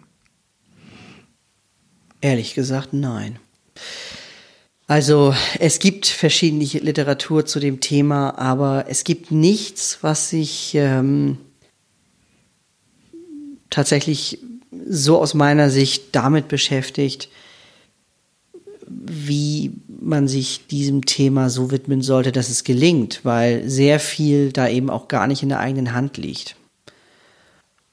Ehrlich 2.21 2.53
gesagt, 2.53 2.93
nein. 2.93 3.39
Also 4.87 5.35
es 5.59 5.79
gibt 5.79 6.07
verschiedene 6.07 6.63
Literatur 6.63 7.45
zu 7.45 7.59
dem 7.59 7.81
Thema, 7.81 8.37
aber 8.37 8.85
es 8.87 9.03
gibt 9.03 9.31
nichts, 9.31 9.99
was 10.01 10.29
sich 10.29 10.75
ähm, 10.75 11.37
tatsächlich 13.69 14.39
so 14.87 15.19
aus 15.19 15.33
meiner 15.33 15.69
Sicht 15.69 16.15
damit 16.15 16.47
beschäftigt, 16.47 17.27
wie 18.87 19.73
man 19.87 20.29
sich 20.29 20.67
diesem 20.67 21.03
Thema 21.03 21.49
so 21.49 21.69
widmen 21.69 22.01
sollte, 22.01 22.31
dass 22.31 22.47
es 22.47 22.63
gelingt, 22.63 23.21
weil 23.23 23.69
sehr 23.69 23.99
viel 23.99 24.53
da 24.53 24.69
eben 24.69 24.89
auch 24.89 25.09
gar 25.09 25.27
nicht 25.27 25.43
in 25.43 25.49
der 25.49 25.59
eigenen 25.59 25.91
Hand 25.91 26.15
liegt. 26.15 26.55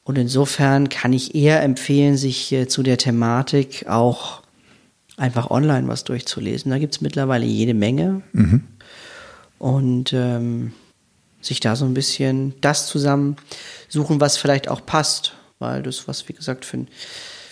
Und 0.04 0.16
insofern 0.16 0.90
kann 0.90 1.12
ich 1.12 1.34
eher 1.34 1.60
empfehlen, 1.62 2.16
sich 2.16 2.52
äh, 2.52 2.68
zu 2.68 2.84
der 2.84 2.98
Thematik 2.98 3.86
auch 3.88 4.43
einfach 5.16 5.50
online 5.50 5.88
was 5.88 6.04
durchzulesen. 6.04 6.70
Da 6.70 6.78
gibt 6.78 6.94
es 6.94 7.00
mittlerweile 7.00 7.44
jede 7.44 7.74
Menge. 7.74 8.22
Mhm. 8.32 8.64
Und 9.58 10.12
ähm, 10.12 10.72
sich 11.40 11.60
da 11.60 11.76
so 11.76 11.84
ein 11.84 11.94
bisschen 11.94 12.54
das 12.60 12.86
zusammensuchen, 12.86 14.20
was 14.20 14.36
vielleicht 14.36 14.68
auch 14.68 14.84
passt. 14.84 15.34
Weil 15.58 15.82
das, 15.82 16.08
was 16.08 16.28
wie 16.28 16.32
gesagt 16.32 16.64
für, 16.64 16.86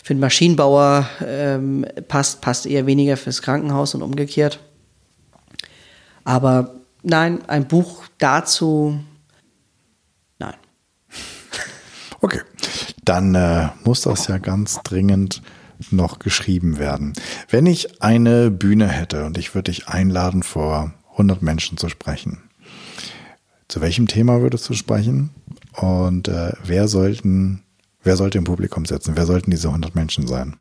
für 0.03 0.11
einen 0.11 0.21
Maschinenbauer 0.21 1.09
ähm, 1.25 1.87
passt, 2.09 2.41
passt 2.41 2.67
eher 2.67 2.87
weniger 2.87 3.17
fürs 3.17 3.43
Krankenhaus 3.43 3.95
und 3.95 4.03
umgekehrt. 4.03 4.59
Aber 6.25 6.75
nein, 7.03 7.49
ein 7.49 7.69
Buch 7.69 8.05
dazu, 8.19 8.99
nein. 10.39 10.55
Okay, 12.21 12.41
dann 13.05 13.35
äh, 13.35 13.69
muss 13.85 14.03
das 14.03 14.29
ja 14.29 14.39
ganz 14.39 14.81
dringend 14.85 15.43
noch 15.91 16.19
geschrieben 16.19 16.79
werden. 16.79 17.15
Wenn 17.49 17.67
ich 17.67 18.03
eine 18.03 18.51
Bühne 18.51 18.89
hätte 18.89 19.25
und 19.25 19.39
ich 19.39 19.55
würde 19.55 19.71
dich 19.71 19.89
einladen, 19.89 20.43
vor 20.43 20.93
100 21.13 21.43
Menschen 21.43 21.79
zu 21.79 21.89
sprechen, 21.89 22.43
zu 23.69 23.81
welchem 23.81 24.07
Thema 24.07 24.43
würdest 24.43 24.69
du 24.69 24.75
sprechen? 24.75 25.31
Und 25.77 26.29
äh, 26.29 26.53
wer 26.63 26.89
sollten, 26.89 27.63
wer 28.03 28.17
sollte 28.17 28.37
im 28.37 28.45
Publikum 28.45 28.85
sitzen? 28.85 29.17
Wer 29.17 29.25
sollten 29.25 29.51
diese 29.51 29.69
100 29.69 29.95
Menschen 29.95 30.27
sein? 30.27 30.57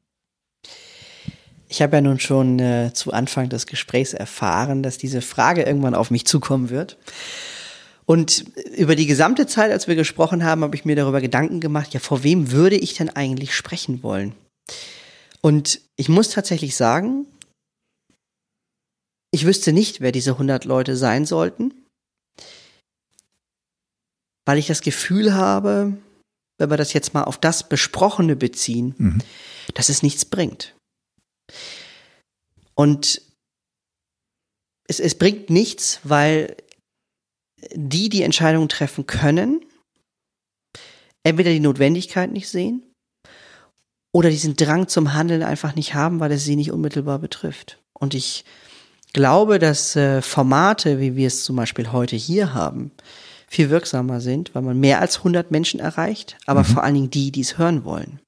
Ich 1.67 1.81
habe 1.81 1.97
ja 1.97 2.01
nun 2.01 2.19
schon 2.19 2.59
äh, 2.59 2.91
zu 2.93 3.11
Anfang 3.11 3.49
des 3.49 3.65
Gesprächs 3.65 4.13
erfahren, 4.13 4.81
dass 4.81 4.97
diese 4.97 5.21
Frage 5.21 5.63
irgendwann 5.63 5.95
auf 5.95 6.09
mich 6.11 6.25
zukommen 6.25 6.69
wird. 6.69 6.97
Und 8.05 8.45
über 8.75 8.95
die 8.95 9.05
gesamte 9.05 9.47
Zeit, 9.47 9.71
als 9.71 9.87
wir 9.87 9.95
gesprochen 9.95 10.43
haben, 10.43 10.63
habe 10.63 10.75
ich 10.75 10.85
mir 10.85 10.95
darüber 10.95 11.21
Gedanken 11.21 11.59
gemacht, 11.59 11.93
ja, 11.93 11.99
vor 11.99 12.23
wem 12.23 12.51
würde 12.51 12.75
ich 12.75 12.93
denn 12.93 13.09
eigentlich 13.09 13.55
sprechen 13.55 14.03
wollen? 14.03 14.33
Und 15.43 15.81
ich 15.97 16.07
muss 16.07 16.29
tatsächlich 16.29 16.75
sagen, 16.75 17.25
ich 19.33 19.45
wüsste 19.45 19.73
nicht, 19.73 20.01
wer 20.01 20.11
diese 20.11 20.31
100 20.31 20.65
Leute 20.65 20.95
sein 20.95 21.25
sollten, 21.25 21.73
weil 24.45 24.57
ich 24.57 24.67
das 24.67 24.81
Gefühl 24.81 25.33
habe, 25.33 25.97
wenn 26.59 26.69
wir 26.69 26.77
das 26.77 26.93
jetzt 26.93 27.13
mal 27.13 27.23
auf 27.23 27.39
das 27.39 27.67
Besprochene 27.67 28.35
beziehen, 28.35 28.93
mhm. 28.97 29.21
dass 29.73 29.89
es 29.89 30.03
nichts 30.03 30.25
bringt. 30.25 30.75
Und 32.75 33.21
es, 34.87 34.99
es 34.99 35.17
bringt 35.17 35.49
nichts, 35.49 35.99
weil 36.03 36.55
die 37.73 38.09
die 38.09 38.23
Entscheidung 38.23 38.69
treffen 38.69 39.07
können, 39.07 39.65
entweder 41.23 41.51
die 41.51 41.59
Notwendigkeit 41.59 42.31
nicht 42.31 42.49
sehen 42.49 42.90
oder 44.11 44.29
diesen 44.29 44.55
Drang 44.55 44.87
zum 44.87 45.13
Handeln 45.13 45.43
einfach 45.43 45.75
nicht 45.75 45.93
haben, 45.93 46.19
weil 46.19 46.31
es 46.31 46.43
sie 46.43 46.55
nicht 46.55 46.71
unmittelbar 46.71 47.19
betrifft. 47.19 47.79
Und 47.93 48.13
ich 48.13 48.43
glaube, 49.13 49.59
dass 49.59 49.95
äh, 49.95 50.21
Formate, 50.21 50.99
wie 50.99 51.15
wir 51.15 51.27
es 51.27 51.43
zum 51.43 51.55
Beispiel 51.55 51.91
heute 51.91 52.15
hier 52.15 52.53
haben, 52.53 52.91
viel 53.47 53.69
wirksamer 53.69 54.21
sind, 54.21 54.55
weil 54.55 54.61
man 54.61 54.79
mehr 54.79 55.01
als 55.01 55.17
100 55.17 55.51
Menschen 55.51 55.79
erreicht, 55.79 56.37
aber 56.45 56.61
mhm. 56.61 56.65
vor 56.65 56.83
allen 56.83 56.95
Dingen 56.95 57.09
die, 57.09 57.31
die 57.31 57.41
es 57.41 57.57
hören 57.57 57.83
wollen. 57.83 58.19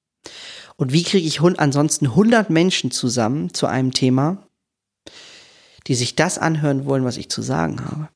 Und 0.75 0.91
wie 0.91 1.03
kriege 1.03 1.27
ich 1.27 1.41
ansonsten 1.41 2.07
100 2.07 2.49
Menschen 2.49 2.91
zusammen 2.91 3.53
zu 3.53 3.67
einem 3.67 3.93
Thema, 3.93 4.45
die 5.87 5.95
sich 5.95 6.15
das 6.15 6.37
anhören 6.37 6.85
wollen, 6.85 7.05
was 7.05 7.17
ich 7.17 7.29
zu 7.29 7.41
sagen 7.41 7.85
habe? 7.85 8.09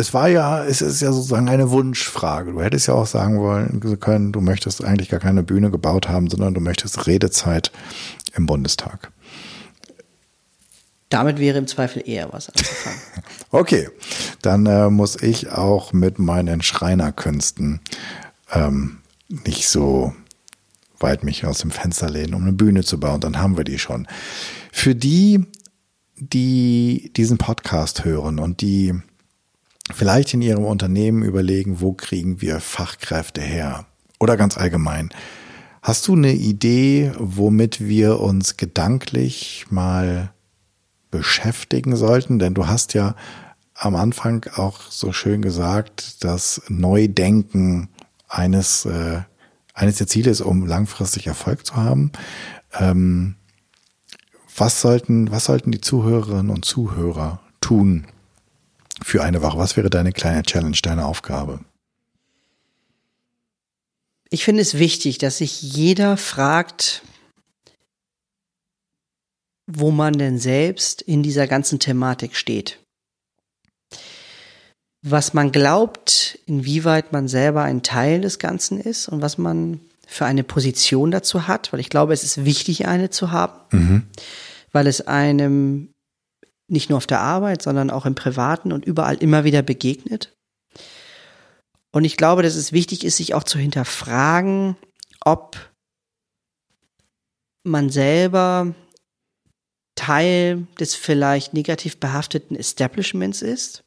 Es 0.00 0.14
war 0.14 0.28
ja, 0.28 0.64
es 0.64 0.80
ist 0.80 1.02
ja 1.02 1.12
sozusagen 1.12 1.48
eine 1.48 1.70
Wunschfrage. 1.70 2.52
Du 2.52 2.62
hättest 2.62 2.88
ja 2.88 2.94
auch 2.94 3.06
sagen 3.06 3.38
wollen 3.38 4.00
können, 4.00 4.32
du 4.32 4.40
möchtest 4.40 4.82
eigentlich 4.82 5.10
gar 5.10 5.20
keine 5.20 5.42
Bühne 5.42 5.70
gebaut 5.70 6.08
haben, 6.08 6.30
sondern 6.30 6.54
du 6.54 6.60
möchtest 6.60 7.06
Redezeit 7.06 7.70
im 8.34 8.46
Bundestag. 8.46 9.12
Damit 11.10 11.38
wäre 11.38 11.58
im 11.58 11.66
Zweifel 11.66 12.02
eher 12.06 12.32
was 12.32 12.48
anzufangen. 12.48 12.98
okay, 13.50 13.88
dann 14.42 14.64
äh, 14.66 14.88
muss 14.88 15.20
ich 15.20 15.50
auch 15.50 15.92
mit 15.92 16.18
meinen 16.18 16.62
Schreinerkünsten 16.62 17.80
ähm, 18.52 18.98
nicht 19.28 19.68
so 19.68 20.14
weit 20.98 21.24
mich 21.24 21.44
aus 21.44 21.58
dem 21.58 21.70
Fenster 21.70 22.08
lehnen, 22.08 22.34
um 22.34 22.42
eine 22.42 22.52
Bühne 22.52 22.84
zu 22.84 22.98
bauen. 22.98 23.20
Dann 23.20 23.38
haben 23.38 23.56
wir 23.56 23.64
die 23.64 23.78
schon. 23.78 24.08
Für 24.72 24.94
die, 24.94 25.44
die 26.16 27.12
diesen 27.16 27.38
Podcast 27.38 28.04
hören 28.04 28.38
und 28.38 28.60
die 28.60 28.94
vielleicht 29.94 30.34
in 30.34 30.42
Ihrem 30.42 30.64
Unternehmen 30.64 31.22
überlegen, 31.22 31.80
wo 31.80 31.92
kriegen 31.92 32.40
wir 32.40 32.60
Fachkräfte 32.60 33.40
her? 33.40 33.86
Oder 34.18 34.36
ganz 34.36 34.58
allgemein. 34.58 35.10
Hast 35.82 36.06
du 36.08 36.14
eine 36.14 36.32
Idee, 36.32 37.12
womit 37.18 37.80
wir 37.80 38.20
uns 38.20 38.56
gedanklich 38.58 39.66
mal 39.70 40.32
beschäftigen 41.10 41.96
sollten? 41.96 42.38
Denn 42.38 42.52
du 42.52 42.66
hast 42.66 42.92
ja 42.92 43.14
am 43.74 43.96
Anfang 43.96 44.44
auch 44.56 44.82
so 44.90 45.12
schön 45.12 45.40
gesagt, 45.40 46.22
dass 46.22 46.60
Neudenken 46.68 47.88
eines, 48.28 48.84
äh, 48.84 49.22
eines 49.72 49.96
der 49.96 50.06
Ziele 50.06 50.30
ist, 50.30 50.42
um 50.42 50.66
langfristig 50.66 51.26
Erfolg 51.26 51.64
zu 51.64 51.76
haben. 51.76 52.12
Ähm, 52.78 53.36
was 54.54 54.82
sollten, 54.82 55.30
was 55.30 55.46
sollten 55.46 55.72
die 55.72 55.80
Zuhörerinnen 55.80 56.50
und 56.50 56.66
Zuhörer 56.66 57.40
tun, 57.62 58.06
für 59.02 59.22
eine 59.22 59.42
Woche? 59.42 59.58
Was 59.58 59.76
wäre 59.76 59.90
deine 59.90 60.12
kleine 60.12 60.42
Challenge, 60.42 60.76
deine 60.82 61.06
Aufgabe? 61.06 61.60
Ich 64.30 64.44
finde 64.44 64.62
es 64.62 64.78
wichtig, 64.78 65.18
dass 65.18 65.38
sich 65.38 65.60
jeder 65.60 66.16
fragt, 66.16 67.02
wo 69.66 69.90
man 69.90 70.14
denn 70.14 70.38
selbst 70.38 71.02
in 71.02 71.22
dieser 71.22 71.46
ganzen 71.46 71.80
Thematik 71.80 72.36
steht. 72.36 72.78
Was 75.02 75.32
man 75.32 75.50
glaubt, 75.50 76.38
inwieweit 76.46 77.12
man 77.12 77.26
selber 77.26 77.62
ein 77.62 77.82
Teil 77.82 78.20
des 78.20 78.38
Ganzen 78.38 78.78
ist 78.80 79.08
und 79.08 79.22
was 79.22 79.38
man 79.38 79.80
für 80.06 80.26
eine 80.26 80.44
Position 80.44 81.10
dazu 81.10 81.46
hat, 81.46 81.72
weil 81.72 81.80
ich 81.80 81.88
glaube, 81.88 82.12
es 82.12 82.24
ist 82.24 82.44
wichtig, 82.44 82.86
eine 82.86 83.10
zu 83.10 83.30
haben, 83.30 83.60
mhm. 83.70 84.02
weil 84.72 84.86
es 84.86 85.06
einem 85.06 85.90
nicht 86.70 86.90
nur 86.90 86.96
auf 86.96 87.06
der 87.06 87.20
Arbeit, 87.20 87.62
sondern 87.62 87.90
auch 87.90 88.06
im 88.06 88.14
Privaten 88.14 88.72
und 88.72 88.84
überall 88.84 89.16
immer 89.16 89.44
wieder 89.44 89.62
begegnet. 89.62 90.34
Und 91.92 92.04
ich 92.04 92.16
glaube, 92.16 92.42
dass 92.42 92.54
es 92.54 92.72
wichtig 92.72 93.04
ist, 93.04 93.16
sich 93.16 93.34
auch 93.34 93.44
zu 93.44 93.58
hinterfragen, 93.58 94.76
ob 95.24 95.56
man 97.64 97.90
selber 97.90 98.74
Teil 99.96 100.66
des 100.78 100.94
vielleicht 100.94 101.52
negativ 101.52 101.98
behafteten 101.98 102.56
Establishments 102.56 103.42
ist 103.42 103.82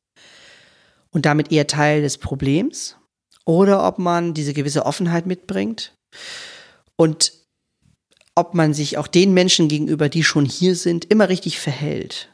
und 1.12 1.26
damit 1.26 1.52
eher 1.52 1.68
Teil 1.68 2.02
des 2.02 2.18
Problems 2.18 2.98
oder 3.46 3.88
ob 3.88 4.00
man 4.00 4.34
diese 4.34 4.54
gewisse 4.54 4.86
Offenheit 4.86 5.26
mitbringt 5.26 5.96
und 6.98 7.34
ob 8.36 8.54
man 8.54 8.74
sich 8.74 8.98
auch 8.98 9.08
den 9.08 9.34
Menschen 9.34 9.68
gegenüber, 9.68 10.10
die 10.10 10.24
schon 10.24 10.46
hier 10.46 10.76
sind, 10.76 11.06
immer 11.06 11.30
richtig 11.30 11.60
verhält. 11.60 12.33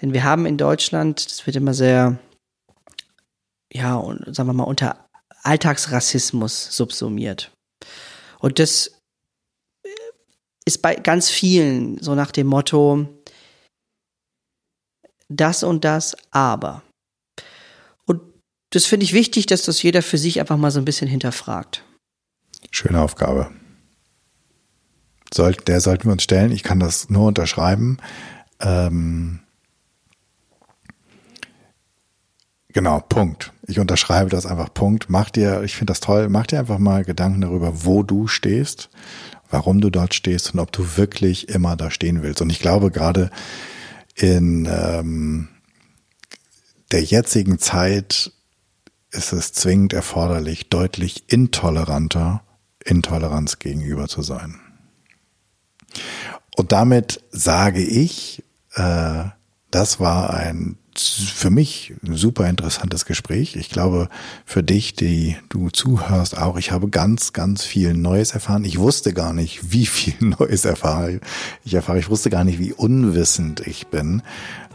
Denn 0.00 0.12
wir 0.12 0.24
haben 0.24 0.46
in 0.46 0.56
Deutschland, 0.56 1.24
das 1.26 1.46
wird 1.46 1.56
immer 1.56 1.74
sehr, 1.74 2.18
ja, 3.72 4.00
sagen 4.26 4.48
wir 4.48 4.52
mal, 4.52 4.64
unter 4.64 5.08
Alltagsrassismus 5.42 6.76
subsumiert. 6.76 7.52
Und 8.38 8.58
das 8.58 8.92
ist 10.64 10.82
bei 10.82 10.94
ganz 10.94 11.30
vielen 11.30 12.00
so 12.02 12.14
nach 12.14 12.30
dem 12.30 12.46
Motto, 12.46 13.08
das 15.28 15.62
und 15.62 15.84
das, 15.84 16.16
aber. 16.30 16.82
Und 18.06 18.20
das 18.70 18.86
finde 18.86 19.04
ich 19.04 19.12
wichtig, 19.12 19.46
dass 19.46 19.62
das 19.62 19.82
jeder 19.82 20.02
für 20.02 20.18
sich 20.18 20.40
einfach 20.40 20.56
mal 20.56 20.70
so 20.70 20.78
ein 20.78 20.84
bisschen 20.84 21.08
hinterfragt. 21.08 21.84
Schöne 22.70 23.00
Aufgabe. 23.00 23.50
Soll, 25.32 25.54
der 25.54 25.80
sollten 25.80 26.04
wir 26.04 26.12
uns 26.12 26.22
stellen. 26.22 26.52
Ich 26.52 26.62
kann 26.62 26.80
das 26.80 27.10
nur 27.10 27.26
unterschreiben. 27.26 27.98
Ähm, 28.60 29.40
Genau, 32.78 33.00
Punkt. 33.00 33.52
Ich 33.66 33.80
unterschreibe 33.80 34.30
das 34.30 34.46
einfach, 34.46 34.72
Punkt. 34.72 35.06
Mach 35.08 35.30
dir, 35.30 35.64
ich 35.64 35.74
finde 35.74 35.90
das 35.90 35.98
toll, 35.98 36.28
mach 36.28 36.46
dir 36.46 36.60
einfach 36.60 36.78
mal 36.78 37.04
Gedanken 37.04 37.40
darüber, 37.40 37.84
wo 37.84 38.04
du 38.04 38.28
stehst, 38.28 38.88
warum 39.50 39.80
du 39.80 39.90
dort 39.90 40.14
stehst 40.14 40.54
und 40.54 40.60
ob 40.60 40.70
du 40.70 40.96
wirklich 40.96 41.48
immer 41.48 41.74
da 41.74 41.90
stehen 41.90 42.22
willst. 42.22 42.40
Und 42.40 42.50
ich 42.50 42.60
glaube, 42.60 42.92
gerade 42.92 43.32
in 44.14 44.68
ähm, 44.70 45.48
der 46.92 47.02
jetzigen 47.02 47.58
Zeit 47.58 48.30
ist 49.10 49.32
es 49.32 49.52
zwingend 49.52 49.92
erforderlich, 49.92 50.68
deutlich 50.68 51.24
intoleranter 51.26 52.44
Intoleranz 52.84 53.58
gegenüber 53.58 54.06
zu 54.06 54.22
sein. 54.22 54.54
Und 56.54 56.70
damit 56.70 57.24
sage 57.32 57.82
ich, 57.82 58.44
äh, 58.76 59.24
das 59.72 59.98
war 59.98 60.32
ein 60.32 60.77
für 61.00 61.50
mich 61.50 61.94
ein 62.06 62.16
super 62.16 62.48
interessantes 62.48 63.04
Gespräch. 63.04 63.56
Ich 63.56 63.70
glaube, 63.70 64.08
für 64.44 64.62
dich, 64.62 64.94
die 64.94 65.36
du 65.48 65.70
zuhörst, 65.70 66.36
auch. 66.38 66.56
Ich 66.56 66.70
habe 66.70 66.88
ganz, 66.88 67.32
ganz 67.32 67.64
viel 67.64 67.94
Neues 67.94 68.32
erfahren. 68.32 68.64
Ich 68.64 68.78
wusste 68.78 69.12
gar 69.12 69.32
nicht, 69.32 69.72
wie 69.72 69.86
viel 69.86 70.14
Neues 70.20 70.64
erfahre 70.64 71.20
ich 71.64 71.74
erfahre. 71.74 71.98
Ich 71.98 72.10
wusste 72.10 72.30
gar 72.30 72.44
nicht, 72.44 72.58
wie 72.58 72.72
unwissend 72.72 73.66
ich 73.66 73.88
bin. 73.88 74.22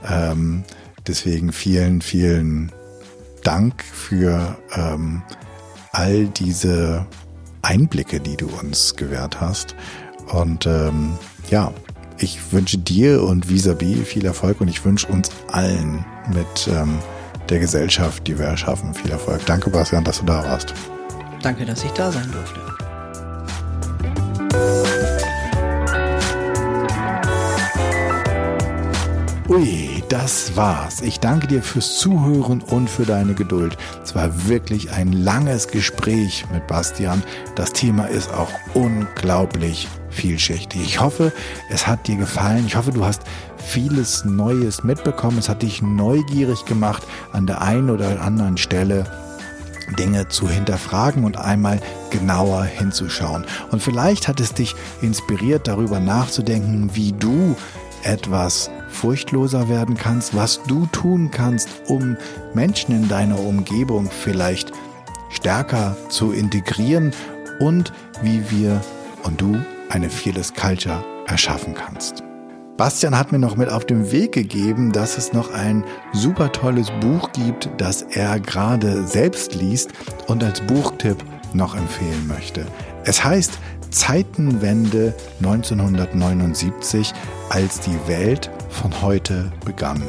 Ähm, 0.07 0.63
deswegen 1.07 1.51
vielen, 1.51 2.01
vielen 2.01 2.71
Dank 3.43 3.83
für 3.83 4.57
ähm, 4.75 5.21
all 5.91 6.27
diese 6.27 7.05
Einblicke, 7.61 8.19
die 8.19 8.37
du 8.37 8.47
uns 8.47 8.95
gewährt 8.95 9.41
hast. 9.41 9.75
Und 10.31 10.65
ähm, 10.65 11.17
ja, 11.49 11.73
ich 12.17 12.51
wünsche 12.51 12.77
dir 12.77 13.23
und 13.23 13.49
Visabi 13.49 13.95
viel 14.05 14.25
Erfolg 14.25 14.61
und 14.61 14.67
ich 14.67 14.85
wünsche 14.85 15.07
uns 15.07 15.29
allen 15.49 16.05
mit 16.27 16.67
ähm, 16.67 16.99
der 17.49 17.59
Gesellschaft, 17.59 18.25
die 18.27 18.37
wir 18.37 18.45
erschaffen, 18.45 18.93
viel 18.93 19.11
Erfolg. 19.11 19.45
Danke, 19.45 19.69
Bastian, 19.69 20.03
dass 20.03 20.19
du 20.19 20.25
da 20.25 20.43
warst. 20.43 20.73
Danke, 21.41 21.65
dass 21.65 21.83
ich 21.83 21.91
da 21.91 22.11
sein 22.11 22.31
durfte. 22.31 22.63
Ui, 29.49 30.01
das 30.09 30.55
war's. 30.55 31.01
Ich 31.01 31.19
danke 31.19 31.45
dir 31.45 31.61
fürs 31.61 31.99
Zuhören 31.99 32.61
und 32.61 32.89
für 32.89 33.05
deine 33.05 33.33
Geduld. 33.33 33.77
Es 34.03 34.15
war 34.15 34.47
wirklich 34.47 34.89
ein 34.91 35.11
langes 35.11 35.67
Gespräch 35.67 36.45
mit 36.51 36.65
Bastian. 36.65 37.21
Das 37.55 37.71
Thema 37.73 38.05
ist 38.05 38.33
auch 38.33 38.49
unglaublich 38.73 39.87
vielschichtig. 40.09 40.81
Ich 40.81 41.01
hoffe, 41.01 41.31
es 41.69 41.85
hat 41.85 42.07
dir 42.07 42.15
gefallen. 42.15 42.63
Ich 42.65 42.75
hoffe, 42.75 42.91
du 42.91 43.05
hast 43.05 43.23
vieles 43.65 44.25
Neues 44.25 44.83
mitbekommen. 44.83 45.37
Es 45.37 45.49
hat 45.49 45.61
dich 45.61 45.81
neugierig 45.81 46.65
gemacht, 46.65 47.03
an 47.31 47.47
der 47.47 47.61
einen 47.61 47.89
oder 47.89 48.21
anderen 48.21 48.57
Stelle 48.57 49.05
Dinge 49.97 50.27
zu 50.29 50.49
hinterfragen 50.49 51.23
und 51.23 51.37
einmal 51.37 51.81
genauer 52.09 52.63
hinzuschauen. 52.63 53.45
Und 53.71 53.81
vielleicht 53.81 54.27
hat 54.27 54.39
es 54.39 54.53
dich 54.53 54.75
inspiriert, 55.01 55.67
darüber 55.67 55.99
nachzudenken, 55.99 56.91
wie 56.93 57.11
du 57.11 57.55
etwas 58.03 58.69
furchtloser 58.89 59.69
werden 59.69 59.95
kannst, 59.95 60.35
was 60.35 60.61
du 60.63 60.85
tun 60.87 61.31
kannst, 61.31 61.69
um 61.87 62.17
Menschen 62.53 62.93
in 62.95 63.07
deiner 63.07 63.39
Umgebung 63.39 64.09
vielleicht 64.09 64.71
stärker 65.29 65.97
zu 66.09 66.31
integrieren 66.31 67.11
und 67.59 67.91
wie 68.21 68.43
wir 68.51 68.81
und 69.23 69.41
du 69.41 69.57
eine 69.89 70.09
Fearless 70.09 70.53
Culture 70.53 71.03
erschaffen 71.27 71.73
kannst. 71.73 72.23
Bastian 72.77 73.17
hat 73.17 73.31
mir 73.31 73.37
noch 73.37 73.55
mit 73.55 73.69
auf 73.69 73.85
den 73.85 74.11
Weg 74.11 74.31
gegeben, 74.31 74.91
dass 74.91 75.17
es 75.17 75.31
noch 75.31 75.53
ein 75.53 75.83
super 76.11 76.51
tolles 76.51 76.89
Buch 77.01 77.31
gibt, 77.33 77.69
das 77.77 78.01
er 78.01 78.39
gerade 78.39 79.05
selbst 79.05 79.53
liest 79.53 79.91
und 80.27 80.43
als 80.43 80.61
Buchtipp 80.61 81.17
noch 81.53 81.75
empfehlen 81.75 82.27
möchte. 82.27 82.65
Es 83.05 83.23
heißt 83.23 83.59
Zeitenwende 83.91 85.13
1979, 85.37 87.13
als 87.49 87.79
die 87.79 88.07
Welt 88.07 88.49
von 88.69 89.03
heute 89.03 89.51
begann. 89.63 90.01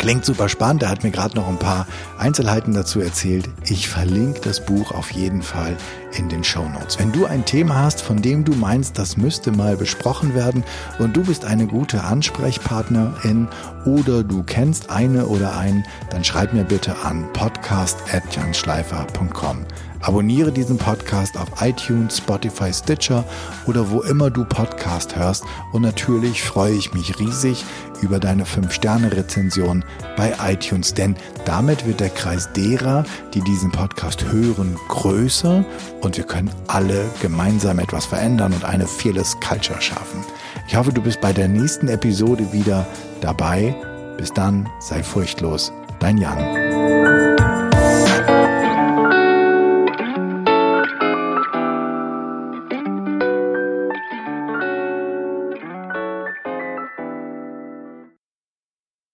Klingt 0.00 0.24
super 0.24 0.48
spannend. 0.48 0.82
Er 0.82 0.88
hat 0.88 1.04
mir 1.04 1.10
gerade 1.10 1.36
noch 1.36 1.46
ein 1.46 1.58
paar 1.58 1.86
Einzelheiten 2.16 2.72
dazu 2.72 3.02
erzählt. 3.02 3.50
Ich 3.66 3.86
verlinke 3.86 4.40
das 4.40 4.64
Buch 4.64 4.92
auf 4.92 5.10
jeden 5.10 5.42
Fall 5.42 5.76
in 6.16 6.30
den 6.30 6.42
Show 6.42 6.66
Notes. 6.66 6.98
Wenn 6.98 7.12
du 7.12 7.26
ein 7.26 7.44
Thema 7.44 7.82
hast, 7.82 8.00
von 8.00 8.22
dem 8.22 8.46
du 8.46 8.54
meinst, 8.54 8.96
das 8.96 9.18
müsste 9.18 9.52
mal 9.52 9.76
besprochen 9.76 10.34
werden 10.34 10.64
und 10.98 11.18
du 11.18 11.24
bist 11.24 11.44
eine 11.44 11.66
gute 11.66 12.02
Ansprechpartnerin 12.02 13.48
oder 13.84 14.24
du 14.24 14.42
kennst 14.42 14.88
eine 14.88 15.26
oder 15.26 15.58
einen, 15.58 15.84
dann 16.08 16.24
schreib 16.24 16.54
mir 16.54 16.64
bitte 16.64 16.96
an 17.04 17.30
podcast@janschleifer.com. 17.34 19.66
Abonniere 20.02 20.50
diesen 20.52 20.78
Podcast 20.78 21.36
auf 21.36 21.48
iTunes, 21.60 22.18
Spotify, 22.18 22.72
Stitcher 22.72 23.24
oder 23.66 23.90
wo 23.90 24.00
immer 24.02 24.30
du 24.30 24.44
Podcast 24.44 25.16
hörst. 25.16 25.44
Und 25.72 25.82
natürlich 25.82 26.42
freue 26.42 26.74
ich 26.74 26.94
mich 26.94 27.18
riesig 27.18 27.64
über 28.00 28.18
deine 28.18 28.44
5-Sterne-Rezension 28.44 29.84
bei 30.16 30.32
iTunes, 30.42 30.94
denn 30.94 31.16
damit 31.44 31.86
wird 31.86 32.00
der 32.00 32.08
Kreis 32.08 32.50
derer, 32.52 33.04
die 33.34 33.42
diesen 33.42 33.70
Podcast 33.70 34.24
hören, 34.24 34.76
größer 34.88 35.64
und 36.00 36.16
wir 36.16 36.24
können 36.24 36.50
alle 36.66 37.04
gemeinsam 37.20 37.78
etwas 37.78 38.06
verändern 38.06 38.52
und 38.52 38.64
eine 38.64 38.86
Fearless 38.86 39.36
Culture 39.40 39.80
schaffen. 39.80 40.24
Ich 40.66 40.76
hoffe, 40.76 40.92
du 40.92 41.02
bist 41.02 41.20
bei 41.20 41.32
der 41.32 41.48
nächsten 41.48 41.88
Episode 41.88 42.52
wieder 42.52 42.86
dabei. 43.20 43.74
Bis 44.16 44.32
dann, 44.32 44.68
sei 44.80 45.02
furchtlos. 45.02 45.72
Dein 45.98 46.16
Jan. 46.16 47.59